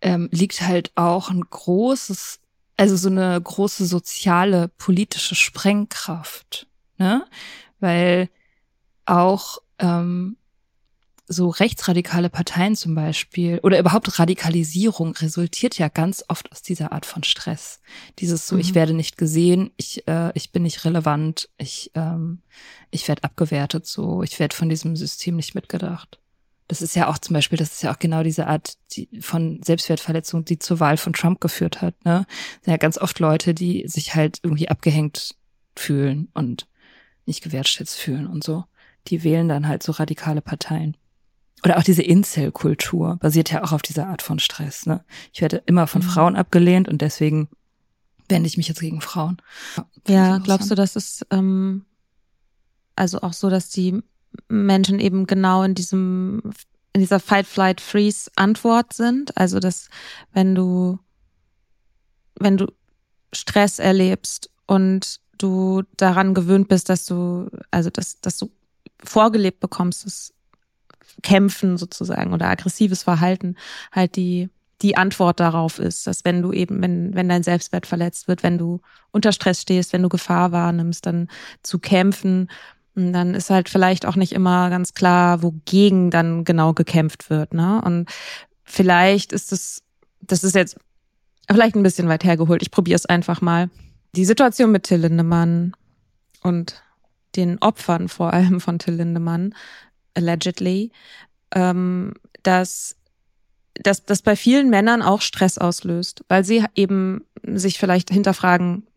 ähm, 0.00 0.28
liegt 0.30 0.62
halt 0.62 0.92
auch 0.94 1.30
ein 1.30 1.40
großes 1.40 2.40
also 2.78 2.96
so 2.96 3.08
eine 3.08 3.40
große 3.40 3.84
soziale, 3.84 4.68
politische 4.68 5.34
Sprengkraft, 5.34 6.66
ne? 6.96 7.26
Weil 7.80 8.30
auch 9.04 9.58
ähm, 9.78 10.36
so 11.26 11.50
rechtsradikale 11.50 12.30
Parteien 12.30 12.74
zum 12.74 12.94
Beispiel 12.94 13.60
oder 13.62 13.78
überhaupt 13.78 14.18
Radikalisierung 14.18 15.14
resultiert 15.16 15.76
ja 15.76 15.88
ganz 15.88 16.24
oft 16.28 16.50
aus 16.50 16.62
dieser 16.62 16.92
Art 16.92 17.04
von 17.04 17.22
Stress. 17.22 17.80
Dieses 18.18 18.46
so, 18.46 18.54
mhm. 18.54 18.62
ich 18.62 18.74
werde 18.74 18.94
nicht 18.94 19.18
gesehen, 19.18 19.70
ich, 19.76 20.06
äh, 20.08 20.30
ich 20.34 20.52
bin 20.52 20.62
nicht 20.62 20.84
relevant, 20.84 21.50
ich, 21.58 21.90
ähm, 21.94 22.42
ich 22.90 23.06
werde 23.08 23.24
abgewertet, 23.24 23.86
so, 23.86 24.22
ich 24.22 24.38
werde 24.38 24.56
von 24.56 24.68
diesem 24.68 24.96
System 24.96 25.36
nicht 25.36 25.54
mitgedacht. 25.54 26.18
Das 26.68 26.82
ist 26.82 26.94
ja 26.94 27.08
auch 27.08 27.18
zum 27.18 27.34
Beispiel, 27.34 27.58
das 27.58 27.72
ist 27.72 27.82
ja 27.82 27.92
auch 27.92 27.98
genau 27.98 28.22
diese 28.22 28.46
Art 28.46 28.76
von 29.20 29.62
Selbstwertverletzung, 29.62 30.44
die 30.44 30.58
zur 30.58 30.80
Wahl 30.80 30.98
von 30.98 31.14
Trump 31.14 31.40
geführt 31.40 31.80
hat. 31.80 31.94
Ne? 32.04 32.26
Das 32.28 32.64
sind 32.64 32.70
ja 32.72 32.76
ganz 32.76 32.98
oft 32.98 33.18
Leute, 33.18 33.54
die 33.54 33.84
sich 33.88 34.14
halt 34.14 34.40
irgendwie 34.42 34.68
abgehängt 34.68 35.34
fühlen 35.74 36.28
und 36.34 36.66
nicht 37.24 37.42
gewertschätzt 37.42 37.96
fühlen 37.96 38.26
und 38.26 38.44
so. 38.44 38.64
Die 39.06 39.24
wählen 39.24 39.48
dann 39.48 39.66
halt 39.66 39.82
so 39.82 39.92
radikale 39.92 40.42
Parteien. 40.42 40.96
Oder 41.64 41.78
auch 41.78 41.82
diese 41.82 42.02
Incel-Kultur 42.02 43.16
basiert 43.16 43.50
ja 43.50 43.64
auch 43.64 43.72
auf 43.72 43.82
dieser 43.82 44.06
Art 44.06 44.22
von 44.22 44.38
Stress. 44.38 44.86
Ne? 44.86 45.04
Ich 45.32 45.40
werde 45.40 45.62
immer 45.66 45.86
von 45.86 46.02
mhm. 46.02 46.06
Frauen 46.06 46.36
abgelehnt 46.36 46.88
und 46.88 47.02
deswegen 47.02 47.48
wende 48.28 48.46
ich 48.46 48.56
mich 48.56 48.68
jetzt 48.68 48.80
gegen 48.80 49.00
Frauen. 49.00 49.38
Ja, 50.06 50.38
glaubst 50.38 50.70
du, 50.70 50.74
dass 50.74 50.96
es 50.96 51.26
ähm, 51.30 51.84
also 52.94 53.22
auch 53.22 53.32
so, 53.32 53.48
dass 53.48 53.70
die 53.70 54.02
Menschen 54.48 55.00
eben 55.00 55.26
genau 55.26 55.62
in 55.62 55.74
diesem, 55.74 56.42
in 56.92 57.00
dieser 57.00 57.20
Fight, 57.20 57.46
Flight, 57.46 57.80
Freeze 57.80 58.30
Antwort 58.36 58.92
sind. 58.92 59.36
Also, 59.36 59.60
dass 59.60 59.88
wenn 60.32 60.54
du, 60.54 60.98
wenn 62.38 62.56
du 62.56 62.72
Stress 63.32 63.78
erlebst 63.78 64.50
und 64.66 65.20
du 65.36 65.82
daran 65.96 66.34
gewöhnt 66.34 66.68
bist, 66.68 66.88
dass 66.88 67.06
du, 67.06 67.48
also, 67.70 67.90
dass, 67.90 68.20
dass 68.20 68.38
du 68.38 68.50
vorgelebt 69.04 69.60
bekommst, 69.60 70.06
dass 70.06 70.32
Kämpfen 71.22 71.78
sozusagen 71.78 72.32
oder 72.32 72.48
aggressives 72.48 73.02
Verhalten 73.02 73.56
halt 73.92 74.16
die, 74.16 74.50
die 74.82 74.96
Antwort 74.96 75.40
darauf 75.40 75.78
ist, 75.78 76.06
dass 76.06 76.24
wenn 76.24 76.42
du 76.42 76.52
eben, 76.52 76.80
wenn, 76.80 77.14
wenn 77.14 77.28
dein 77.28 77.42
Selbstwert 77.42 77.86
verletzt 77.86 78.28
wird, 78.28 78.42
wenn 78.42 78.58
du 78.58 78.80
unter 79.10 79.32
Stress 79.32 79.62
stehst, 79.62 79.92
wenn 79.92 80.02
du 80.02 80.08
Gefahr 80.08 80.52
wahrnimmst, 80.52 81.04
dann 81.06 81.28
zu 81.62 81.78
kämpfen 81.78 82.48
und 82.98 83.12
dann 83.12 83.34
ist 83.34 83.48
halt 83.48 83.68
vielleicht 83.68 84.06
auch 84.06 84.16
nicht 84.16 84.32
immer 84.32 84.70
ganz 84.70 84.92
klar, 84.92 85.40
wogegen 85.44 86.10
dann 86.10 86.42
genau 86.42 86.72
gekämpft 86.72 87.30
wird. 87.30 87.54
Ne? 87.54 87.80
Und 87.84 88.10
vielleicht 88.64 89.32
ist 89.32 89.52
es, 89.52 89.84
das 90.20 90.42
ist 90.42 90.56
jetzt 90.56 90.76
vielleicht 91.48 91.76
ein 91.76 91.84
bisschen 91.84 92.08
weit 92.08 92.24
hergeholt. 92.24 92.60
Ich 92.60 92.72
probiere 92.72 92.96
es 92.96 93.06
einfach 93.06 93.40
mal. 93.40 93.70
Die 94.16 94.24
Situation 94.24 94.72
mit 94.72 94.82
Till 94.82 94.98
Lindemann 94.98 95.74
und 96.42 96.82
den 97.36 97.58
Opfern 97.62 98.08
vor 98.08 98.32
allem 98.32 98.60
von 98.60 98.80
Till 98.80 98.94
Lindemann, 98.94 99.54
allegedly, 100.14 100.90
ähm, 101.54 102.14
dass 102.42 102.96
dass 103.80 104.04
das 104.04 104.22
bei 104.22 104.34
vielen 104.34 104.70
Männern 104.70 105.02
auch 105.02 105.20
Stress 105.20 105.56
auslöst, 105.56 106.24
weil 106.26 106.42
sie 106.42 106.64
eben 106.74 107.24
sich 107.44 107.78
vielleicht 107.78 108.10
hinterfragen, 108.10 108.87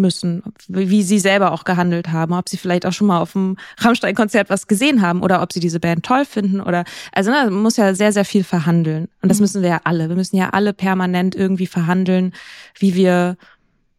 müssen, 0.00 0.42
wie 0.68 1.02
sie 1.02 1.18
selber 1.18 1.52
auch 1.52 1.64
gehandelt 1.64 2.08
haben, 2.08 2.32
ob 2.34 2.48
sie 2.48 2.56
vielleicht 2.56 2.86
auch 2.86 2.92
schon 2.92 3.06
mal 3.06 3.20
auf 3.20 3.32
dem 3.32 3.56
Rammstein-Konzert 3.78 4.50
was 4.50 4.66
gesehen 4.66 5.02
haben 5.02 5.22
oder 5.22 5.42
ob 5.42 5.52
sie 5.52 5.60
diese 5.60 5.80
Band 5.80 6.04
toll 6.04 6.24
finden 6.24 6.60
oder 6.60 6.84
also 7.12 7.30
ne, 7.30 7.44
man 7.44 7.62
muss 7.62 7.76
ja 7.76 7.94
sehr 7.94 8.12
sehr 8.12 8.24
viel 8.24 8.44
verhandeln 8.44 9.08
und 9.22 9.28
das 9.28 9.38
mhm. 9.38 9.42
müssen 9.42 9.62
wir 9.62 9.70
ja 9.70 9.80
alle. 9.84 10.08
Wir 10.08 10.16
müssen 10.16 10.36
ja 10.36 10.50
alle 10.50 10.72
permanent 10.72 11.34
irgendwie 11.34 11.66
verhandeln, 11.66 12.32
wie 12.78 12.94
wir 12.94 13.36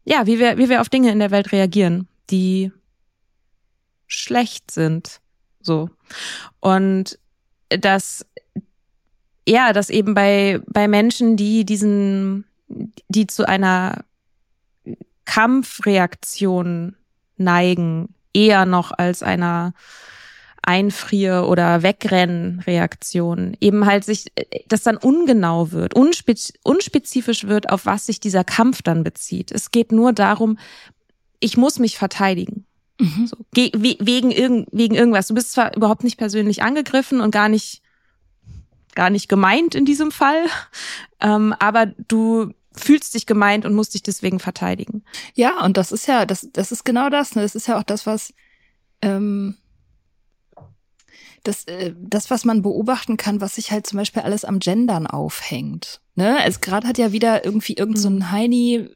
ja 0.04 0.26
wie 0.26 0.40
wir 0.40 0.58
wie 0.58 0.70
wir 0.70 0.82
auf 0.82 0.90
Dinge 0.90 1.12
in 1.12 1.20
der 1.20 1.32
Welt 1.32 1.52
reagieren, 1.52 2.08
die 2.30 2.72
schlecht 4.08 4.72
sind, 4.72 5.20
so 5.62 5.90
und 6.60 7.18
das 7.70 8.26
ja, 9.48 9.74
dass 9.74 9.90
eben 9.90 10.14
bei 10.14 10.60
bei 10.68 10.88
Menschen, 10.88 11.38
die 11.38 11.66
diesen 11.66 12.46
die 13.10 13.28
zu 13.28 13.48
einer 13.48 14.04
Kampfreaktion 15.26 16.96
neigen, 17.38 18.16
eher 18.34 18.66
noch 18.66 18.92
als 18.92 19.24
einer 19.24 19.74
Einfrier- 20.62 21.48
oder 21.48 21.84
Wegrennreaktion. 21.84 23.56
Eben 23.62 23.86
halt 23.86 24.04
sich, 24.04 24.26
das 24.68 24.84
dann 24.84 24.98
ungenau 24.98 25.72
wird, 25.72 25.94
unspez 25.94 26.54
unspezifisch 26.64 27.46
wird, 27.46 27.70
auf 27.70 27.86
was 27.86 28.08
sich 28.08 28.20
dieser 28.20 28.44
Kampf 28.44 28.82
dann 28.82 29.04
bezieht. 29.04 29.52
Es 29.52 29.72
geht 29.72 29.92
nur 29.92 30.12
darum, 30.12 30.58
ich 31.40 31.58
muss 31.58 31.80
mich 31.80 31.98
verteidigen. 31.98 32.66
Mhm. 33.00 33.28
So, 33.28 33.38
wegen, 33.54 34.32
irgend, 34.32 34.70
wegen 34.72 34.96
irgendwas. 34.96 35.28
Du 35.28 35.36
bist 35.36 35.52
zwar 35.52 35.76
überhaupt 35.76 36.04
nicht 36.04 36.18
persönlich 36.18 36.64
angegriffen 36.64 37.22
und 37.22 37.32
gar 37.32 37.50
nicht, 37.50 37.82
gar 38.96 39.10
nicht 39.10 39.28
gemeint 39.28 39.76
in 39.76 39.86
diesem 39.86 40.12
Fall, 40.12 40.46
ähm, 41.20 41.54
aber 41.60 41.88
du 42.08 42.54
fühlst 42.78 43.14
dich 43.14 43.26
gemeint 43.26 43.66
und 43.66 43.74
musst 43.74 43.94
dich 43.94 44.04
deswegen 44.04 44.40
verteidigen. 44.40 45.04
Ja, 45.34 45.64
und 45.64 45.78
das 45.78 45.92
ist 45.92 46.08
ja, 46.08 46.26
das, 46.26 46.50
das 46.54 46.72
ist 46.72 46.84
genau 46.84 47.10
das. 47.10 47.36
Ne? 47.36 47.42
Das 47.42 47.56
ist 47.56 47.68
ja 47.68 47.78
auch 47.78 47.84
das, 47.84 48.06
was 48.06 48.34
ähm, 49.02 49.58
das, 51.44 51.66
äh, 51.66 51.94
das, 51.98 52.30
was 52.30 52.46
man 52.46 52.62
beobachten 52.62 53.18
kann, 53.18 53.42
was 53.42 53.56
sich 53.56 53.72
halt 53.72 53.88
zum 53.88 53.98
Beispiel 53.98 54.24
alles 54.24 54.46
am 54.46 54.60
Gendern 54.60 55.08
aufhängt. 55.08 56.02
Ne? 56.16 56.38
Es 56.46 56.62
gerade 56.62 56.88
hat 56.88 56.98
ja 56.98 57.12
wieder 57.12 57.46
irgendwie 57.46 57.74
irgend 57.74 58.00
so 58.00 58.10
ein 58.10 58.16
mhm. 58.16 58.32
Heini 58.32 58.90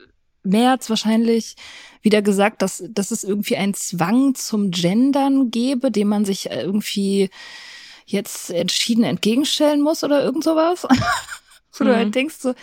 März 0.44 0.90
wahrscheinlich 0.90 1.56
wieder 2.02 2.22
gesagt, 2.22 2.62
dass, 2.62 2.84
dass 2.90 3.12
es 3.12 3.24
irgendwie 3.24 3.58
einen 3.58 3.74
Zwang 3.74 4.36
zum 4.36 4.72
Gendern 4.72 5.52
gebe, 5.52 5.92
dem 5.92 6.08
man 6.08 6.26
sich 6.26 6.50
irgendwie 6.50 7.30
jetzt 8.06 8.50
entschieden 8.50 9.04
entgegenstellen 9.04 9.82
muss 9.82 10.04
oder 10.04 10.24
irgend 10.24 10.44
sowas. 10.44 10.84
Wo 11.78 11.84
mhm. 11.84 11.88
du 11.88 11.96
halt 11.96 12.16
denkst 12.16 12.36
so, 12.40 12.54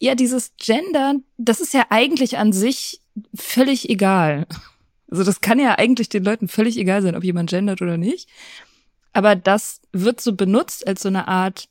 ja, 0.00 0.14
dieses 0.14 0.56
Gender, 0.56 1.14
das 1.36 1.60
ist 1.60 1.74
ja 1.74 1.86
eigentlich 1.90 2.38
an 2.38 2.52
sich 2.52 3.02
völlig 3.34 3.88
egal. 3.90 4.46
Also 5.10 5.24
das 5.24 5.42
kann 5.42 5.58
ja 5.58 5.74
eigentlich 5.74 6.08
den 6.08 6.24
Leuten 6.24 6.48
völlig 6.48 6.78
egal 6.78 7.02
sein, 7.02 7.14
ob 7.14 7.22
jemand 7.22 7.50
gendert 7.50 7.82
oder 7.82 7.98
nicht. 7.98 8.28
Aber 9.12 9.36
das 9.36 9.82
wird 9.92 10.20
so 10.20 10.34
benutzt 10.34 10.86
als 10.86 11.02
so 11.02 11.08
eine 11.08 11.28
Art, 11.28 11.68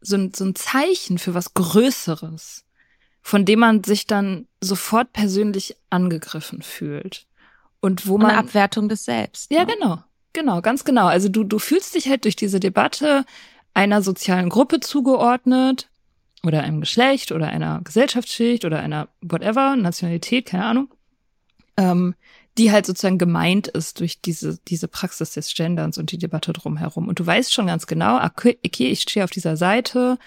so 0.00 0.16
ein, 0.16 0.32
so 0.34 0.44
ein 0.44 0.56
Zeichen 0.56 1.18
für 1.18 1.32
was 1.32 1.54
Größeres, 1.54 2.64
von 3.22 3.44
dem 3.44 3.60
man 3.60 3.84
sich 3.84 4.06
dann 4.06 4.48
sofort 4.60 5.12
persönlich 5.12 5.76
angegriffen 5.88 6.62
fühlt. 6.62 7.26
Und 7.80 8.08
wo 8.08 8.18
man. 8.18 8.32
Eine 8.32 8.40
Abwertung 8.40 8.88
des 8.88 9.04
Selbst. 9.04 9.52
Ja, 9.52 9.64
ne? 9.64 9.74
genau. 9.74 10.02
Genau, 10.32 10.62
ganz 10.62 10.84
genau. 10.84 11.06
Also 11.06 11.28
du, 11.28 11.44
du 11.44 11.58
fühlst 11.60 11.94
dich 11.94 12.08
halt 12.08 12.24
durch 12.24 12.36
diese 12.36 12.58
Debatte 12.58 13.24
einer 13.72 14.02
sozialen 14.02 14.48
Gruppe 14.48 14.80
zugeordnet 14.80 15.90
oder 16.42 16.62
einem 16.62 16.80
Geschlecht 16.80 17.32
oder 17.32 17.48
einer 17.48 17.80
Gesellschaftsschicht 17.82 18.64
oder 18.64 18.80
einer 18.80 19.08
whatever, 19.20 19.76
Nationalität, 19.76 20.46
keine 20.46 20.64
Ahnung, 20.64 20.88
ähm, 21.76 22.14
die 22.58 22.72
halt 22.72 22.86
sozusagen 22.86 23.18
gemeint 23.18 23.68
ist 23.68 24.00
durch 24.00 24.20
diese, 24.20 24.58
diese 24.68 24.88
Praxis 24.88 25.32
des 25.32 25.54
Genderns 25.54 25.98
und 25.98 26.12
die 26.12 26.18
Debatte 26.18 26.52
drumherum. 26.52 27.08
Und 27.08 27.18
du 27.18 27.26
weißt 27.26 27.52
schon 27.52 27.66
ganz 27.66 27.86
genau, 27.86 28.22
okay, 28.22 28.58
ich 28.62 29.02
stehe 29.02 29.24
auf 29.24 29.30
dieser 29.30 29.56
Seite 29.56 30.18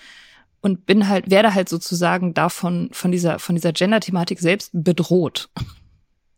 und 0.62 0.86
bin 0.86 1.10
halt, 1.10 1.30
werde 1.30 1.54
halt 1.54 1.68
sozusagen 1.68 2.34
davon, 2.34 2.90
von 2.94 3.12
dieser, 3.12 3.40
von 3.40 3.56
dieser 3.56 3.74
Gender-Thematik 3.74 4.40
selbst 4.40 4.72
bedroht. 4.74 5.50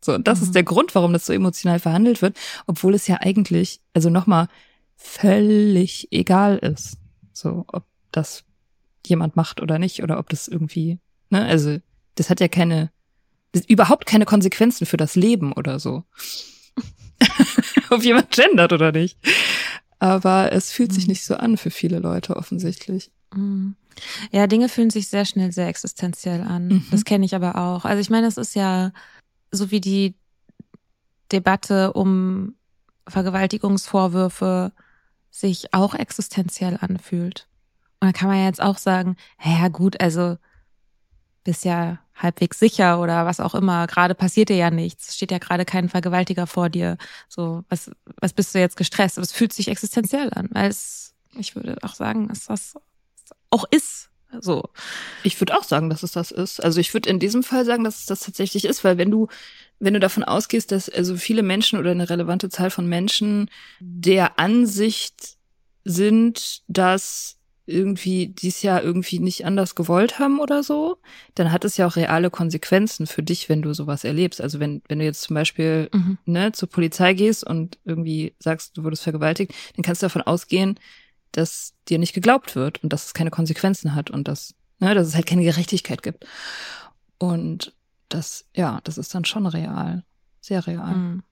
So, 0.01 0.13
und 0.13 0.28
das 0.28 0.39
mhm. 0.39 0.45
ist 0.45 0.53
der 0.53 0.61
Grund, 0.61 0.93
warum 0.93 1.13
das 1.13 1.26
so 1.26 1.34
emotional 1.34 1.80
verhandelt 1.80 2.21
wird, 2.21 2.38
obwohl 2.67 2.93
es 2.93 3.07
ja 3.07 3.21
eigentlich, 3.21 3.82
also 3.95 4.11
nochmal, 4.11 4.49
völlig 4.95 6.09
egal 6.11 6.59
ist. 6.59 6.99
So, 7.34 7.65
ob 7.67 7.86
das 8.11 8.43
jemand 9.08 9.36
macht 9.36 9.62
oder 9.62 9.80
nicht, 9.80 10.03
oder 10.03 10.20
ob 10.20 10.30
das 10.30 10.47
irgendwie, 10.47 10.99
ne, 11.30 11.45
also, 11.45 11.78
das 12.16 12.30
hat 12.30 12.39
ja 12.39 12.47
keine, 12.47 12.91
überhaupt 13.68 14.06
keine 14.06 14.26
Konsequenzen 14.26 14.86
für 14.86 14.97
das 14.97 15.16
Leben 15.16 15.53
oder 15.53 15.80
so. 15.80 16.03
ob 17.89 18.03
jemand 18.03 18.32
gendert 18.32 18.74
oder 18.74 18.91
nicht. 18.91 19.18
Aber 19.99 20.51
es 20.51 20.72
fühlt 20.72 20.93
sich 20.93 21.06
mhm. 21.06 21.12
nicht 21.12 21.26
so 21.26 21.36
an 21.36 21.58
für 21.58 21.72
viele 21.72 21.99
Leute 21.99 22.36
offensichtlich. 22.36 23.12
Mhm. 23.34 23.76
Ja, 24.32 24.47
Dinge 24.47 24.70
fühlen 24.70 24.89
sich 24.89 25.08
sehr 25.08 25.26
schnell 25.26 25.51
sehr 25.51 25.68
existenziell 25.68 26.41
an. 26.41 26.68
Mhm. 26.68 26.86
Das 26.91 27.06
kenne 27.06 27.26
ich 27.26 27.34
aber 27.34 27.56
auch. 27.56 27.86
Also 27.86 28.01
ich 28.01 28.10
meine, 28.10 28.28
es 28.28 28.38
ist 28.38 28.56
ja 28.56 28.91
so 29.51 29.72
wie 29.72 29.82
die 29.82 30.16
Debatte 31.32 31.93
um 31.93 32.56
Vergewaltigungsvorwürfe 33.08 34.72
sich 35.32 35.74
auch 35.74 35.95
existenziell 35.95 36.78
anfühlt. 36.80 37.47
Und 38.00 38.10
da 38.10 38.12
kann 38.12 38.30
man 38.30 38.38
ja 38.38 38.46
jetzt 38.46 38.62
auch 38.62 38.78
sagen, 38.78 39.16
ja 39.43 39.68
gut, 39.68 40.00
also 40.02 40.38
bist 41.43 41.66
ja 41.66 42.00
halbwegs 42.16 42.60
sicher 42.60 43.00
oder 43.02 43.26
was 43.26 43.39
auch 43.39 43.56
immer. 43.56 43.88
Gerade 43.88 44.16
passiert 44.16 44.50
dir 44.50 44.56
ja 44.56 44.72
nichts. 44.72 45.16
Steht 45.16 45.32
ja 45.32 45.38
gerade 45.38 45.66
kein 45.66 45.89
Vergewaltiger 45.89 46.48
vor 46.48 46.70
dir. 46.70 46.98
So, 47.28 47.64
was, 47.70 47.91
was 48.20 48.34
bist 48.34 48.56
du 48.56 48.60
jetzt 48.60 48.78
gestresst? 48.78 49.18
Es 49.18 49.32
fühlt 49.32 49.54
sich 49.54 49.68
existenziell 49.68 50.32
an, 50.34 50.50
weil 50.52 50.70
es, 50.70 51.14
ich 51.38 51.56
würde 51.56 51.78
auch 51.82 51.93
sagen, 51.93 52.28
dass 52.28 52.46
das 52.46 52.76
auch 53.50 53.66
ist. 53.70 54.10
So. 54.41 54.70
Ich 55.24 55.39
würde 55.39 55.58
auch 55.58 55.64
sagen, 55.64 55.89
dass 55.89 56.04
es 56.04 56.12
das 56.12 56.32
ist. 56.32 56.64
Also 56.64 56.80
ich 56.80 56.93
würde 56.93 57.10
in 57.10 57.20
diesem 57.20 57.43
Fall 57.43 57.66
sagen, 57.66 57.84
dass 57.84 58.00
es 58.00 58.06
das 58.06 58.22
tatsächlich 58.22 58.66
ist, 58.66 58.84
weil 58.84 58.98
wenn 58.98 59.12
du, 59.12 59.28
wenn 59.80 59.93
du 59.93 60.00
davon 60.00 60.24
ausgehst, 60.24 60.72
dass 60.72 60.89
also 60.89 61.16
viele 61.16 61.43
Menschen 61.43 61.80
oder 61.80 61.91
eine 61.91 62.10
relevante 62.10 62.50
Zahl 62.50 62.70
von 62.70 62.88
Menschen 62.88 63.50
der 63.80 64.39
Ansicht 64.39 65.38
sind, 65.84 66.64
dass 66.68 67.38
irgendwie 67.68 68.28
dies 68.28 68.61
Jahr 68.61 68.84
irgendwie 68.84 69.20
nicht 69.20 69.45
anders 69.45 69.76
gewollt 69.76 70.20
haben 70.20 70.39
oder 70.39 70.61
so, 70.61 70.97
dann 71.34 71.51
hat 71.51 71.66
es 71.66 71.78
ja 71.78 71.88
auch 71.88 71.95
reale 71.95 72.30
Konsequenzen 72.30 73.07
für 73.07 73.24
dich, 73.24 73.49
wenn 73.49 73.61
du 73.61 73.74
sowas 73.74 74.03
erlebst. 74.03 74.39
Also 74.39 74.59
wenn, 74.59 74.84
wenn 74.88 74.99
du 74.99 75.05
jetzt 75.05 75.24
zum 75.24 75.34
Beispiel 75.34 75.89
mhm. 75.91 76.18
ne, 76.26 76.51
zur 76.51 76.70
Polizei 76.70 77.13
gehst 77.13 77.43
und 77.43 77.80
irgendwie 77.84 78.36
sagst, 78.39 78.78
du 78.78 78.84
wurdest 78.84 79.03
vergewaltigt, 79.03 79.53
dann 79.76 79.84
kannst 79.84 80.01
du 80.01 80.05
davon 80.05 80.22
ausgehen, 80.22 80.80
dass 81.32 81.74
dir 81.89 81.97
nicht 81.97 82.13
geglaubt 82.13 82.55
wird 82.55 82.84
und 82.84 82.93
dass 82.93 83.07
es 83.07 83.13
keine 83.13 83.32
Konsequenzen 83.32 83.95
hat 83.95 84.11
und 84.11 84.28
dass, 84.28 84.53
ne, 84.80 84.93
dass 84.93 85.07
es 85.07 85.16
halt 85.16 85.26
keine 85.26 85.43
Gerechtigkeit 85.43 86.03
gibt. 86.03 86.26
Und 87.18 87.74
das, 88.09 88.45
ja, 88.55 88.80
das 88.84 88.97
ist 88.97 89.13
dann 89.16 89.26
schon 89.26 89.47
real. 89.47 90.03
Sehr 90.39 90.68
real. 90.68 90.95
Mhm. 90.95 91.24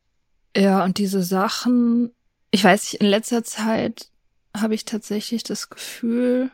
Ja, 0.55 0.84
und 0.84 0.97
diese 0.97 1.23
Sachen, 1.23 2.11
ich 2.51 2.63
weiß 2.63 2.93
nicht, 2.93 3.01
in 3.01 3.07
letzter 3.07 3.43
Zeit 3.43 4.09
habe 4.55 4.75
ich 4.75 4.85
tatsächlich 4.85 5.43
das 5.43 5.69
Gefühl, 5.69 6.51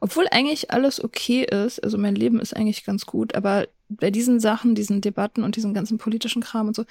obwohl 0.00 0.26
eigentlich 0.30 0.70
alles 0.70 1.02
okay 1.02 1.44
ist, 1.44 1.82
also 1.82 1.98
mein 1.98 2.14
Leben 2.14 2.40
ist 2.40 2.56
eigentlich 2.56 2.84
ganz 2.84 3.06
gut, 3.06 3.34
aber 3.34 3.68
bei 3.88 4.10
diesen 4.10 4.40
Sachen, 4.40 4.74
diesen 4.74 5.00
Debatten 5.00 5.42
und 5.42 5.56
diesem 5.56 5.74
ganzen 5.74 5.98
politischen 5.98 6.42
Kram 6.42 6.68
und 6.68 6.76
so, 6.76 6.84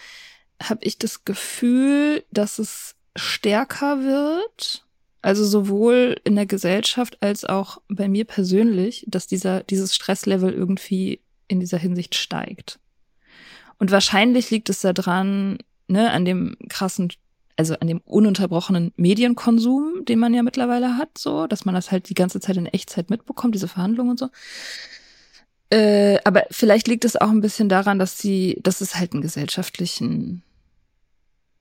habe 0.62 0.84
ich 0.84 0.98
das 0.98 1.26
Gefühl, 1.26 2.24
dass 2.32 2.60
es 2.60 2.96
stärker 3.16 4.04
wird 4.04 4.84
also 5.24 5.46
sowohl 5.46 6.20
in 6.26 6.36
der 6.36 6.46
Gesellschaft 6.46 7.18
als 7.22 7.46
auch 7.46 7.82
bei 7.88 8.10
mir 8.10 8.26
persönlich, 8.26 9.06
dass 9.08 9.26
dieser, 9.26 9.64
dieses 9.64 9.96
Stresslevel 9.96 10.52
irgendwie 10.54 11.22
in 11.48 11.62
dieser 11.62 11.78
Hinsicht 11.78 12.16
steigt. 12.16 12.78
Und 13.80 13.90
wahrscheinlich 13.90 14.52
liegt 14.52 14.70
es 14.70 14.82
daran, 14.82 15.60
ne, 15.88 16.12
an 16.12 16.26
dem 16.26 16.58
krassen, 16.68 17.10
also 17.56 17.76
an 17.76 17.88
dem 17.88 18.02
ununterbrochenen 18.06 18.94
Medienkonsum, 18.96 20.06
den 20.06 20.20
man 20.20 20.34
ja 20.34 20.44
mittlerweile 20.44 20.98
hat, 20.98 21.18
so, 21.18 21.48
dass 21.48 21.66
man 21.66 21.76
das 21.76 21.92
halt 21.92 22.10
die 22.10 22.16
ganze 22.16 22.40
Zeit 22.40 22.58
in 22.58 22.66
Echtzeit 22.66 23.10
mitbekommt, 23.10 23.56
diese 23.56 23.68
Verhandlungen 23.68 24.12
und 24.12 24.20
so. 24.20 24.30
Äh, 25.70 26.20
aber 26.24 26.44
vielleicht 26.52 26.88
liegt 26.88 27.06
es 27.06 27.16
auch 27.16 27.30
ein 27.30 27.42
bisschen 27.42 27.70
daran, 27.70 28.00
dass 28.00 28.18
sie, 28.18 28.60
dass 28.62 28.82
es 28.82 28.96
halt 28.96 29.14
einen 29.14 29.22
gesellschaftlichen 29.22 30.44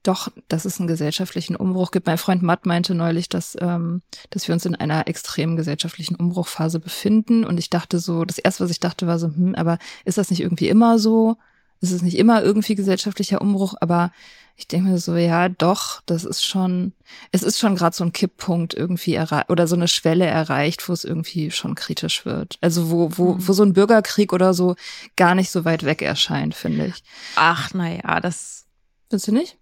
doch, 0.03 0.27
dass 0.49 0.65
es 0.65 0.79
einen 0.79 0.87
gesellschaftlichen 0.87 1.55
Umbruch 1.55 1.91
gibt. 1.91 2.07
Mein 2.07 2.17
Freund 2.17 2.43
Matt 2.43 2.65
meinte 2.65 2.93
neulich, 2.93 3.29
dass, 3.29 3.55
ähm, 3.61 4.01
dass 4.29 4.47
wir 4.47 4.53
uns 4.53 4.65
in 4.65 4.75
einer 4.75 5.07
extremen 5.07 5.55
gesellschaftlichen 5.55 6.15
Umbruchphase 6.15 6.79
befinden. 6.79 7.45
Und 7.45 7.57
ich 7.57 7.69
dachte 7.69 7.99
so, 7.99 8.25
das 8.25 8.37
erste, 8.37 8.65
was 8.65 8.71
ich 8.71 8.81
dachte, 8.81 9.07
war 9.07 9.17
so, 9.17 9.27
hm, 9.27 9.55
aber 9.55 9.79
ist 10.03 10.17
das 10.17 10.29
nicht 10.29 10.41
irgendwie 10.41 10.67
immer 10.67 10.99
so? 10.99 11.37
Ist 11.83 11.91
es 11.91 12.01
nicht 12.01 12.17
immer 12.17 12.41
irgendwie 12.41 12.75
gesellschaftlicher 12.75 13.41
Umbruch? 13.41 13.73
Aber 13.81 14.13
ich 14.55 14.69
denke 14.69 14.89
mir 14.89 14.97
so, 14.99 15.17
ja, 15.17 15.49
doch, 15.49 15.99
das 16.05 16.23
ist 16.23 16.45
schon, 16.45 16.93
es 17.33 17.43
ist 17.43 17.59
schon 17.59 17.75
gerade 17.75 17.93
so 17.93 18.05
ein 18.05 18.13
Kipppunkt 18.13 18.73
irgendwie 18.73 19.15
erreicht 19.15 19.49
oder 19.49 19.67
so 19.67 19.75
eine 19.75 19.89
Schwelle 19.89 20.25
erreicht, 20.25 20.87
wo 20.87 20.93
es 20.93 21.03
irgendwie 21.03 21.51
schon 21.51 21.75
kritisch 21.75 22.25
wird. 22.25 22.57
Also 22.61 22.89
wo, 22.89 23.09
wo, 23.17 23.33
mhm. 23.33 23.45
wo 23.45 23.51
so 23.51 23.63
ein 23.63 23.73
Bürgerkrieg 23.73 24.31
oder 24.31 24.53
so 24.53 24.77
gar 25.17 25.35
nicht 25.35 25.51
so 25.51 25.65
weit 25.65 25.83
weg 25.83 26.01
erscheint, 26.01 26.55
finde 26.55 26.85
ich. 26.85 27.03
Ach, 27.35 27.71
na 27.73 27.91
ja, 27.91 28.21
das. 28.21 28.65
Findest 29.09 29.27
du 29.27 29.33
nicht? 29.33 29.57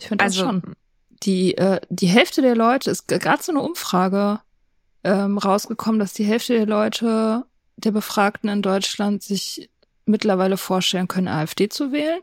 Ich 0.00 0.08
finde 0.08 0.24
also, 0.24 0.40
schon. 0.40 0.62
Die, 1.22 1.56
äh, 1.56 1.80
die 1.88 2.08
Hälfte 2.08 2.42
der 2.42 2.56
Leute, 2.56 2.90
ist 2.90 3.06
gerade 3.06 3.44
so 3.44 3.52
eine 3.52 3.62
Umfrage 3.62 4.40
ähm, 5.04 5.38
rausgekommen, 5.38 6.00
dass 6.00 6.14
die 6.14 6.24
Hälfte 6.24 6.54
der 6.54 6.66
Leute, 6.66 7.44
der 7.76 7.92
Befragten 7.92 8.48
in 8.48 8.60
Deutschland 8.60 9.22
sich 9.22 9.70
mittlerweile 10.04 10.56
vorstellen 10.56 11.08
können, 11.08 11.28
AfD 11.28 11.68
zu 11.68 11.92
wählen. 11.92 12.20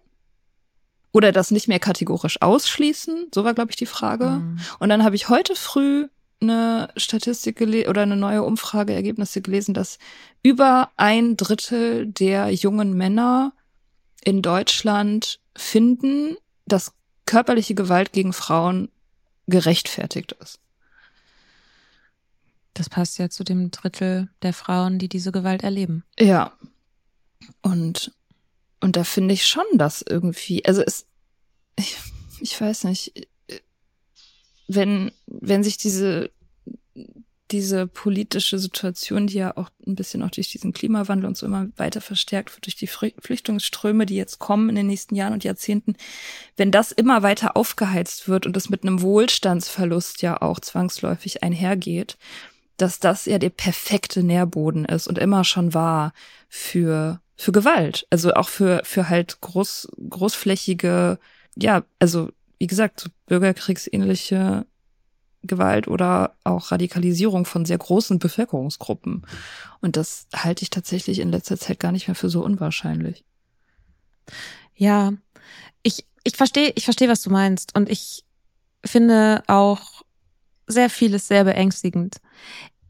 Oder 1.12 1.32
das 1.32 1.52
nicht 1.52 1.68
mehr 1.68 1.80
kategorisch 1.80 2.42
ausschließen. 2.42 3.28
So 3.34 3.44
war, 3.44 3.54
glaube 3.54 3.72
ich, 3.72 3.78
die 3.78 3.86
Frage. 3.86 4.26
Mhm. 4.26 4.60
Und 4.80 4.90
dann 4.90 5.04
habe 5.04 5.16
ich 5.16 5.30
heute 5.30 5.56
früh 5.56 6.08
eine 6.42 6.90
Statistik 6.96 7.62
oder 7.62 8.04
eine 8.04 8.16
neue 8.16 8.44
Umfrageergebnisse 8.44 9.42
gelesen, 9.42 9.74
dass 9.74 9.98
über 10.44 10.92
ein 10.96 11.36
Drittel 11.36 12.08
der 12.08 12.52
jungen 12.52 12.94
Männer 12.94 13.54
in 14.24 14.42
Deutschland 14.42 15.40
finden, 15.56 16.36
dass 16.66 16.94
körperliche 17.26 17.74
Gewalt 17.76 18.12
gegen 18.12 18.34
Frauen 18.34 18.90
gerechtfertigt 19.48 20.34
ist. 20.34 20.60
Das 22.74 22.90
passt 22.90 23.18
ja 23.18 23.30
zu 23.30 23.44
dem 23.44 23.72
Drittel 23.72 24.30
der 24.44 24.54
Frauen, 24.54 25.00
die 25.00 25.10
diese 25.10 25.32
Gewalt 25.32 25.64
erleben. 25.64 26.04
Ja. 26.20 26.54
Und, 27.62 28.14
und 28.80 28.96
da 28.96 29.04
finde 29.04 29.34
ich 29.34 29.46
schon, 29.46 29.66
dass 29.74 30.02
irgendwie, 30.02 30.66
also 30.66 30.82
es, 30.82 31.06
ich, 31.78 31.98
ich 32.40 32.60
weiß 32.60 32.86
nicht, 32.86 33.28
wenn, 34.68 35.12
wenn 35.28 35.64
sich 35.64 35.78
diese 35.78 36.32
diese 37.52 37.88
politische 37.88 38.60
Situation, 38.60 39.28
die 39.28 39.38
ja 39.38 39.56
auch 39.56 39.70
ein 39.86 39.96
bisschen 39.96 40.22
auch 40.22 40.32
durch 40.32 40.50
diesen 40.50 40.74
Klimawandel 40.74 41.28
und 41.28 41.38
so 41.38 41.46
immer 41.46 41.70
weiter 41.78 42.02
verstärkt 42.02 42.54
wird, 42.54 42.66
durch 42.66 42.76
die 42.76 42.88
Flüchtlingsströme, 42.88 44.06
die 44.06 44.16
jetzt 44.16 44.40
kommen 44.40 44.70
in 44.70 44.76
den 44.76 44.88
nächsten 44.88 45.16
Jahren 45.16 45.34
und 45.34 45.44
Jahrzehnten, 45.44 45.96
wenn 46.58 46.72
das 46.72 46.92
immer 46.92 47.24
weiter 47.24 47.56
aufgeheizt 47.56 48.28
wird 48.28 48.46
und 48.46 48.56
das 48.56 48.70
mit 48.70 48.84
einem 48.84 49.02
Wohlstandsverlust 49.02 50.22
ja 50.22 50.42
auch 50.42 50.60
zwangsläufig 50.60 51.42
einhergeht, 51.44 52.18
dass 52.76 53.00
das 53.00 53.26
ja 53.26 53.40
der 53.40 53.50
perfekte 53.50 54.24
Nährboden 54.24 54.84
ist 54.86 55.08
und 55.08 55.18
immer 55.18 55.44
schon 55.44 55.74
war 55.74 56.14
für, 56.50 57.22
für 57.38 57.52
Gewalt. 57.52 58.08
Also 58.10 58.34
auch 58.34 58.50
für, 58.50 58.82
für 58.84 59.10
halt 59.10 59.40
groß, 59.42 59.90
großflächige, 60.10 61.20
ja, 61.56 61.84
also 62.00 62.32
wie 62.60 62.68
gesagt, 62.68 63.00
so 63.00 63.10
bürgerkriegsähnliche 63.28 64.66
Gewalt 65.44 65.88
oder 65.88 66.36
auch 66.44 66.72
Radikalisierung 66.72 67.46
von 67.46 67.66
sehr 67.66 67.78
großen 67.78 68.18
Bevölkerungsgruppen. 68.20 69.26
Und 69.82 69.96
das 69.96 70.28
halte 70.36 70.64
ich 70.64 70.72
tatsächlich 70.72 71.20
in 71.20 71.32
letzter 71.32 71.58
Zeit 71.58 71.80
gar 71.80 71.92
nicht 71.92 72.08
mehr 72.08 72.16
für 72.16 72.30
so 72.30 72.44
unwahrscheinlich. 72.44 73.24
Ja, 74.76 75.14
ich, 75.84 76.06
ich 76.24 76.36
verstehe, 76.36 76.74
ich 76.76 76.86
verstehe, 76.86 77.08
was 77.08 77.22
du 77.22 77.30
meinst. 77.30 77.76
Und 77.76 77.90
ich 77.90 78.26
finde 78.84 79.44
auch 79.48 80.04
sehr 80.66 80.90
vieles 80.90 81.28
sehr 81.28 81.44
beängstigend. 81.44 82.18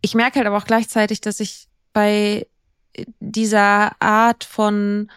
Ich 0.01 0.15
merke 0.15 0.37
halt 0.39 0.47
aber 0.47 0.57
auch 0.57 0.65
gleichzeitig, 0.65 1.21
dass 1.21 1.39
ich 1.41 1.67
bei 1.91 2.47
dieser 3.19 4.01
Art 4.01 4.43
von 4.43 5.11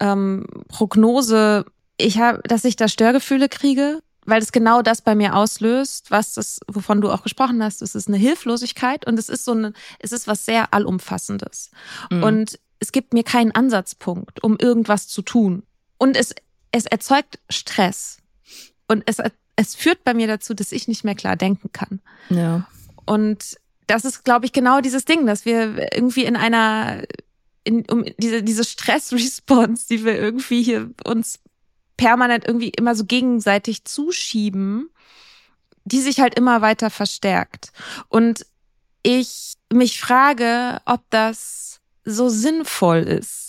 ähm, 0.00 0.46
Prognose, 0.68 1.64
ich 1.98 2.18
habe, 2.18 2.40
dass 2.44 2.64
ich 2.64 2.76
da 2.76 2.88
Störgefühle 2.88 3.48
kriege 3.48 4.00
weil 4.28 4.42
es 4.42 4.50
genau 4.52 4.82
das 4.82 5.02
bei 5.02 5.14
mir 5.14 5.36
auslöst, 5.36 6.10
was 6.10 6.34
das, 6.34 6.58
wovon 6.66 7.00
du 7.00 7.10
auch 7.10 7.22
gesprochen 7.22 7.62
hast. 7.62 7.80
Es 7.80 7.94
ist 7.94 8.08
eine 8.08 8.16
Hilflosigkeit 8.16 9.06
und 9.06 9.18
es 9.18 9.28
ist 9.28 9.44
so 9.44 9.52
eine, 9.52 9.72
es 10.00 10.10
ist 10.10 10.26
was 10.26 10.44
sehr 10.44 10.74
allumfassendes. 10.74 11.70
Mhm. 12.10 12.22
Und 12.24 12.58
es 12.80 12.90
gibt 12.90 13.14
mir 13.14 13.22
keinen 13.22 13.52
Ansatzpunkt, 13.52 14.42
um 14.42 14.58
irgendwas 14.58 15.06
zu 15.06 15.22
tun. 15.22 15.62
Und 15.96 16.16
es 16.16 16.34
es 16.72 16.84
erzeugt 16.84 17.38
Stress. 17.48 18.18
Und 18.88 19.02
es, 19.06 19.16
es 19.56 19.74
führt 19.74 20.04
bei 20.04 20.12
mir 20.12 20.26
dazu, 20.26 20.52
dass 20.52 20.72
ich 20.72 20.88
nicht 20.88 21.04
mehr 21.04 21.14
klar 21.14 21.36
denken 21.36 21.72
kann. 21.72 22.00
Ja. 22.28 22.68
Und 23.06 23.56
das 23.86 24.04
ist, 24.04 24.24
glaube 24.24 24.46
ich, 24.46 24.52
genau 24.52 24.80
dieses 24.80 25.04
Ding, 25.04 25.26
dass 25.26 25.44
wir 25.44 25.92
irgendwie 25.94 26.24
in 26.24 26.36
einer, 26.36 27.02
in, 27.64 27.84
um 27.90 28.04
diese, 28.18 28.42
diese 28.42 28.64
Stress-Response, 28.64 29.86
die 29.88 30.04
wir 30.04 30.16
irgendwie 30.16 30.62
hier 30.62 30.90
uns 31.04 31.40
permanent 31.96 32.46
irgendwie 32.46 32.70
immer 32.70 32.94
so 32.94 33.04
gegenseitig 33.04 33.84
zuschieben, 33.84 34.90
die 35.84 36.00
sich 36.00 36.20
halt 36.20 36.34
immer 36.34 36.62
weiter 36.62 36.90
verstärkt. 36.90 37.72
Und 38.08 38.44
ich 39.02 39.54
mich 39.72 40.00
frage, 40.00 40.80
ob 40.84 41.02
das 41.10 41.80
so 42.04 42.28
sinnvoll 42.28 42.98
ist. 42.98 43.45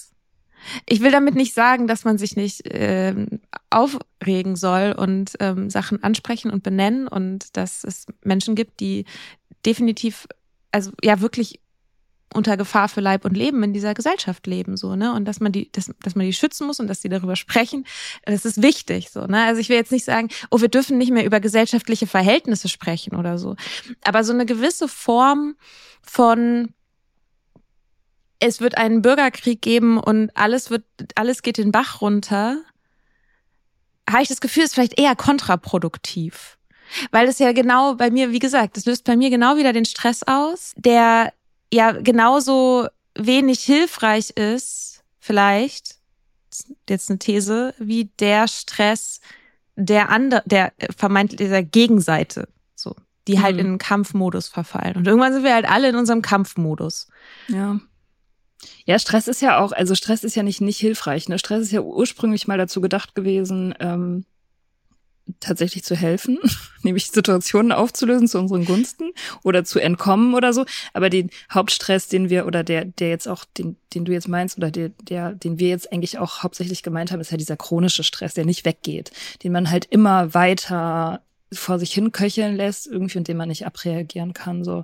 Ich 0.85 1.01
will 1.01 1.11
damit 1.11 1.35
nicht 1.35 1.53
sagen, 1.53 1.87
dass 1.87 2.03
man 2.03 2.17
sich 2.17 2.35
nicht 2.35 2.61
ähm, 2.65 3.39
aufregen 3.69 4.55
soll 4.55 4.93
und 4.97 5.33
ähm, 5.39 5.69
Sachen 5.69 6.03
ansprechen 6.03 6.51
und 6.51 6.63
benennen 6.63 7.07
und 7.07 7.55
dass 7.57 7.83
es 7.83 8.05
Menschen 8.23 8.55
gibt, 8.55 8.79
die 8.79 9.05
definitiv, 9.65 10.27
also 10.71 10.91
ja 11.03 11.21
wirklich 11.21 11.59
unter 12.33 12.57
Gefahr 12.57 12.89
für 12.89 13.01
Leib 13.01 13.25
und 13.25 13.35
Leben 13.37 13.63
in 13.63 13.73
dieser 13.73 13.93
Gesellschaft 13.93 14.45
leben, 14.47 14.75
so, 14.75 14.95
ne? 14.95 15.13
Und 15.13 15.25
dass 15.25 15.39
man 15.39 15.51
die, 15.51 15.71
dass, 15.71 15.91
dass 16.03 16.15
man 16.15 16.25
die 16.25 16.33
schützen 16.33 16.67
muss 16.67 16.79
und 16.79 16.87
dass 16.87 17.01
sie 17.01 17.09
darüber 17.09 17.35
sprechen, 17.35 17.85
das 18.25 18.45
ist 18.45 18.61
wichtig, 18.61 19.09
so, 19.09 19.25
ne? 19.25 19.43
Also 19.45 19.61
ich 19.61 19.69
will 19.69 19.77
jetzt 19.77 19.91
nicht 19.91 20.05
sagen, 20.05 20.29
oh, 20.51 20.59
wir 20.59 20.67
dürfen 20.67 20.97
nicht 20.97 21.11
mehr 21.11 21.25
über 21.25 21.39
gesellschaftliche 21.39 22.05
Verhältnisse 22.05 22.67
sprechen 22.67 23.15
oder 23.15 23.37
so. 23.37 23.55
Aber 24.03 24.23
so 24.23 24.33
eine 24.33 24.45
gewisse 24.45 24.87
Form 24.87 25.55
von, 26.01 26.73
es 28.39 28.61
wird 28.61 28.77
einen 28.77 29.01
Bürgerkrieg 29.01 29.61
geben 29.61 29.97
und 29.97 30.31
alles 30.35 30.69
wird, 30.69 30.83
alles 31.15 31.41
geht 31.41 31.57
den 31.57 31.71
Bach 31.71 32.01
runter, 32.01 32.61
habe 34.09 34.23
ich 34.23 34.29
das 34.29 34.41
Gefühl, 34.41 34.63
ist 34.63 34.75
vielleicht 34.75 34.99
eher 34.99 35.15
kontraproduktiv. 35.15 36.57
Weil 37.11 37.27
es 37.27 37.39
ja 37.39 37.51
genau 37.51 37.95
bei 37.95 38.09
mir, 38.11 38.31
wie 38.31 38.39
gesagt, 38.39 38.77
das 38.77 38.85
löst 38.85 39.03
bei 39.03 39.17
mir 39.17 39.29
genau 39.29 39.57
wieder 39.57 39.73
den 39.73 39.85
Stress 39.85 40.23
aus, 40.23 40.73
der 40.77 41.33
ja 41.73 41.91
genauso 41.91 42.87
wenig 43.15 43.59
hilfreich 43.59 44.29
ist, 44.31 45.03
vielleicht, 45.19 45.95
jetzt 46.87 47.09
eine 47.09 47.19
These, 47.19 47.73
wie 47.77 48.05
der 48.19 48.47
Stress 48.47 49.19
der 49.75 50.09
andere, 50.09 50.43
der 50.45 50.73
vermeintlich 50.95 51.37
dieser 51.37 51.61
Gegenseite, 51.61 52.47
so, 52.75 52.95
die 53.27 53.41
halt 53.41 53.55
mhm. 53.55 53.59
in 53.59 53.65
einen 53.67 53.77
Kampfmodus 53.77 54.47
verfallen. 54.47 54.95
Und 54.95 55.07
irgendwann 55.07 55.33
sind 55.33 55.43
wir 55.43 55.53
halt 55.53 55.69
alle 55.69 55.89
in 55.89 55.95
unserem 55.95 56.21
Kampfmodus. 56.21 57.07
Ja. 57.47 57.79
Ja, 58.85 58.97
Stress 58.99 59.27
ist 59.27 59.41
ja 59.41 59.59
auch, 59.59 59.71
also 59.71 59.95
Stress 59.95 60.23
ist 60.23 60.35
ja 60.35 60.43
nicht 60.43 60.61
nicht 60.61 60.79
hilfreich. 60.79 61.29
Ne? 61.29 61.39
Stress 61.39 61.63
ist 61.63 61.71
ja 61.71 61.81
ursprünglich 61.81 62.47
mal 62.47 62.57
dazu 62.57 62.81
gedacht 62.81 63.15
gewesen, 63.15 63.73
ähm, 63.79 64.25
tatsächlich 65.39 65.83
zu 65.83 65.95
helfen, 65.95 66.39
nämlich 66.83 67.07
Situationen 67.07 67.71
aufzulösen 67.71 68.27
zu 68.27 68.39
unseren 68.39 68.65
Gunsten 68.65 69.11
oder 69.43 69.63
zu 69.63 69.79
entkommen 69.79 70.33
oder 70.33 70.53
so. 70.53 70.65
Aber 70.93 71.09
den 71.09 71.29
Hauptstress, 71.51 72.07
den 72.07 72.29
wir 72.29 72.45
oder 72.45 72.63
der, 72.63 72.85
der 72.85 73.09
jetzt 73.09 73.27
auch, 73.27 73.45
den, 73.45 73.77
den 73.93 74.05
du 74.05 74.13
jetzt 74.13 74.27
meinst 74.27 74.57
oder 74.57 74.71
der, 74.71 74.89
der, 75.01 75.33
den 75.33 75.59
wir 75.59 75.69
jetzt 75.69 75.91
eigentlich 75.91 76.17
auch 76.17 76.43
hauptsächlich 76.43 76.83
gemeint 76.83 77.11
haben, 77.11 77.21
ist 77.21 77.31
ja 77.31 77.37
dieser 77.37 77.57
chronische 77.57 78.03
Stress, 78.03 78.33
der 78.33 78.45
nicht 78.45 78.65
weggeht, 78.65 79.11
den 79.43 79.51
man 79.51 79.69
halt 79.69 79.85
immer 79.85 80.33
weiter 80.33 81.21
vor 81.51 81.79
sich 81.79 81.93
hin 81.93 82.11
köcheln 82.11 82.55
lässt 82.55 82.87
irgendwie 82.87 83.17
und 83.17 83.27
den 83.27 83.37
man 83.37 83.47
nicht 83.47 83.65
abreagieren 83.65 84.33
kann. 84.33 84.63
So 84.63 84.83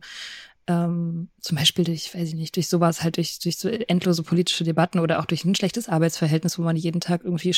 ähm, 0.68 1.30
zum 1.42 1.58
Beispiel 1.58 1.84
durch, 1.84 2.14
weiß 2.16 2.30
ich 2.30 2.36
nicht, 2.36 2.56
durch 2.56 2.70
sowas 2.70 3.04
halt, 3.04 3.18
durch, 3.18 3.40
durch 3.40 3.58
so 3.58 3.68
endlose 3.68 4.24
politische 4.24 4.64
Debatten 4.64 5.00
oder 5.00 5.20
auch 5.20 5.26
durch 5.26 5.44
ein 5.44 5.56
schlechtes 5.56 5.90
Arbeitsverhältnis, 5.90 6.58
wo 6.58 6.64
man 6.64 6.76
jeden 6.76 7.02
Tag 7.02 7.22
irgendwie 7.24 7.56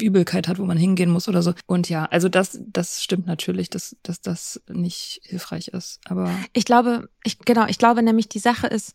Übelkeit 0.00 0.46
hat, 0.46 0.58
wo 0.58 0.64
man 0.64 0.76
hingehen 0.76 1.10
muss 1.10 1.28
oder 1.28 1.42
so. 1.42 1.54
Und 1.66 1.88
ja, 1.88 2.04
also 2.04 2.28
das, 2.28 2.60
das 2.66 3.02
stimmt 3.02 3.26
natürlich, 3.26 3.68
dass, 3.68 3.96
dass 4.02 4.20
das 4.20 4.62
nicht 4.68 5.20
hilfreich 5.24 5.68
ist. 5.68 6.00
Aber 6.04 6.30
ich 6.52 6.64
glaube, 6.64 7.08
ich, 7.24 7.38
genau, 7.40 7.66
ich 7.66 7.78
glaube 7.78 8.02
nämlich, 8.02 8.28
die 8.28 8.38
Sache 8.38 8.68
ist, 8.68 8.94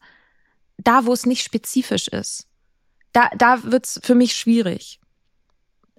da, 0.78 1.06
wo 1.06 1.14
es 1.14 1.26
nicht 1.26 1.44
spezifisch 1.44 2.08
ist, 2.08 2.48
da, 3.12 3.30
da 3.38 3.64
wird's 3.64 4.00
für 4.04 4.16
mich 4.16 4.34
schwierig. 4.34 5.00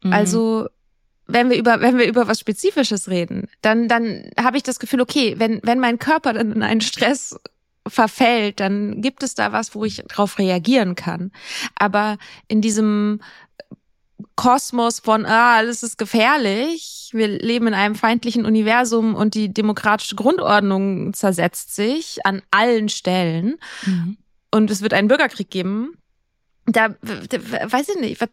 Mhm. 0.02 0.12
Also 0.12 0.68
wenn 1.26 1.50
wir 1.50 1.56
über 1.56 1.80
wenn 1.80 1.98
wir 1.98 2.06
über 2.06 2.28
was 2.28 2.40
Spezifisches 2.40 3.08
reden, 3.08 3.48
dann 3.62 3.88
dann 3.88 4.30
habe 4.38 4.56
ich 4.56 4.62
das 4.62 4.78
Gefühl, 4.78 5.00
okay, 5.00 5.34
wenn 5.38 5.60
wenn 5.62 5.80
mein 5.80 5.98
Körper 5.98 6.32
dann 6.32 6.52
in 6.52 6.62
einen 6.62 6.80
Stress 6.80 7.36
verfällt, 7.86 8.60
dann 8.60 9.00
gibt 9.00 9.22
es 9.22 9.34
da 9.34 9.52
was, 9.52 9.74
wo 9.74 9.84
ich 9.84 10.02
darauf 10.08 10.38
reagieren 10.38 10.94
kann. 10.94 11.30
Aber 11.76 12.18
in 12.48 12.60
diesem 12.60 13.20
Kosmos 14.34 15.00
von, 15.00 15.26
ah, 15.26 15.56
alles 15.56 15.82
ist 15.82 15.98
gefährlich, 15.98 17.10
wir 17.12 17.28
leben 17.28 17.66
in 17.68 17.74
einem 17.74 17.94
feindlichen 17.94 18.44
Universum 18.44 19.14
und 19.14 19.34
die 19.34 19.52
demokratische 19.52 20.16
Grundordnung 20.16 21.12
zersetzt 21.12 21.74
sich 21.74 22.24
an 22.24 22.42
allen 22.50 22.88
Stellen 22.88 23.56
mhm. 23.84 24.16
und 24.50 24.70
es 24.70 24.82
wird 24.82 24.94
einen 24.94 25.08
Bürgerkrieg 25.08 25.50
geben, 25.50 25.96
da, 26.66 26.88
da 26.88 27.72
weiß 27.72 27.90
ich 27.90 28.00
nicht, 28.00 28.20
was, 28.20 28.28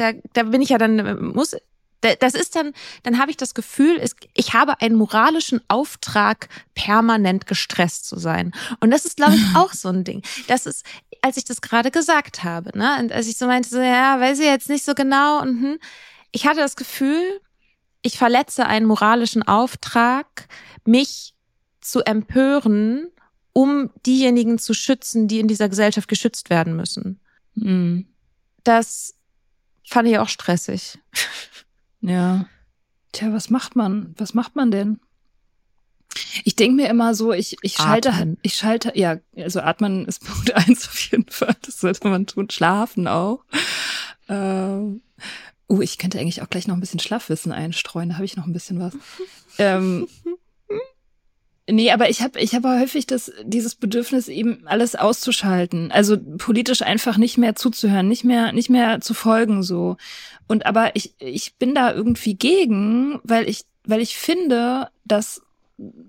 da, 0.00 0.12
da 0.32 0.44
bin 0.44 0.62
ich 0.62 0.70
ja 0.70 0.78
dann, 0.78 1.32
muss, 1.34 1.54
das 2.00 2.34
ist 2.34 2.56
dann, 2.56 2.72
dann 3.02 3.18
habe 3.18 3.30
ich 3.30 3.36
das 3.36 3.52
Gefühl, 3.54 4.02
ich 4.34 4.54
habe 4.54 4.80
einen 4.80 4.96
moralischen 4.96 5.60
Auftrag, 5.68 6.48
permanent 6.74 7.46
gestresst 7.46 8.06
zu 8.06 8.18
sein. 8.18 8.52
Und 8.80 8.90
das 8.90 9.04
ist, 9.04 9.16
glaube 9.16 9.34
ich, 9.34 9.42
auch 9.54 9.72
so 9.72 9.88
ein 9.88 10.04
Ding. 10.04 10.22
Das 10.46 10.64
ist, 10.64 10.84
als 11.20 11.36
ich 11.36 11.44
das 11.44 11.60
gerade 11.60 11.90
gesagt 11.90 12.42
habe, 12.42 12.76
ne, 12.76 12.96
und 12.98 13.12
als 13.12 13.26
ich 13.26 13.36
so 13.36 13.46
meinte, 13.46 13.68
so, 13.68 13.80
ja, 13.80 14.18
weiß 14.18 14.38
ich 14.38 14.46
jetzt 14.46 14.70
nicht 14.70 14.84
so 14.84 14.94
genau, 14.94 15.40
und 15.42 15.60
hm, 15.60 15.78
ich 16.32 16.46
hatte 16.46 16.60
das 16.60 16.76
Gefühl, 16.76 17.40
ich 18.02 18.16
verletze 18.16 18.66
einen 18.66 18.86
moralischen 18.86 19.42
Auftrag, 19.42 20.48
mich 20.86 21.34
zu 21.82 22.00
empören, 22.00 23.08
um 23.52 23.90
diejenigen 24.06 24.58
zu 24.58 24.72
schützen, 24.72 25.28
die 25.28 25.40
in 25.40 25.48
dieser 25.48 25.68
Gesellschaft 25.68 26.08
geschützt 26.08 26.48
werden 26.48 26.76
müssen. 26.76 27.20
Mhm. 27.54 28.06
Das 28.64 29.14
fand 29.84 30.08
ich 30.08 30.18
auch 30.18 30.28
stressig. 30.28 30.98
Ja. 32.00 32.46
Tja, 33.12 33.32
was 33.32 33.50
macht 33.50 33.76
man? 33.76 34.14
Was 34.16 34.34
macht 34.34 34.56
man 34.56 34.70
denn? 34.70 35.00
Ich 36.44 36.56
denke 36.56 36.76
mir 36.76 36.88
immer 36.88 37.14
so, 37.14 37.32
ich, 37.32 37.56
ich 37.62 37.74
schalte, 37.74 38.12
atmen. 38.12 38.38
ich 38.42 38.54
schalte, 38.54 38.92
ja, 38.94 39.18
also 39.36 39.60
atmen 39.60 40.06
ist 40.06 40.24
Punkt 40.24 40.52
eins 40.54 40.88
auf 40.88 40.98
jeden 41.10 41.28
Fall. 41.30 41.56
Das 41.62 41.80
sollte 41.80 42.08
man 42.08 42.26
tun. 42.26 42.50
Schlafen 42.50 43.06
auch. 43.06 43.44
Ähm, 44.28 45.02
uh, 45.68 45.82
ich 45.82 45.98
könnte 45.98 46.18
eigentlich 46.18 46.42
auch 46.42 46.50
gleich 46.50 46.66
noch 46.66 46.76
ein 46.76 46.80
bisschen 46.80 47.00
Schlafwissen 47.00 47.52
einstreuen. 47.52 48.10
Da 48.10 48.14
habe 48.16 48.24
ich 48.24 48.36
noch 48.36 48.46
ein 48.46 48.52
bisschen 48.52 48.80
was. 48.80 48.94
ähm, 49.58 50.08
Nee, 51.70 51.90
aber 51.90 52.10
ich 52.10 52.22
habe 52.22 52.38
ich 52.40 52.54
hab 52.54 52.64
häufig 52.64 53.06
das, 53.06 53.32
dieses 53.44 53.74
Bedürfnis, 53.74 54.28
eben 54.28 54.66
alles 54.66 54.96
auszuschalten. 54.96 55.92
Also 55.92 56.16
politisch 56.38 56.82
einfach 56.82 57.16
nicht 57.16 57.38
mehr 57.38 57.54
zuzuhören, 57.54 58.08
nicht 58.08 58.24
mehr, 58.24 58.52
nicht 58.52 58.70
mehr 58.70 59.00
zu 59.00 59.14
folgen, 59.14 59.62
so. 59.62 59.96
Und 60.48 60.66
aber 60.66 60.96
ich, 60.96 61.14
ich 61.18 61.54
bin 61.54 61.74
da 61.74 61.92
irgendwie 61.92 62.34
gegen, 62.34 63.20
weil 63.22 63.48
ich, 63.48 63.64
weil 63.84 64.00
ich 64.00 64.16
finde, 64.16 64.88
dass 65.04 65.42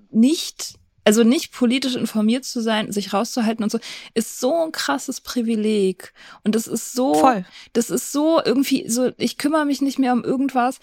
nicht, 0.10 0.76
also 1.04 1.24
nicht 1.24 1.52
politisch 1.52 1.96
informiert 1.96 2.46
zu 2.46 2.62
sein, 2.62 2.92
sich 2.92 3.14
rauszuhalten 3.14 3.64
und 3.64 3.72
so, 3.72 3.80
ist 4.14 4.40
so 4.40 4.64
ein 4.64 4.72
krasses 4.72 5.22
Privileg. 5.22 6.14
Und 6.44 6.56
das 6.56 6.68
ist 6.68 6.94
so, 6.94 7.14
Voll. 7.14 7.46
das 7.74 7.90
ist 7.90 8.12
so 8.12 8.42
irgendwie 8.44 8.90
so, 8.90 9.12
ich 9.18 9.38
kümmere 9.38 9.66
mich 9.66 9.82
nicht 9.82 10.00
mehr 10.00 10.14
um 10.14 10.24
irgendwas, 10.24 10.80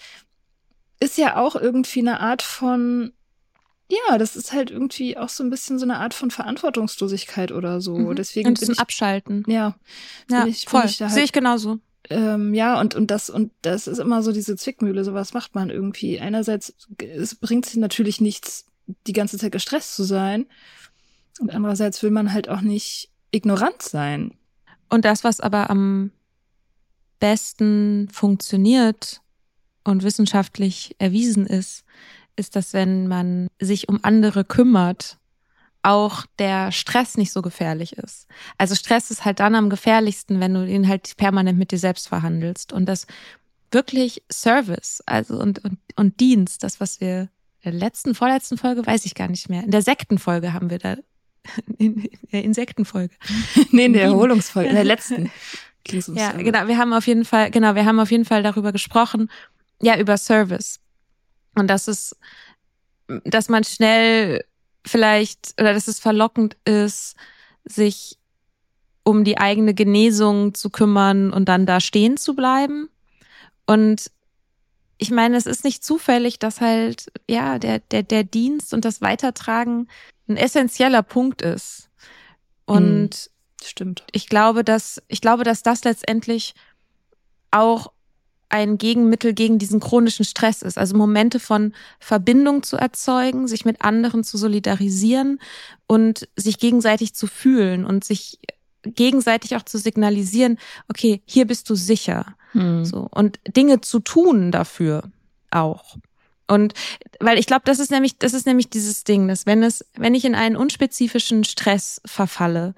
ist 0.99 1.17
ja 1.17 1.37
auch 1.37 1.55
irgendwie 1.55 2.01
eine 2.01 2.19
Art 2.19 2.41
von, 2.41 3.13
ja, 3.89 4.17
das 4.19 4.35
ist 4.35 4.53
halt 4.53 4.69
irgendwie 4.69 5.17
auch 5.17 5.29
so 5.29 5.43
ein 5.43 5.49
bisschen 5.49 5.79
so 5.79 5.85
eine 5.85 5.97
Art 5.97 6.13
von 6.13 6.29
Verantwortungslosigkeit 6.29 7.51
oder 7.51 7.81
so. 7.81 7.97
Mhm. 7.97 8.15
Deswegen 8.15 8.53
bin 8.53 8.71
ich, 8.71 8.79
Abschalten. 8.79 9.43
Ja, 9.47 9.75
ja 10.29 10.45
ich, 10.45 10.65
voll. 10.65 10.85
Ich 10.85 11.01
halt, 11.01 11.11
Sehe 11.11 11.23
ich 11.23 11.31
genauso. 11.31 11.79
Ähm, 12.09 12.53
ja, 12.53 12.79
und, 12.79 12.95
und 12.95 13.09
das, 13.09 13.29
und 13.29 13.51
das 13.63 13.87
ist 13.87 13.97
immer 13.97 14.21
so 14.21 14.31
diese 14.31 14.55
Zwickmühle, 14.55 15.03
so 15.03 15.13
was 15.13 15.33
macht 15.33 15.55
man 15.55 15.71
irgendwie. 15.71 16.19
Einerseits, 16.19 16.73
es 16.99 17.35
bringt 17.35 17.65
sich 17.65 17.77
natürlich 17.77 18.21
nichts, 18.21 18.65
die 19.07 19.13
ganze 19.13 19.37
Zeit 19.37 19.51
gestresst 19.51 19.95
zu 19.95 20.03
sein. 20.03 20.45
Und 21.39 21.51
andererseits 21.51 22.03
will 22.03 22.11
man 22.11 22.31
halt 22.31 22.47
auch 22.47 22.61
nicht 22.61 23.09
ignorant 23.31 23.81
sein. 23.81 24.35
Und 24.89 25.05
das, 25.05 25.23
was 25.23 25.39
aber 25.39 25.69
am 25.69 26.11
besten 27.19 28.07
funktioniert 28.11 29.21
und 29.83 30.03
wissenschaftlich 30.03 30.95
erwiesen 30.99 31.45
ist, 31.45 31.83
ist, 32.39 32.55
dass 32.55 32.73
wenn 32.73 33.07
man 33.07 33.47
sich 33.59 33.89
um 33.89 33.99
andere 34.01 34.43
kümmert, 34.43 35.17
auch 35.81 36.25
der 36.39 36.71
Stress 36.71 37.17
nicht 37.17 37.31
so 37.31 37.41
gefährlich 37.41 37.93
ist. 37.93 38.27
Also 38.57 38.75
Stress 38.75 39.11
ist 39.11 39.23
halt 39.23 39.39
dann 39.39 39.55
am 39.55 39.69
gefährlichsten, 39.69 40.39
wenn 40.39 40.53
du 40.53 40.65
ihn 40.65 40.87
halt 40.87 41.15
permanent 41.17 41.57
mit 41.57 41.71
dir 41.71 41.77
selbst 41.77 42.07
verhandelst. 42.07 42.73
Und 42.73 42.85
das 42.87 43.07
wirklich 43.71 44.23
Service, 44.31 45.01
also 45.05 45.39
und, 45.39 45.63
und, 45.63 45.77
und 45.95 46.19
Dienst, 46.19 46.63
das, 46.63 46.79
was 46.79 46.99
wir 46.99 47.29
in 47.61 47.71
der 47.71 47.79
letzten, 47.79 48.15
vorletzten 48.15 48.57
Folge, 48.57 48.85
weiß 48.85 49.05
ich 49.05 49.15
gar 49.15 49.27
nicht 49.27 49.49
mehr. 49.49 49.63
In 49.63 49.71
der 49.71 49.81
Sektenfolge 49.81 50.53
haben 50.53 50.69
wir 50.69 50.79
da, 50.79 50.95
in, 51.77 52.03
in 52.03 52.29
der 52.31 52.43
Insektenfolge. 52.43 53.13
nee, 53.71 53.85
in 53.85 53.93
der 53.93 54.03
Erholungsfolge, 54.03 54.69
in 54.69 54.75
der 54.75 54.85
letzten. 54.85 55.31
Ja, 56.13 56.33
genau. 56.33 56.67
Wir 56.67 56.77
haben 56.77 56.93
auf 56.93 57.07
jeden 57.07 57.25
Fall, 57.25 57.49
genau, 57.49 57.73
wir 57.73 57.83
haben 57.83 57.99
auf 57.99 58.11
jeden 58.11 58.25
Fall 58.25 58.43
darüber 58.43 58.71
gesprochen, 58.71 59.31
ja, 59.81 59.97
über 59.97 60.17
Service. 60.17 60.79
Und 61.59 61.67
das 61.67 61.87
ist, 61.87 62.15
dass 63.23 63.49
man 63.49 63.63
schnell 63.63 64.43
vielleicht, 64.85 65.53
oder 65.59 65.73
dass 65.73 65.87
es 65.87 65.99
verlockend 65.99 66.57
ist, 66.65 67.15
sich 67.65 68.17
um 69.03 69.23
die 69.23 69.37
eigene 69.37 69.73
Genesung 69.73 70.53
zu 70.53 70.69
kümmern 70.69 71.31
und 71.33 71.45
dann 71.49 71.65
da 71.65 71.79
stehen 71.79 72.17
zu 72.17 72.35
bleiben. 72.35 72.89
Und 73.65 74.11
ich 74.97 75.11
meine, 75.11 75.37
es 75.37 75.45
ist 75.45 75.63
nicht 75.63 75.83
zufällig, 75.83 76.39
dass 76.39 76.61
halt, 76.61 77.11
ja, 77.29 77.57
der, 77.57 77.79
der, 77.79 78.03
der 78.03 78.23
Dienst 78.23 78.73
und 78.73 78.85
das 78.85 79.01
Weitertragen 79.01 79.87
ein 80.27 80.37
essentieller 80.37 81.03
Punkt 81.03 81.41
ist. 81.41 81.89
Und 82.65 83.09
Mhm. 83.09 83.09
Stimmt. 83.63 84.03
ich 84.11 84.27
glaube, 84.27 84.63
dass, 84.63 85.01
ich 85.07 85.21
glaube, 85.21 85.43
dass 85.43 85.63
das 85.63 85.83
letztendlich 85.83 86.53
auch 87.51 87.91
ein 88.49 88.77
Gegenmittel 88.77 89.33
gegen 89.33 89.59
diesen 89.59 89.79
chronischen 89.79 90.25
Stress 90.25 90.61
ist. 90.61 90.77
Also 90.77 90.97
Momente 90.97 91.39
von 91.39 91.73
Verbindung 91.99 92.63
zu 92.63 92.77
erzeugen, 92.77 93.47
sich 93.47 93.63
mit 93.63 93.81
anderen 93.81 94.23
zu 94.23 94.37
solidarisieren 94.37 95.39
und 95.87 96.27
sich 96.35 96.57
gegenseitig 96.57 97.13
zu 97.13 97.27
fühlen 97.27 97.85
und 97.85 98.03
sich 98.03 98.39
gegenseitig 98.83 99.55
auch 99.55 99.63
zu 99.63 99.77
signalisieren, 99.77 100.57
okay, 100.89 101.21
hier 101.25 101.45
bist 101.45 101.69
du 101.69 101.75
sicher. 101.75 102.35
Mhm. 102.53 102.85
So. 102.85 103.07
Und 103.11 103.39
Dinge 103.55 103.81
zu 103.81 103.99
tun 103.99 104.51
dafür 104.51 105.03
auch. 105.51 105.97
Und 106.49 106.73
weil 107.19 107.37
ich 107.37 107.45
glaube, 107.45 107.61
das 107.65 107.79
ist 107.79 107.91
nämlich, 107.91 108.17
das 108.17 108.33
ist 108.33 108.47
nämlich 108.47 108.69
dieses 108.69 109.03
Ding, 109.03 109.27
dass 109.27 109.45
wenn 109.45 109.61
es, 109.61 109.85
wenn 109.95 110.15
ich 110.15 110.25
in 110.25 110.35
einen 110.35 110.55
unspezifischen 110.55 111.43
Stress 111.43 112.01
verfalle 112.05 112.73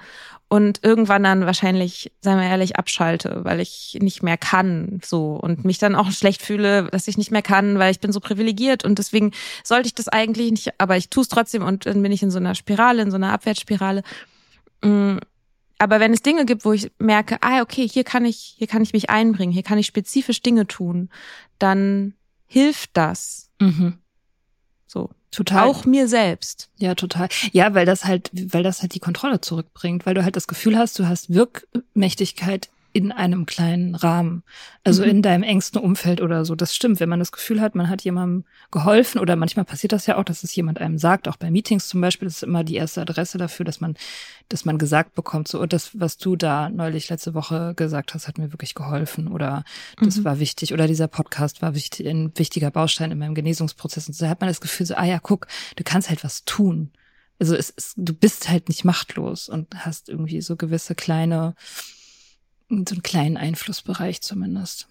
und 0.49 0.81
irgendwann 0.83 1.23
dann 1.23 1.45
wahrscheinlich, 1.45 2.11
seien 2.19 2.37
wir 2.37 2.45
ehrlich, 2.45 2.75
abschalte, 2.75 3.45
weil 3.45 3.61
ich 3.61 3.97
nicht 4.01 4.23
mehr 4.23 4.37
kann, 4.37 4.99
so 5.05 5.39
und 5.41 5.63
mich 5.63 5.77
dann 5.77 5.95
auch 5.95 6.11
schlecht 6.11 6.41
fühle, 6.41 6.89
dass 6.91 7.07
ich 7.07 7.17
nicht 7.17 7.31
mehr 7.31 7.41
kann, 7.41 7.79
weil 7.79 7.91
ich 7.91 8.01
bin 8.01 8.11
so 8.11 8.19
privilegiert 8.19 8.83
und 8.83 8.99
deswegen 8.99 9.31
sollte 9.63 9.87
ich 9.87 9.95
das 9.95 10.09
eigentlich 10.09 10.51
nicht, 10.51 10.73
aber 10.77 10.97
ich 10.97 11.09
tue 11.09 11.23
es 11.23 11.29
trotzdem 11.29 11.63
und 11.63 11.85
dann 11.85 12.03
bin 12.03 12.11
ich 12.11 12.21
in 12.21 12.31
so 12.31 12.39
einer 12.39 12.55
Spirale, 12.55 13.01
in 13.01 13.11
so 13.11 13.15
einer 13.15 13.31
Abwärtsspirale. 13.31 14.03
Mm, 14.83 15.17
Aber 15.79 15.99
wenn 16.01 16.13
es 16.13 16.21
Dinge 16.21 16.45
gibt, 16.45 16.65
wo 16.65 16.73
ich 16.73 16.91
merke, 16.99 17.37
ah, 17.41 17.61
okay, 17.61 17.87
hier 17.87 18.03
kann 18.03 18.25
ich, 18.25 18.55
hier 18.57 18.67
kann 18.67 18.83
ich 18.83 18.91
mich 18.93 19.09
einbringen, 19.09 19.53
hier 19.53 19.63
kann 19.63 19.79
ich 19.79 19.87
spezifisch 19.87 20.41
Dinge 20.41 20.67
tun, 20.67 21.09
dann 21.57 22.13
hilft 22.45 22.91
das. 22.97 23.50
Mhm. 23.61 23.97
So. 24.87 25.09
Total. 25.31 25.65
Auch 25.69 25.85
mir 25.85 26.09
selbst. 26.09 26.69
Ja, 26.77 26.93
total. 26.93 27.29
Ja, 27.53 27.73
weil 27.73 27.85
das 27.85 28.03
halt, 28.03 28.29
weil 28.33 28.63
das 28.63 28.81
halt 28.81 28.93
die 28.93 28.99
Kontrolle 28.99 29.39
zurückbringt, 29.39 30.05
weil 30.05 30.13
du 30.13 30.25
halt 30.25 30.35
das 30.35 30.47
Gefühl 30.47 30.77
hast, 30.77 30.99
du 30.99 31.07
hast 31.07 31.33
Wirkmächtigkeit 31.33 32.69
in 32.93 33.11
einem 33.11 33.45
kleinen 33.45 33.95
Rahmen. 33.95 34.43
Also 34.83 35.03
Mhm. 35.03 35.09
in 35.09 35.21
deinem 35.21 35.43
engsten 35.43 35.79
Umfeld 35.79 36.21
oder 36.21 36.43
so. 36.45 36.55
Das 36.55 36.75
stimmt. 36.75 36.99
Wenn 36.99 37.09
man 37.09 37.19
das 37.19 37.31
Gefühl 37.31 37.61
hat, 37.61 37.75
man 37.75 37.87
hat 37.89 38.01
jemandem 38.03 38.45
geholfen 38.71 39.19
oder 39.19 39.35
manchmal 39.35 39.65
passiert 39.65 39.93
das 39.93 40.07
ja 40.07 40.17
auch, 40.17 40.23
dass 40.23 40.43
es 40.43 40.55
jemand 40.55 40.79
einem 40.81 40.97
sagt, 40.97 41.27
auch 41.27 41.37
bei 41.37 41.51
Meetings 41.51 41.87
zum 41.87 42.01
Beispiel, 42.01 42.27
das 42.27 42.37
ist 42.37 42.43
immer 42.43 42.63
die 42.63 42.75
erste 42.75 43.01
Adresse 43.01 43.37
dafür, 43.37 43.65
dass 43.65 43.79
man, 43.81 43.95
dass 44.49 44.65
man 44.65 44.77
gesagt 44.77 45.15
bekommt, 45.15 45.47
so, 45.47 45.59
und 45.61 45.71
das, 45.73 45.91
was 45.99 46.17
du 46.17 46.35
da 46.35 46.69
neulich 46.69 47.09
letzte 47.09 47.33
Woche 47.33 47.73
gesagt 47.75 48.13
hast, 48.13 48.27
hat 48.27 48.37
mir 48.37 48.51
wirklich 48.51 48.75
geholfen 48.75 49.27
oder 49.27 49.63
das 50.01 50.17
Mhm. 50.17 50.25
war 50.25 50.39
wichtig 50.39 50.73
oder 50.73 50.87
dieser 50.87 51.07
Podcast 51.07 51.61
war 51.61 51.75
wichtig, 51.75 52.07
ein 52.07 52.31
wichtiger 52.37 52.71
Baustein 52.71 53.11
in 53.11 53.19
meinem 53.19 53.35
Genesungsprozess. 53.35 54.07
Und 54.07 54.13
so 54.15 54.27
hat 54.27 54.41
man 54.41 54.49
das 54.49 54.61
Gefühl 54.61 54.85
so, 54.85 54.95
ah 54.95 55.05
ja, 55.05 55.19
guck, 55.19 55.47
du 55.75 55.83
kannst 55.83 56.09
halt 56.09 56.23
was 56.23 56.43
tun. 56.45 56.91
Also 57.39 57.55
es 57.55 57.69
ist, 57.71 57.93
du 57.97 58.13
bist 58.13 58.49
halt 58.49 58.67
nicht 58.69 58.85
machtlos 58.85 59.49
und 59.49 59.67
hast 59.85 60.09
irgendwie 60.09 60.41
so 60.41 60.55
gewisse 60.55 60.93
kleine, 60.93 61.55
so 62.87 62.95
einen 62.95 63.03
kleinen 63.03 63.37
Einflussbereich 63.37 64.21
zumindest. 64.21 64.87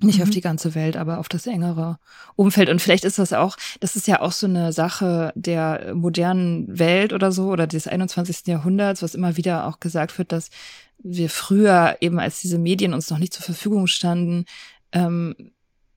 Nicht 0.00 0.18
Mhm. 0.18 0.24
auf 0.24 0.30
die 0.30 0.40
ganze 0.40 0.74
Welt, 0.74 0.96
aber 0.96 1.18
auf 1.18 1.28
das 1.28 1.46
engere 1.46 1.98
Umfeld. 2.34 2.68
Und 2.68 2.82
vielleicht 2.82 3.04
ist 3.04 3.18
das 3.20 3.32
auch, 3.32 3.56
das 3.80 3.94
ist 3.94 4.08
ja 4.08 4.20
auch 4.20 4.32
so 4.32 4.46
eine 4.46 4.72
Sache 4.72 5.32
der 5.36 5.94
modernen 5.94 6.78
Welt 6.78 7.12
oder 7.12 7.30
so 7.30 7.50
oder 7.50 7.66
des 7.68 7.86
21. 7.86 8.48
Jahrhunderts, 8.48 9.02
was 9.02 9.14
immer 9.14 9.36
wieder 9.36 9.66
auch 9.66 9.78
gesagt 9.78 10.18
wird, 10.18 10.32
dass 10.32 10.50
wir 10.98 11.30
früher 11.30 11.96
eben, 12.00 12.18
als 12.18 12.40
diese 12.40 12.58
Medien 12.58 12.94
uns 12.94 13.10
noch 13.10 13.18
nicht 13.18 13.32
zur 13.32 13.44
Verfügung 13.44 13.86
standen, 13.86 14.44
ähm, 14.92 15.34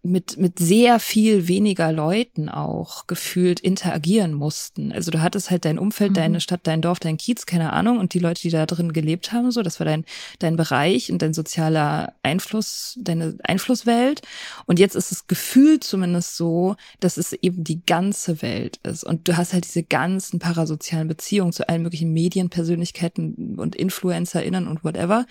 mit, 0.05 0.37
mit 0.37 0.59
sehr 0.59 0.99
viel 0.99 1.47
weniger 1.47 1.91
Leuten 1.91 2.47
auch 2.49 3.07
gefühlt 3.07 3.59
interagieren 3.59 4.33
mussten. 4.33 4.91
Also 4.91 5.11
du 5.11 5.21
hattest 5.21 5.49
halt 5.51 5.65
dein 5.65 5.79
Umfeld, 5.79 6.11
Mhm. 6.11 6.15
deine 6.15 6.41
Stadt, 6.41 6.61
dein 6.63 6.81
Dorf, 6.81 6.99
dein 6.99 7.17
Kiez, 7.17 7.45
keine 7.45 7.73
Ahnung, 7.73 7.97
und 7.99 8.13
die 8.13 8.19
Leute, 8.19 8.41
die 8.41 8.49
da 8.49 8.65
drin 8.65 8.93
gelebt 8.93 9.31
haben, 9.31 9.51
so, 9.51 9.63
das 9.63 9.79
war 9.79 9.85
dein, 9.85 10.05
dein 10.39 10.55
Bereich 10.55 11.11
und 11.11 11.21
dein 11.21 11.33
sozialer 11.33 12.13
Einfluss, 12.23 12.97
deine 13.01 13.37
Einflusswelt. 13.43 14.21
Und 14.65 14.79
jetzt 14.79 14.95
ist 14.95 15.11
es 15.11 15.27
gefühlt 15.27 15.83
zumindest 15.83 16.37
so, 16.37 16.75
dass 16.99 17.17
es 17.17 17.33
eben 17.33 17.63
die 17.63 17.81
ganze 17.85 18.41
Welt 18.41 18.77
ist. 18.83 19.03
Und 19.03 19.27
du 19.27 19.35
hast 19.37 19.53
halt 19.53 19.65
diese 19.65 19.83
ganzen 19.83 20.39
parasozialen 20.39 21.07
Beziehungen 21.07 21.51
zu 21.51 21.67
allen 21.67 21.81
möglichen 21.81 22.13
Medienpersönlichkeiten 22.13 23.55
und 23.57 23.75
InfluencerInnen 23.75 24.67
und 24.67 24.83
whatever 24.83 25.25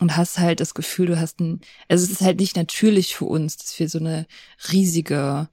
und 0.00 0.16
hast 0.16 0.38
halt 0.38 0.60
das 0.60 0.74
Gefühl, 0.74 1.06
du 1.06 1.18
hast 1.20 1.40
ein, 1.40 1.60
also 1.88 2.04
es 2.04 2.10
ist 2.10 2.20
halt 2.20 2.40
nicht 2.40 2.56
natürlich 2.56 3.14
für 3.14 3.24
uns, 3.26 3.56
dass 3.56 3.78
wir 3.78 3.88
so 3.88 3.98
eine 3.98 4.26
riesige 4.72 5.48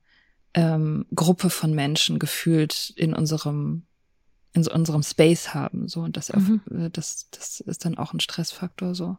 ähm, 0.53 1.05
Gruppe 1.15 1.49
von 1.49 1.73
Menschen 1.73 2.19
gefühlt 2.19 2.91
in 2.95 3.13
unserem 3.13 3.83
in 4.53 4.63
so 4.63 4.71
unserem 4.73 5.01
Space 5.01 5.53
haben, 5.53 5.87
so 5.87 6.01
und 6.01 6.17
das, 6.17 6.33
Mhm. 6.33 6.59
äh, 6.69 6.89
das, 6.89 7.27
das 7.31 7.61
ist 7.61 7.85
dann 7.85 7.97
auch 7.97 8.13
ein 8.13 8.19
Stressfaktor, 8.19 8.93
so. 8.95 9.17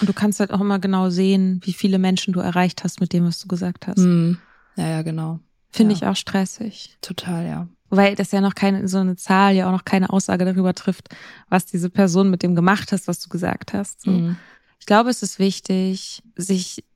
Und 0.00 0.08
du 0.08 0.12
kannst 0.12 0.40
halt 0.40 0.50
auch 0.50 0.60
immer 0.60 0.80
genau 0.80 1.10
sehen, 1.10 1.60
wie 1.62 1.72
viele 1.72 2.00
Menschen 2.00 2.32
du 2.32 2.40
erreicht 2.40 2.82
hast 2.82 3.00
mit 3.00 3.12
dem, 3.12 3.24
was 3.24 3.38
du 3.38 3.46
gesagt 3.46 3.86
hast. 3.86 3.98
Hm. 3.98 4.38
Ja, 4.76 4.88
ja, 4.88 5.02
genau, 5.02 5.38
Finde 5.70 5.92
Ja. 5.94 5.98
ich 5.98 6.06
auch 6.06 6.16
stressig. 6.16 6.96
total, 7.02 7.46
ja. 7.46 7.68
Wobei 7.92 8.14
das 8.14 8.32
ja 8.32 8.40
noch 8.40 8.54
keine, 8.54 8.88
so 8.88 8.96
eine 8.96 9.16
Zahl 9.16 9.54
ja 9.54 9.68
auch 9.68 9.72
noch 9.72 9.84
keine 9.84 10.08
Aussage 10.08 10.46
darüber 10.46 10.72
trifft, 10.72 11.10
was 11.50 11.66
diese 11.66 11.90
Person 11.90 12.30
mit 12.30 12.42
dem 12.42 12.54
gemacht 12.54 12.90
hat, 12.90 13.06
was 13.06 13.20
du 13.20 13.28
gesagt 13.28 13.74
hast. 13.74 14.00
So. 14.00 14.12
Mhm. 14.12 14.36
Ich 14.80 14.86
glaube, 14.86 15.10
es 15.10 15.22
ist 15.22 15.38
wichtig, 15.38 16.22
sich 16.34 16.86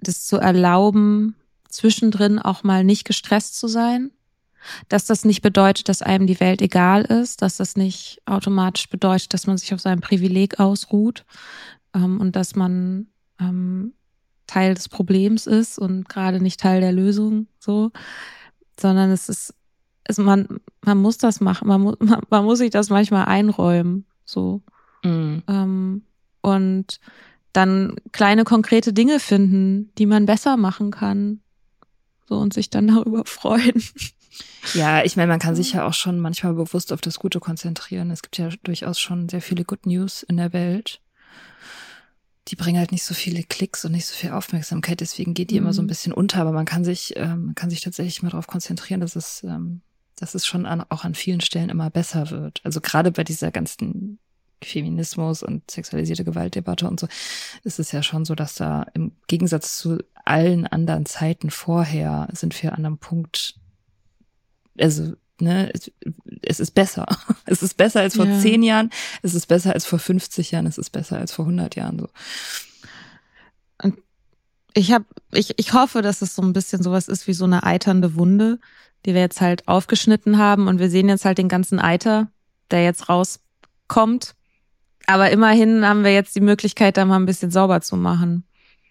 das 0.00 0.26
zu 0.26 0.38
erlauben, 0.38 1.36
zwischendrin 1.68 2.38
auch 2.38 2.62
mal 2.62 2.82
nicht 2.82 3.04
gestresst 3.04 3.58
zu 3.58 3.68
sein. 3.68 4.10
Dass 4.88 5.04
das 5.04 5.26
nicht 5.26 5.42
bedeutet, 5.42 5.90
dass 5.90 6.00
einem 6.00 6.26
die 6.26 6.40
Welt 6.40 6.62
egal 6.62 7.02
ist, 7.02 7.42
dass 7.42 7.58
das 7.58 7.76
nicht 7.76 8.22
automatisch 8.24 8.88
bedeutet, 8.88 9.34
dass 9.34 9.46
man 9.46 9.58
sich 9.58 9.74
auf 9.74 9.80
seinem 9.80 10.00
Privileg 10.00 10.60
ausruht 10.60 11.26
ähm, 11.94 12.20
und 12.22 12.36
dass 12.36 12.54
man 12.54 13.08
ähm, 13.38 13.92
Teil 14.46 14.72
des 14.72 14.88
Problems 14.88 15.46
ist 15.46 15.78
und 15.78 16.08
gerade 16.08 16.40
nicht 16.40 16.58
Teil 16.58 16.80
der 16.80 16.92
Lösung, 16.92 17.48
so, 17.58 17.90
sondern 18.80 19.10
es 19.10 19.28
ist, 19.28 19.54
es, 20.04 20.18
man, 20.18 20.60
man 20.84 20.98
muss 20.98 21.18
das 21.18 21.40
machen, 21.40 21.68
man, 21.68 21.80
mu 21.80 21.94
man, 22.00 22.20
man 22.30 22.44
muss 22.44 22.58
sich 22.58 22.70
das 22.70 22.90
manchmal 22.90 23.26
einräumen, 23.26 24.06
so. 24.24 24.62
Mhm. 25.04 25.42
Ähm, 25.48 26.02
und 26.42 27.00
dann 27.52 27.96
kleine 28.12 28.44
konkrete 28.44 28.92
Dinge 28.92 29.18
finden, 29.20 29.92
die 29.98 30.06
man 30.06 30.26
besser 30.26 30.56
machen 30.56 30.90
kann. 30.90 31.40
So 32.28 32.38
und 32.38 32.54
sich 32.54 32.70
dann 32.70 32.86
darüber 32.94 33.24
freuen. 33.26 33.82
Ja, 34.74 35.02
ich 35.04 35.16
meine, 35.16 35.28
man 35.28 35.40
kann 35.40 35.56
sich 35.56 35.72
ja 35.72 35.86
auch 35.86 35.94
schon 35.94 36.20
manchmal 36.20 36.54
bewusst 36.54 36.92
auf 36.92 37.00
das 37.00 37.18
Gute 37.18 37.40
konzentrieren. 37.40 38.10
Es 38.10 38.22
gibt 38.22 38.38
ja 38.38 38.48
durchaus 38.62 39.00
schon 39.00 39.28
sehr 39.28 39.42
viele 39.42 39.64
Good 39.64 39.86
News 39.86 40.22
in 40.22 40.36
der 40.36 40.52
Welt. 40.52 41.00
Die 42.48 42.56
bringen 42.56 42.78
halt 42.78 42.92
nicht 42.92 43.04
so 43.04 43.14
viele 43.14 43.42
Klicks 43.42 43.84
und 43.84 43.92
nicht 43.92 44.06
so 44.06 44.14
viel 44.14 44.30
Aufmerksamkeit, 44.30 45.00
deswegen 45.00 45.34
geht 45.34 45.50
die 45.50 45.56
immer 45.56 45.72
so 45.72 45.82
ein 45.82 45.84
Mhm. 45.84 45.88
bisschen 45.88 46.12
unter. 46.12 46.40
Aber 46.40 46.52
man 46.52 46.64
kann 46.66 46.84
sich, 46.84 47.14
ähm, 47.16 47.46
man 47.46 47.54
kann 47.54 47.70
sich 47.70 47.80
tatsächlich 47.80 48.22
mal 48.22 48.30
darauf 48.30 48.46
konzentrieren, 48.46 49.00
dass 49.00 49.16
es, 49.16 49.42
ähm, 49.44 49.82
dass 50.20 50.34
es 50.34 50.46
schon 50.46 50.66
an, 50.66 50.84
auch 50.90 51.04
an 51.04 51.14
vielen 51.14 51.40
Stellen 51.40 51.70
immer 51.70 51.90
besser 51.90 52.30
wird. 52.30 52.60
Also 52.64 52.80
gerade 52.80 53.10
bei 53.10 53.24
dieser 53.24 53.50
ganzen 53.50 54.18
Feminismus 54.62 55.42
und 55.42 55.70
sexualisierte 55.70 56.24
Gewaltdebatte 56.24 56.86
und 56.86 57.00
so 57.00 57.08
ist 57.64 57.78
es 57.78 57.92
ja 57.92 58.02
schon 58.02 58.24
so, 58.26 58.34
dass 58.34 58.54
da 58.54 58.84
im 58.94 59.12
Gegensatz 59.26 59.78
zu 59.78 59.98
allen 60.26 60.66
anderen 60.66 61.06
Zeiten 61.06 61.50
vorher 61.50 62.28
sind 62.32 62.62
wir 62.62 62.72
an 62.74 62.84
einem 62.84 62.98
Punkt, 62.98 63.54
also 64.78 65.14
ne, 65.40 65.72
es, 65.72 65.90
es 66.42 66.60
ist 66.60 66.72
besser. 66.72 67.06
Es 67.46 67.62
ist 67.62 67.78
besser 67.78 68.00
als 68.00 68.16
vor 68.16 68.26
Ja. 68.26 68.38
zehn 68.38 68.62
Jahren, 68.62 68.90
es 69.22 69.34
ist 69.34 69.46
besser 69.46 69.72
als 69.72 69.86
vor 69.86 69.98
50 69.98 70.50
Jahren, 70.50 70.66
es 70.66 70.76
ist 70.78 70.90
besser 70.90 71.16
als 71.18 71.32
vor 71.32 71.46
100 71.46 71.74
Jahren 71.76 71.98
so. 71.98 72.08
Ich 74.74 74.92
habe, 74.92 75.04
ich, 75.32 75.58
ich 75.58 75.72
hoffe, 75.72 76.00
dass 76.02 76.22
es 76.22 76.34
so 76.36 76.42
ein 76.42 76.52
bisschen 76.52 76.82
sowas 76.82 77.08
ist 77.08 77.26
wie 77.26 77.32
so 77.32 77.44
eine 77.44 77.64
eiternde 77.64 78.14
Wunde, 78.14 78.60
die 79.06 79.14
wir 79.14 79.20
jetzt 79.20 79.40
halt 79.40 79.66
aufgeschnitten 79.68 80.38
haben 80.38 80.68
und 80.68 80.78
wir 80.78 80.90
sehen 80.90 81.08
jetzt 81.08 81.24
halt 81.24 81.38
den 81.38 81.48
ganzen 81.48 81.78
Eiter, 81.78 82.28
der 82.70 82.84
jetzt 82.84 83.08
rauskommt. 83.08 84.34
Aber 85.06 85.30
immerhin 85.30 85.84
haben 85.86 86.04
wir 86.04 86.12
jetzt 86.12 86.34
die 86.36 86.40
Möglichkeit, 86.40 86.96
da 86.96 87.04
mal 87.04 87.16
ein 87.16 87.26
bisschen 87.26 87.50
sauber 87.50 87.80
zu 87.80 87.96
machen 87.96 88.44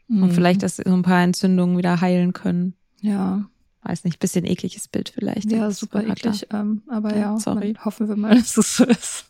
und 0.09 0.19
Mhm. 0.29 0.31
vielleicht, 0.31 0.63
dass 0.63 0.77
so 0.77 0.83
ein 0.91 1.03
paar 1.03 1.21
Entzündungen 1.21 1.77
wieder 1.77 2.01
heilen 2.01 2.33
können. 2.33 2.73
ja, 3.01 3.45
Weiß 3.81 4.03
nicht, 4.03 4.19
bisschen 4.19 4.43
ekliges 4.43 4.89
Bild 4.89 5.07
vielleicht. 5.09 5.49
ja, 5.51 5.71
super 5.71 6.03
eklig, 6.03 6.47
ähm, 6.51 6.81
aber 6.89 7.11
Ja, 7.13 7.19
ja, 7.33 7.39
sorry. 7.39 7.75
hoffen 7.85 8.09
wir 8.09 8.17
mal, 8.17 8.35
dass 8.35 8.57
es 8.57 8.75
so 8.75 8.83
ist. 8.83 9.25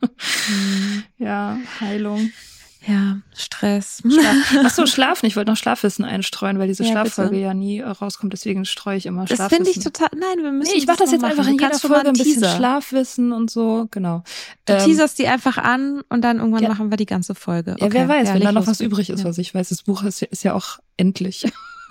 Mhm. 0.00 1.02
Ja, 1.18 1.58
Heilung. 1.80 2.30
Ja, 2.86 3.18
Stress. 3.34 4.02
Schlaf. 4.02 4.56
Achso, 4.64 4.86
Schlafen. 4.86 5.26
Ich 5.26 5.36
wollte 5.36 5.50
noch 5.52 5.56
Schlafwissen 5.56 6.04
einstreuen, 6.04 6.58
weil 6.58 6.66
diese 6.66 6.82
Ja, 6.82 6.90
Schlaffolge 6.90 7.30
bitte. 7.30 7.42
ja 7.42 7.54
nie 7.54 7.78
äh, 7.78 7.84
rauskommt. 7.88 8.32
Deswegen 8.32 8.64
streue 8.64 8.96
ich 8.96 9.06
immer 9.06 9.24
Das 9.24 9.36
Schlafwissen. 9.36 9.64
finde 9.66 9.78
ich 9.78 9.84
total. 9.84 10.08
Nein, 10.18 10.42
wir 10.42 10.50
müssen. 10.50 10.72
Nee, 10.72 10.78
ich 10.78 10.86
mache 10.86 10.98
das 10.98 11.12
jetzt 11.12 11.22
einfach 11.22 11.46
in 11.46 11.52
jeder 11.54 11.78
Folge 11.78 12.08
ein 12.08 12.12
bisschen. 12.14 12.44
Schlafwissen 12.44 13.30
und 13.32 13.50
so. 13.50 13.86
Genau. 13.92 14.24
Du 14.64 14.72
Ähm, 14.72 14.84
teaserst 14.84 15.18
die 15.18 15.28
einfach 15.28 15.58
an 15.58 16.02
und 16.08 16.22
dann 16.22 16.38
irgendwann 16.38 16.64
Ja. 16.64 16.68
machen 16.70 16.90
wir 16.90 16.96
die 16.96 17.06
ganze 17.06 17.34
Folge. 17.36 17.76
Ja, 17.78 17.92
wer 17.92 18.02
Okay. 18.04 18.08
weiß, 18.08 18.28
Ja, 18.28 18.34
wenn 18.34 18.42
da 18.42 18.52
noch 18.52 18.66
was 18.66 18.80
übrig 18.80 19.10
ist, 19.10 19.24
was 19.24 19.38
ich 19.38 19.54
weiß. 19.54 19.68
Das 19.68 19.82
Buch 19.84 20.02
ist, 20.02 20.20
ja- 20.20 20.28
ist 20.30 20.42
ja 20.42 20.54
auch 20.54 20.78
endlich. 20.96 21.44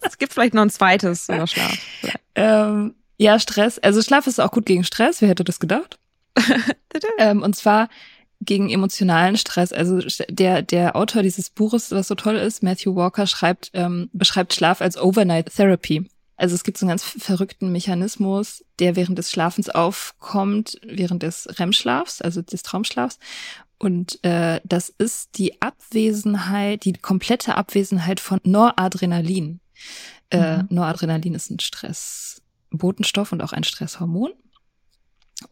Es 0.00 0.18
gibt 0.18 0.32
vielleicht 0.32 0.54
noch 0.54 0.62
ein 0.62 0.70
zweites 0.70 1.28
über 1.28 1.46
Schlaf. 1.46 1.76
ähm, 2.36 2.94
ja, 3.18 3.38
Stress. 3.38 3.78
Also 3.80 4.00
Schlaf 4.02 4.26
ist 4.26 4.40
auch 4.40 4.50
gut 4.50 4.66
gegen 4.66 4.84
Stress. 4.84 5.20
Wer 5.20 5.28
hätte 5.28 5.44
das 5.44 5.58
gedacht? 5.60 5.98
ähm, 7.18 7.42
und 7.42 7.54
zwar 7.56 7.88
gegen 8.44 8.70
emotionalen 8.70 9.36
Stress. 9.36 9.72
Also 9.72 10.00
der, 10.28 10.62
der 10.62 10.96
Autor 10.96 11.22
dieses 11.22 11.50
Buches, 11.50 11.90
was 11.90 12.08
so 12.08 12.14
toll 12.14 12.36
ist, 12.36 12.62
Matthew 12.62 12.94
Walker, 12.94 13.26
schreibt, 13.26 13.70
ähm, 13.74 14.10
beschreibt 14.12 14.54
Schlaf 14.54 14.80
als 14.80 14.96
Overnight 14.96 15.54
Therapy. 15.54 16.08
Also 16.36 16.54
es 16.54 16.64
gibt 16.64 16.78
so 16.78 16.84
einen 16.86 16.90
ganz 16.90 17.04
verrückten 17.04 17.70
Mechanismus, 17.70 18.64
der 18.80 18.96
während 18.96 19.18
des 19.18 19.30
Schlafens 19.30 19.70
aufkommt, 19.70 20.80
während 20.84 21.22
des 21.22 21.48
REM-Schlafs, 21.58 22.20
also 22.22 22.42
des 22.42 22.62
Traumschlafs. 22.62 23.18
Und 23.78 24.22
äh, 24.24 24.60
das 24.64 24.88
ist 24.88 25.38
die 25.38 25.60
Abwesenheit, 25.62 26.84
die 26.84 26.94
komplette 26.94 27.56
Abwesenheit 27.56 28.18
von 28.20 28.40
Noradrenalin. 28.44 29.60
Äh, 30.30 30.58
Mhm. 30.58 30.66
Noradrenalin 30.70 31.34
ist 31.34 31.50
ein 31.50 31.60
Stressbotenstoff 31.60 33.32
und 33.32 33.42
auch 33.42 33.52
ein 33.52 33.64
Stresshormon. 33.64 34.32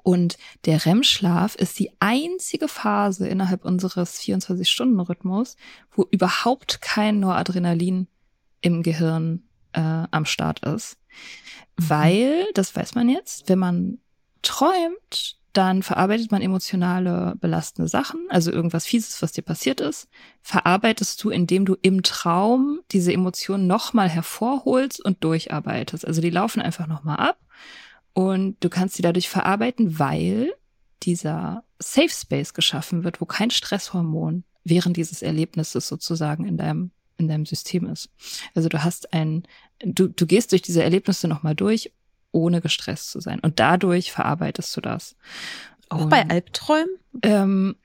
Und 0.03 0.39
der 0.65 0.85
REM-Schlaf 0.87 1.55
ist 1.57 1.79
die 1.79 1.91
einzige 2.01 2.69
Phase 2.69 3.27
innerhalb 3.29 3.65
unseres 3.65 4.21
24-Stunden-Rhythmus, 4.21 5.57
wo 5.91 6.07
überhaupt 6.11 6.81
kein 6.81 7.21
Noradrenalin 7.21 8.07
im 8.61 8.83
Gehirn 8.83 9.43
äh, 9.73 9.81
am 10.11 10.25
Start 10.25 10.61
ist. 10.61 10.99
Weil, 11.77 12.47
das 12.55 12.75
weiß 12.75 12.95
man 12.95 13.09
jetzt, 13.09 13.49
wenn 13.49 13.59
man 13.59 13.99
träumt, 14.43 15.37
dann 15.53 15.83
verarbeitet 15.83 16.31
man 16.31 16.41
emotionale 16.41 17.35
belastende 17.39 17.89
Sachen, 17.89 18.27
also 18.31 18.51
irgendwas 18.51 18.87
Fieses, 18.87 19.21
was 19.21 19.33
dir 19.33 19.43
passiert 19.43 19.81
ist, 19.81 20.09
verarbeitest 20.41 21.23
du, 21.23 21.29
indem 21.29 21.67
du 21.67 21.77
im 21.83 22.03
Traum 22.03 22.81
diese 22.91 23.13
Emotionen 23.13 23.67
nochmal 23.67 24.09
hervorholst 24.09 25.05
und 25.05 25.23
durcharbeitest. 25.23 26.07
Also 26.07 26.23
die 26.23 26.31
laufen 26.31 26.63
einfach 26.63 26.87
nochmal 26.87 27.19
ab 27.19 27.39
und 28.15 28.57
du 28.61 28.69
kannst 28.69 28.97
sie 28.97 29.03
dadurch 29.03 29.29
verarbeiten, 29.29 29.99
weil 29.99 30.53
dieser 31.03 31.65
Safe 31.79 32.11
Space 32.11 32.55
geschaffen 32.55 33.05
wird, 33.05 33.21
wo 33.21 33.25
kein 33.25 33.51
Stresshormon 33.51 34.45
während 34.65 34.97
dieses 34.97 35.23
Erlebnisses 35.23 35.89
sozusagen 35.89 36.47
in 36.47 36.57
deinem 36.57 36.93
in 37.23 37.29
deinem 37.29 37.47
System 37.47 37.87
ist. 37.87 38.11
Also 38.55 38.69
du 38.69 38.83
hast 38.83 39.13
ein, 39.13 39.45
du, 39.81 40.09
du 40.09 40.27
gehst 40.27 40.53
durch 40.53 40.63
diese 40.63 40.83
Erlebnisse 40.83 41.29
nochmal 41.29 41.55
durch, 41.55 41.93
ohne 42.33 42.61
gestresst 42.61 43.11
zu 43.11 43.21
sein. 43.21 43.41
Und 43.41 43.61
dadurch 43.61 44.13
verarbeitest 44.13 44.77
du 44.77 44.81
das. 44.81 45.17
Auch 45.89 46.03
Und, 46.03 46.09
bei 46.11 46.29
Albträumen? 46.29 46.97
Ähm, 47.23 47.77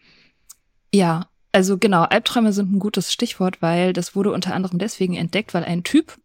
ja, 0.94 1.30
also 1.52 1.78
genau, 1.78 2.04
Albträume 2.04 2.54
sind 2.54 2.72
ein 2.72 2.80
gutes 2.80 3.12
Stichwort, 3.12 3.62
weil 3.62 3.94
das 3.94 4.16
wurde 4.16 4.32
unter 4.32 4.54
anderem 4.54 4.80
deswegen 4.80 5.16
entdeckt, 5.16 5.54
weil 5.54 5.64
ein 5.64 5.84
Typ, 5.84 6.18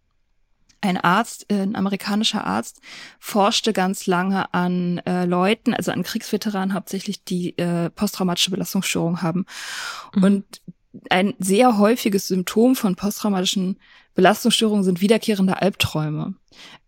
ein 0.83 0.99
Arzt, 0.99 1.47
äh, 1.51 1.62
ein 1.62 1.76
amerikanischer 1.76 2.45
Arzt, 2.45 2.80
forschte 3.18 3.72
ganz 3.72 4.07
lange 4.07 4.53
an 4.53 4.99
äh, 4.99 5.24
Leuten, 5.24 5.72
also 5.72 5.93
an 5.93 6.03
Kriegsveteranen 6.03 6.74
hauptsächlich, 6.74 7.24
die 7.24 7.57
äh, 7.57 7.89
posttraumatische 7.91 8.51
Belastungsstörungen 8.51 9.22
haben. 9.22 9.47
Mhm. 10.14 10.24
Und 10.24 10.61
ein 11.09 11.35
sehr 11.39 11.78
häufiges 11.78 12.28
Symptom 12.28 12.76
von 12.76 12.97
posttraumatischen 12.97 13.78
Belastungsstörungen 14.14 14.85
sind 14.85 15.01
wiederkehrende 15.01 15.62
Albträume. 15.62 16.35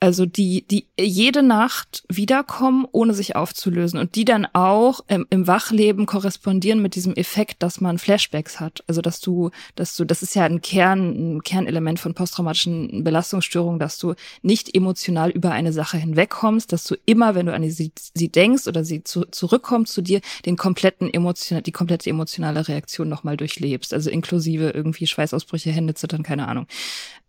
Also 0.01 0.27
die, 0.27 0.67
die 0.69 0.87
jede 0.99 1.43
Nacht 1.43 2.05
wiederkommen, 2.09 2.87
ohne 2.93 3.15
sich 3.15 3.37
aufzulösen 3.37 3.99
und 3.99 4.15
die 4.17 4.25
dann 4.25 4.47
auch 4.53 5.01
im, 5.09 5.27
im 5.31 5.47
Wachleben 5.47 6.07
korrespondieren 6.07 6.83
mit 6.83 6.95
diesem 6.95 7.15
Effekt, 7.15 7.63
dass 7.63 7.81
man 7.81 7.99
Flashbacks 7.99 8.61
hat. 8.61 8.85
Also 8.87 9.01
dass 9.01 9.21
du, 9.21 9.51
dass 9.77 9.97
du, 9.97 10.05
das 10.05 10.23
ist 10.23 10.35
ja 10.35 10.45
ein 10.45 10.61
Kern, 10.61 11.37
ein 11.37 11.43
Kernelement 11.43 12.01
von 12.01 12.15
posttraumatischen 12.15 13.03
Belastungsstörungen, 13.03 13.79
dass 13.79 13.99
du 13.99 14.15
nicht 14.43 14.75
emotional 14.75 15.31
über 15.31 15.53
eine 15.53 15.73
Sache 15.73 15.97
hinwegkommst, 15.97 16.73
dass 16.73 16.85
du 16.85 16.97
immer, 17.07 17.35
wenn 17.35 17.47
du 17.47 17.55
an 17.55 17.69
sie, 17.71 17.93
sie 18.15 18.29
denkst 18.29 18.67
oder 18.67 18.85
sie 18.85 19.05
zu, 19.05 19.25
zurückkommt 19.27 19.89
zu 19.89 20.03
dir, 20.03 20.21
den 20.45 20.57
kompletten 20.57 21.13
emotional, 21.13 21.63
die 21.63 21.73
komplette 21.73 22.11
emotionale 22.11 22.69
Reaktion 22.69 23.09
nochmal 23.09 23.37
durchlebst. 23.37 23.95
Also 23.95 24.11
inklusive 24.11 24.71
irgendwie 24.71 25.07
Schweißausbrüche, 25.07 25.71
Hände 25.71 25.95
zittern, 25.95 26.23
keine 26.23 26.49
Ahnung. 26.49 26.67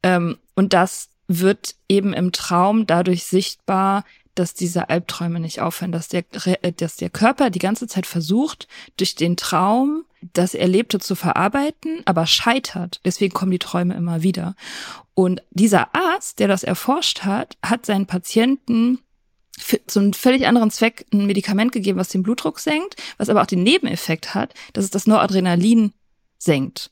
Ähm, 0.03 0.37
und 0.55 0.73
das 0.73 1.09
wird 1.27 1.75
eben 1.89 2.13
im 2.13 2.31
Traum 2.31 2.85
dadurch 2.87 3.23
sichtbar, 3.23 4.03
dass 4.35 4.53
diese 4.53 4.89
Albträume 4.89 5.39
nicht 5.39 5.61
aufhören, 5.61 5.91
dass 5.91 6.09
der, 6.09 6.23
äh, 6.45 6.71
dass 6.73 6.97
der 6.97 7.09
Körper 7.09 7.49
die 7.49 7.59
ganze 7.59 7.87
Zeit 7.87 8.05
versucht, 8.05 8.67
durch 8.97 9.15
den 9.15 9.37
Traum 9.37 10.03
das 10.33 10.53
Erlebte 10.53 10.99
zu 10.99 11.15
verarbeiten, 11.15 12.01
aber 12.05 12.25
scheitert. 12.27 12.99
Deswegen 13.05 13.33
kommen 13.33 13.51
die 13.51 13.59
Träume 13.59 13.95
immer 13.95 14.23
wieder. 14.23 14.55
Und 15.13 15.41
dieser 15.51 15.95
Arzt, 15.95 16.39
der 16.39 16.47
das 16.47 16.63
erforscht 16.63 17.23
hat, 17.23 17.57
hat 17.63 17.85
seinen 17.85 18.05
Patienten 18.05 18.99
zu 19.87 19.99
einem 19.99 20.11
völlig 20.11 20.45
anderen 20.47 20.69
Zweck 20.69 21.05
ein 21.13 21.27
Medikament 21.27 21.71
gegeben, 21.71 21.97
was 21.97 22.09
den 22.09 22.23
Blutdruck 22.23 22.59
senkt, 22.59 23.01
was 23.17 23.29
aber 23.29 23.41
auch 23.41 23.45
den 23.45 23.63
Nebeneffekt 23.63 24.35
hat, 24.35 24.53
dass 24.73 24.83
es 24.83 24.91
das 24.91 25.07
Noradrenalin 25.07 25.93
senkt. 26.37 26.91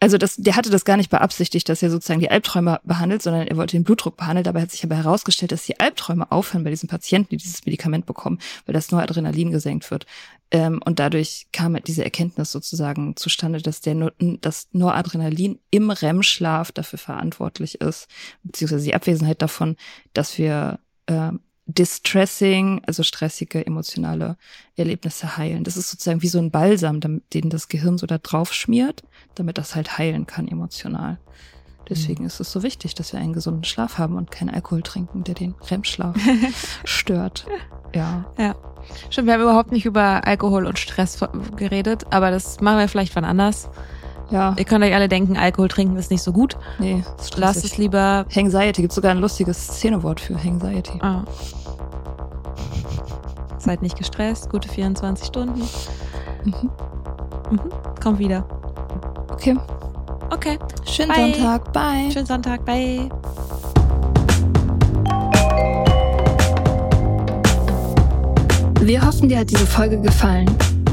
Also 0.00 0.16
das, 0.16 0.36
der 0.36 0.54
hatte 0.54 0.70
das 0.70 0.84
gar 0.84 0.96
nicht 0.96 1.10
beabsichtigt, 1.10 1.68
dass 1.68 1.82
er 1.82 1.90
sozusagen 1.90 2.20
die 2.20 2.30
Albträume 2.30 2.80
behandelt, 2.84 3.20
sondern 3.20 3.48
er 3.48 3.56
wollte 3.56 3.76
den 3.76 3.82
Blutdruck 3.82 4.16
behandeln. 4.16 4.44
Dabei 4.44 4.62
hat 4.62 4.70
sich 4.70 4.84
aber 4.84 4.94
herausgestellt, 4.94 5.50
dass 5.50 5.64
die 5.64 5.80
Albträume 5.80 6.30
aufhören 6.30 6.62
bei 6.62 6.70
diesen 6.70 6.88
Patienten, 6.88 7.30
die 7.30 7.36
dieses 7.36 7.66
Medikament 7.66 8.06
bekommen, 8.06 8.38
weil 8.66 8.74
das 8.74 8.92
Noradrenalin 8.92 9.50
gesenkt 9.50 9.90
wird. 9.90 10.06
Ähm, 10.52 10.80
und 10.84 11.00
dadurch 11.00 11.48
kam 11.52 11.76
diese 11.82 12.04
Erkenntnis 12.04 12.52
sozusagen 12.52 13.16
zustande, 13.16 13.60
dass 13.60 13.80
der 13.80 13.96
Nor- 13.96 14.12
das 14.40 14.68
Noradrenalin 14.72 15.58
im 15.70 15.90
REM-Schlaf 15.90 16.70
dafür 16.70 16.98
verantwortlich 16.98 17.80
ist, 17.80 18.06
beziehungsweise 18.44 18.84
die 18.84 18.94
Abwesenheit 18.94 19.42
davon, 19.42 19.76
dass 20.12 20.38
wir 20.38 20.78
äh, 21.06 21.32
distressing, 21.68 22.82
also 22.86 23.02
stressige 23.02 23.64
emotionale 23.64 24.36
Erlebnisse 24.76 25.36
heilen. 25.36 25.64
Das 25.64 25.76
ist 25.76 25.90
sozusagen 25.90 26.22
wie 26.22 26.28
so 26.28 26.38
ein 26.38 26.50
Balsam, 26.50 27.00
den 27.00 27.50
das 27.50 27.68
Gehirn 27.68 27.98
so 27.98 28.06
da 28.06 28.18
drauf 28.18 28.54
schmiert, 28.54 29.04
damit 29.34 29.58
das 29.58 29.74
halt 29.74 29.98
heilen 29.98 30.26
kann 30.26 30.48
emotional. 30.48 31.18
Deswegen 31.88 32.26
ist 32.26 32.40
es 32.40 32.52
so 32.52 32.62
wichtig, 32.62 32.94
dass 32.94 33.12
wir 33.12 33.20
einen 33.20 33.32
gesunden 33.32 33.64
Schlaf 33.64 33.96
haben 33.96 34.16
und 34.16 34.30
keinen 34.30 34.50
Alkohol 34.50 34.82
trinken, 34.82 35.24
der 35.24 35.34
den 35.34 35.54
REM-Schlaf 35.70 36.16
stört. 36.84 37.46
Ja. 37.94 38.30
Ja. 38.38 38.54
Stimmt, 39.10 39.26
wir 39.26 39.34
haben 39.34 39.42
überhaupt 39.42 39.72
nicht 39.72 39.86
über 39.86 40.26
Alkohol 40.26 40.66
und 40.66 40.78
Stress 40.78 41.18
geredet, 41.56 42.04
aber 42.10 42.30
das 42.30 42.60
machen 42.60 42.78
wir 42.78 42.88
vielleicht 42.88 43.16
wann 43.16 43.24
anders. 43.24 43.70
Ja, 44.30 44.54
Ihr 44.58 44.64
könnt 44.64 44.84
euch 44.84 44.94
alle 44.94 45.08
denken, 45.08 45.36
Alkohol 45.38 45.68
trinken 45.68 45.96
ist 45.96 46.10
nicht 46.10 46.22
so 46.22 46.32
gut. 46.32 46.56
nee, 46.78 47.02
ist 47.18 47.36
Lasst 47.38 47.64
es 47.64 47.78
lieber. 47.78 48.26
Anxiety, 48.36 48.82
gibt 48.82 48.92
sogar 48.92 49.12
ein 49.12 49.18
lustiges 49.18 49.56
Szenewort 49.68 50.20
für 50.20 50.34
Anxiety. 50.36 50.98
Ah. 51.00 51.22
Seid 53.58 53.80
nicht 53.82 53.96
gestresst, 53.96 54.50
gute 54.50 54.68
24 54.68 55.26
Stunden. 55.26 55.62
Mhm. 56.44 56.70
Mhm. 57.50 57.60
Kommt 58.02 58.18
wieder. 58.18 58.44
Okay, 59.30 59.56
Okay. 60.30 60.58
schönen 60.84 61.08
Bye. 61.10 61.32
Sonntag, 61.34 61.72
bye. 61.72 62.10
Schönen 62.12 62.26
Sonntag. 62.26 62.64
Bye. 62.66 63.08
Wir 68.80 69.04
hoffen, 69.04 69.28
dir 69.28 69.38
hat 69.40 69.50
diese 69.50 69.66
Folge 69.66 70.00
gefallen. 70.00 70.46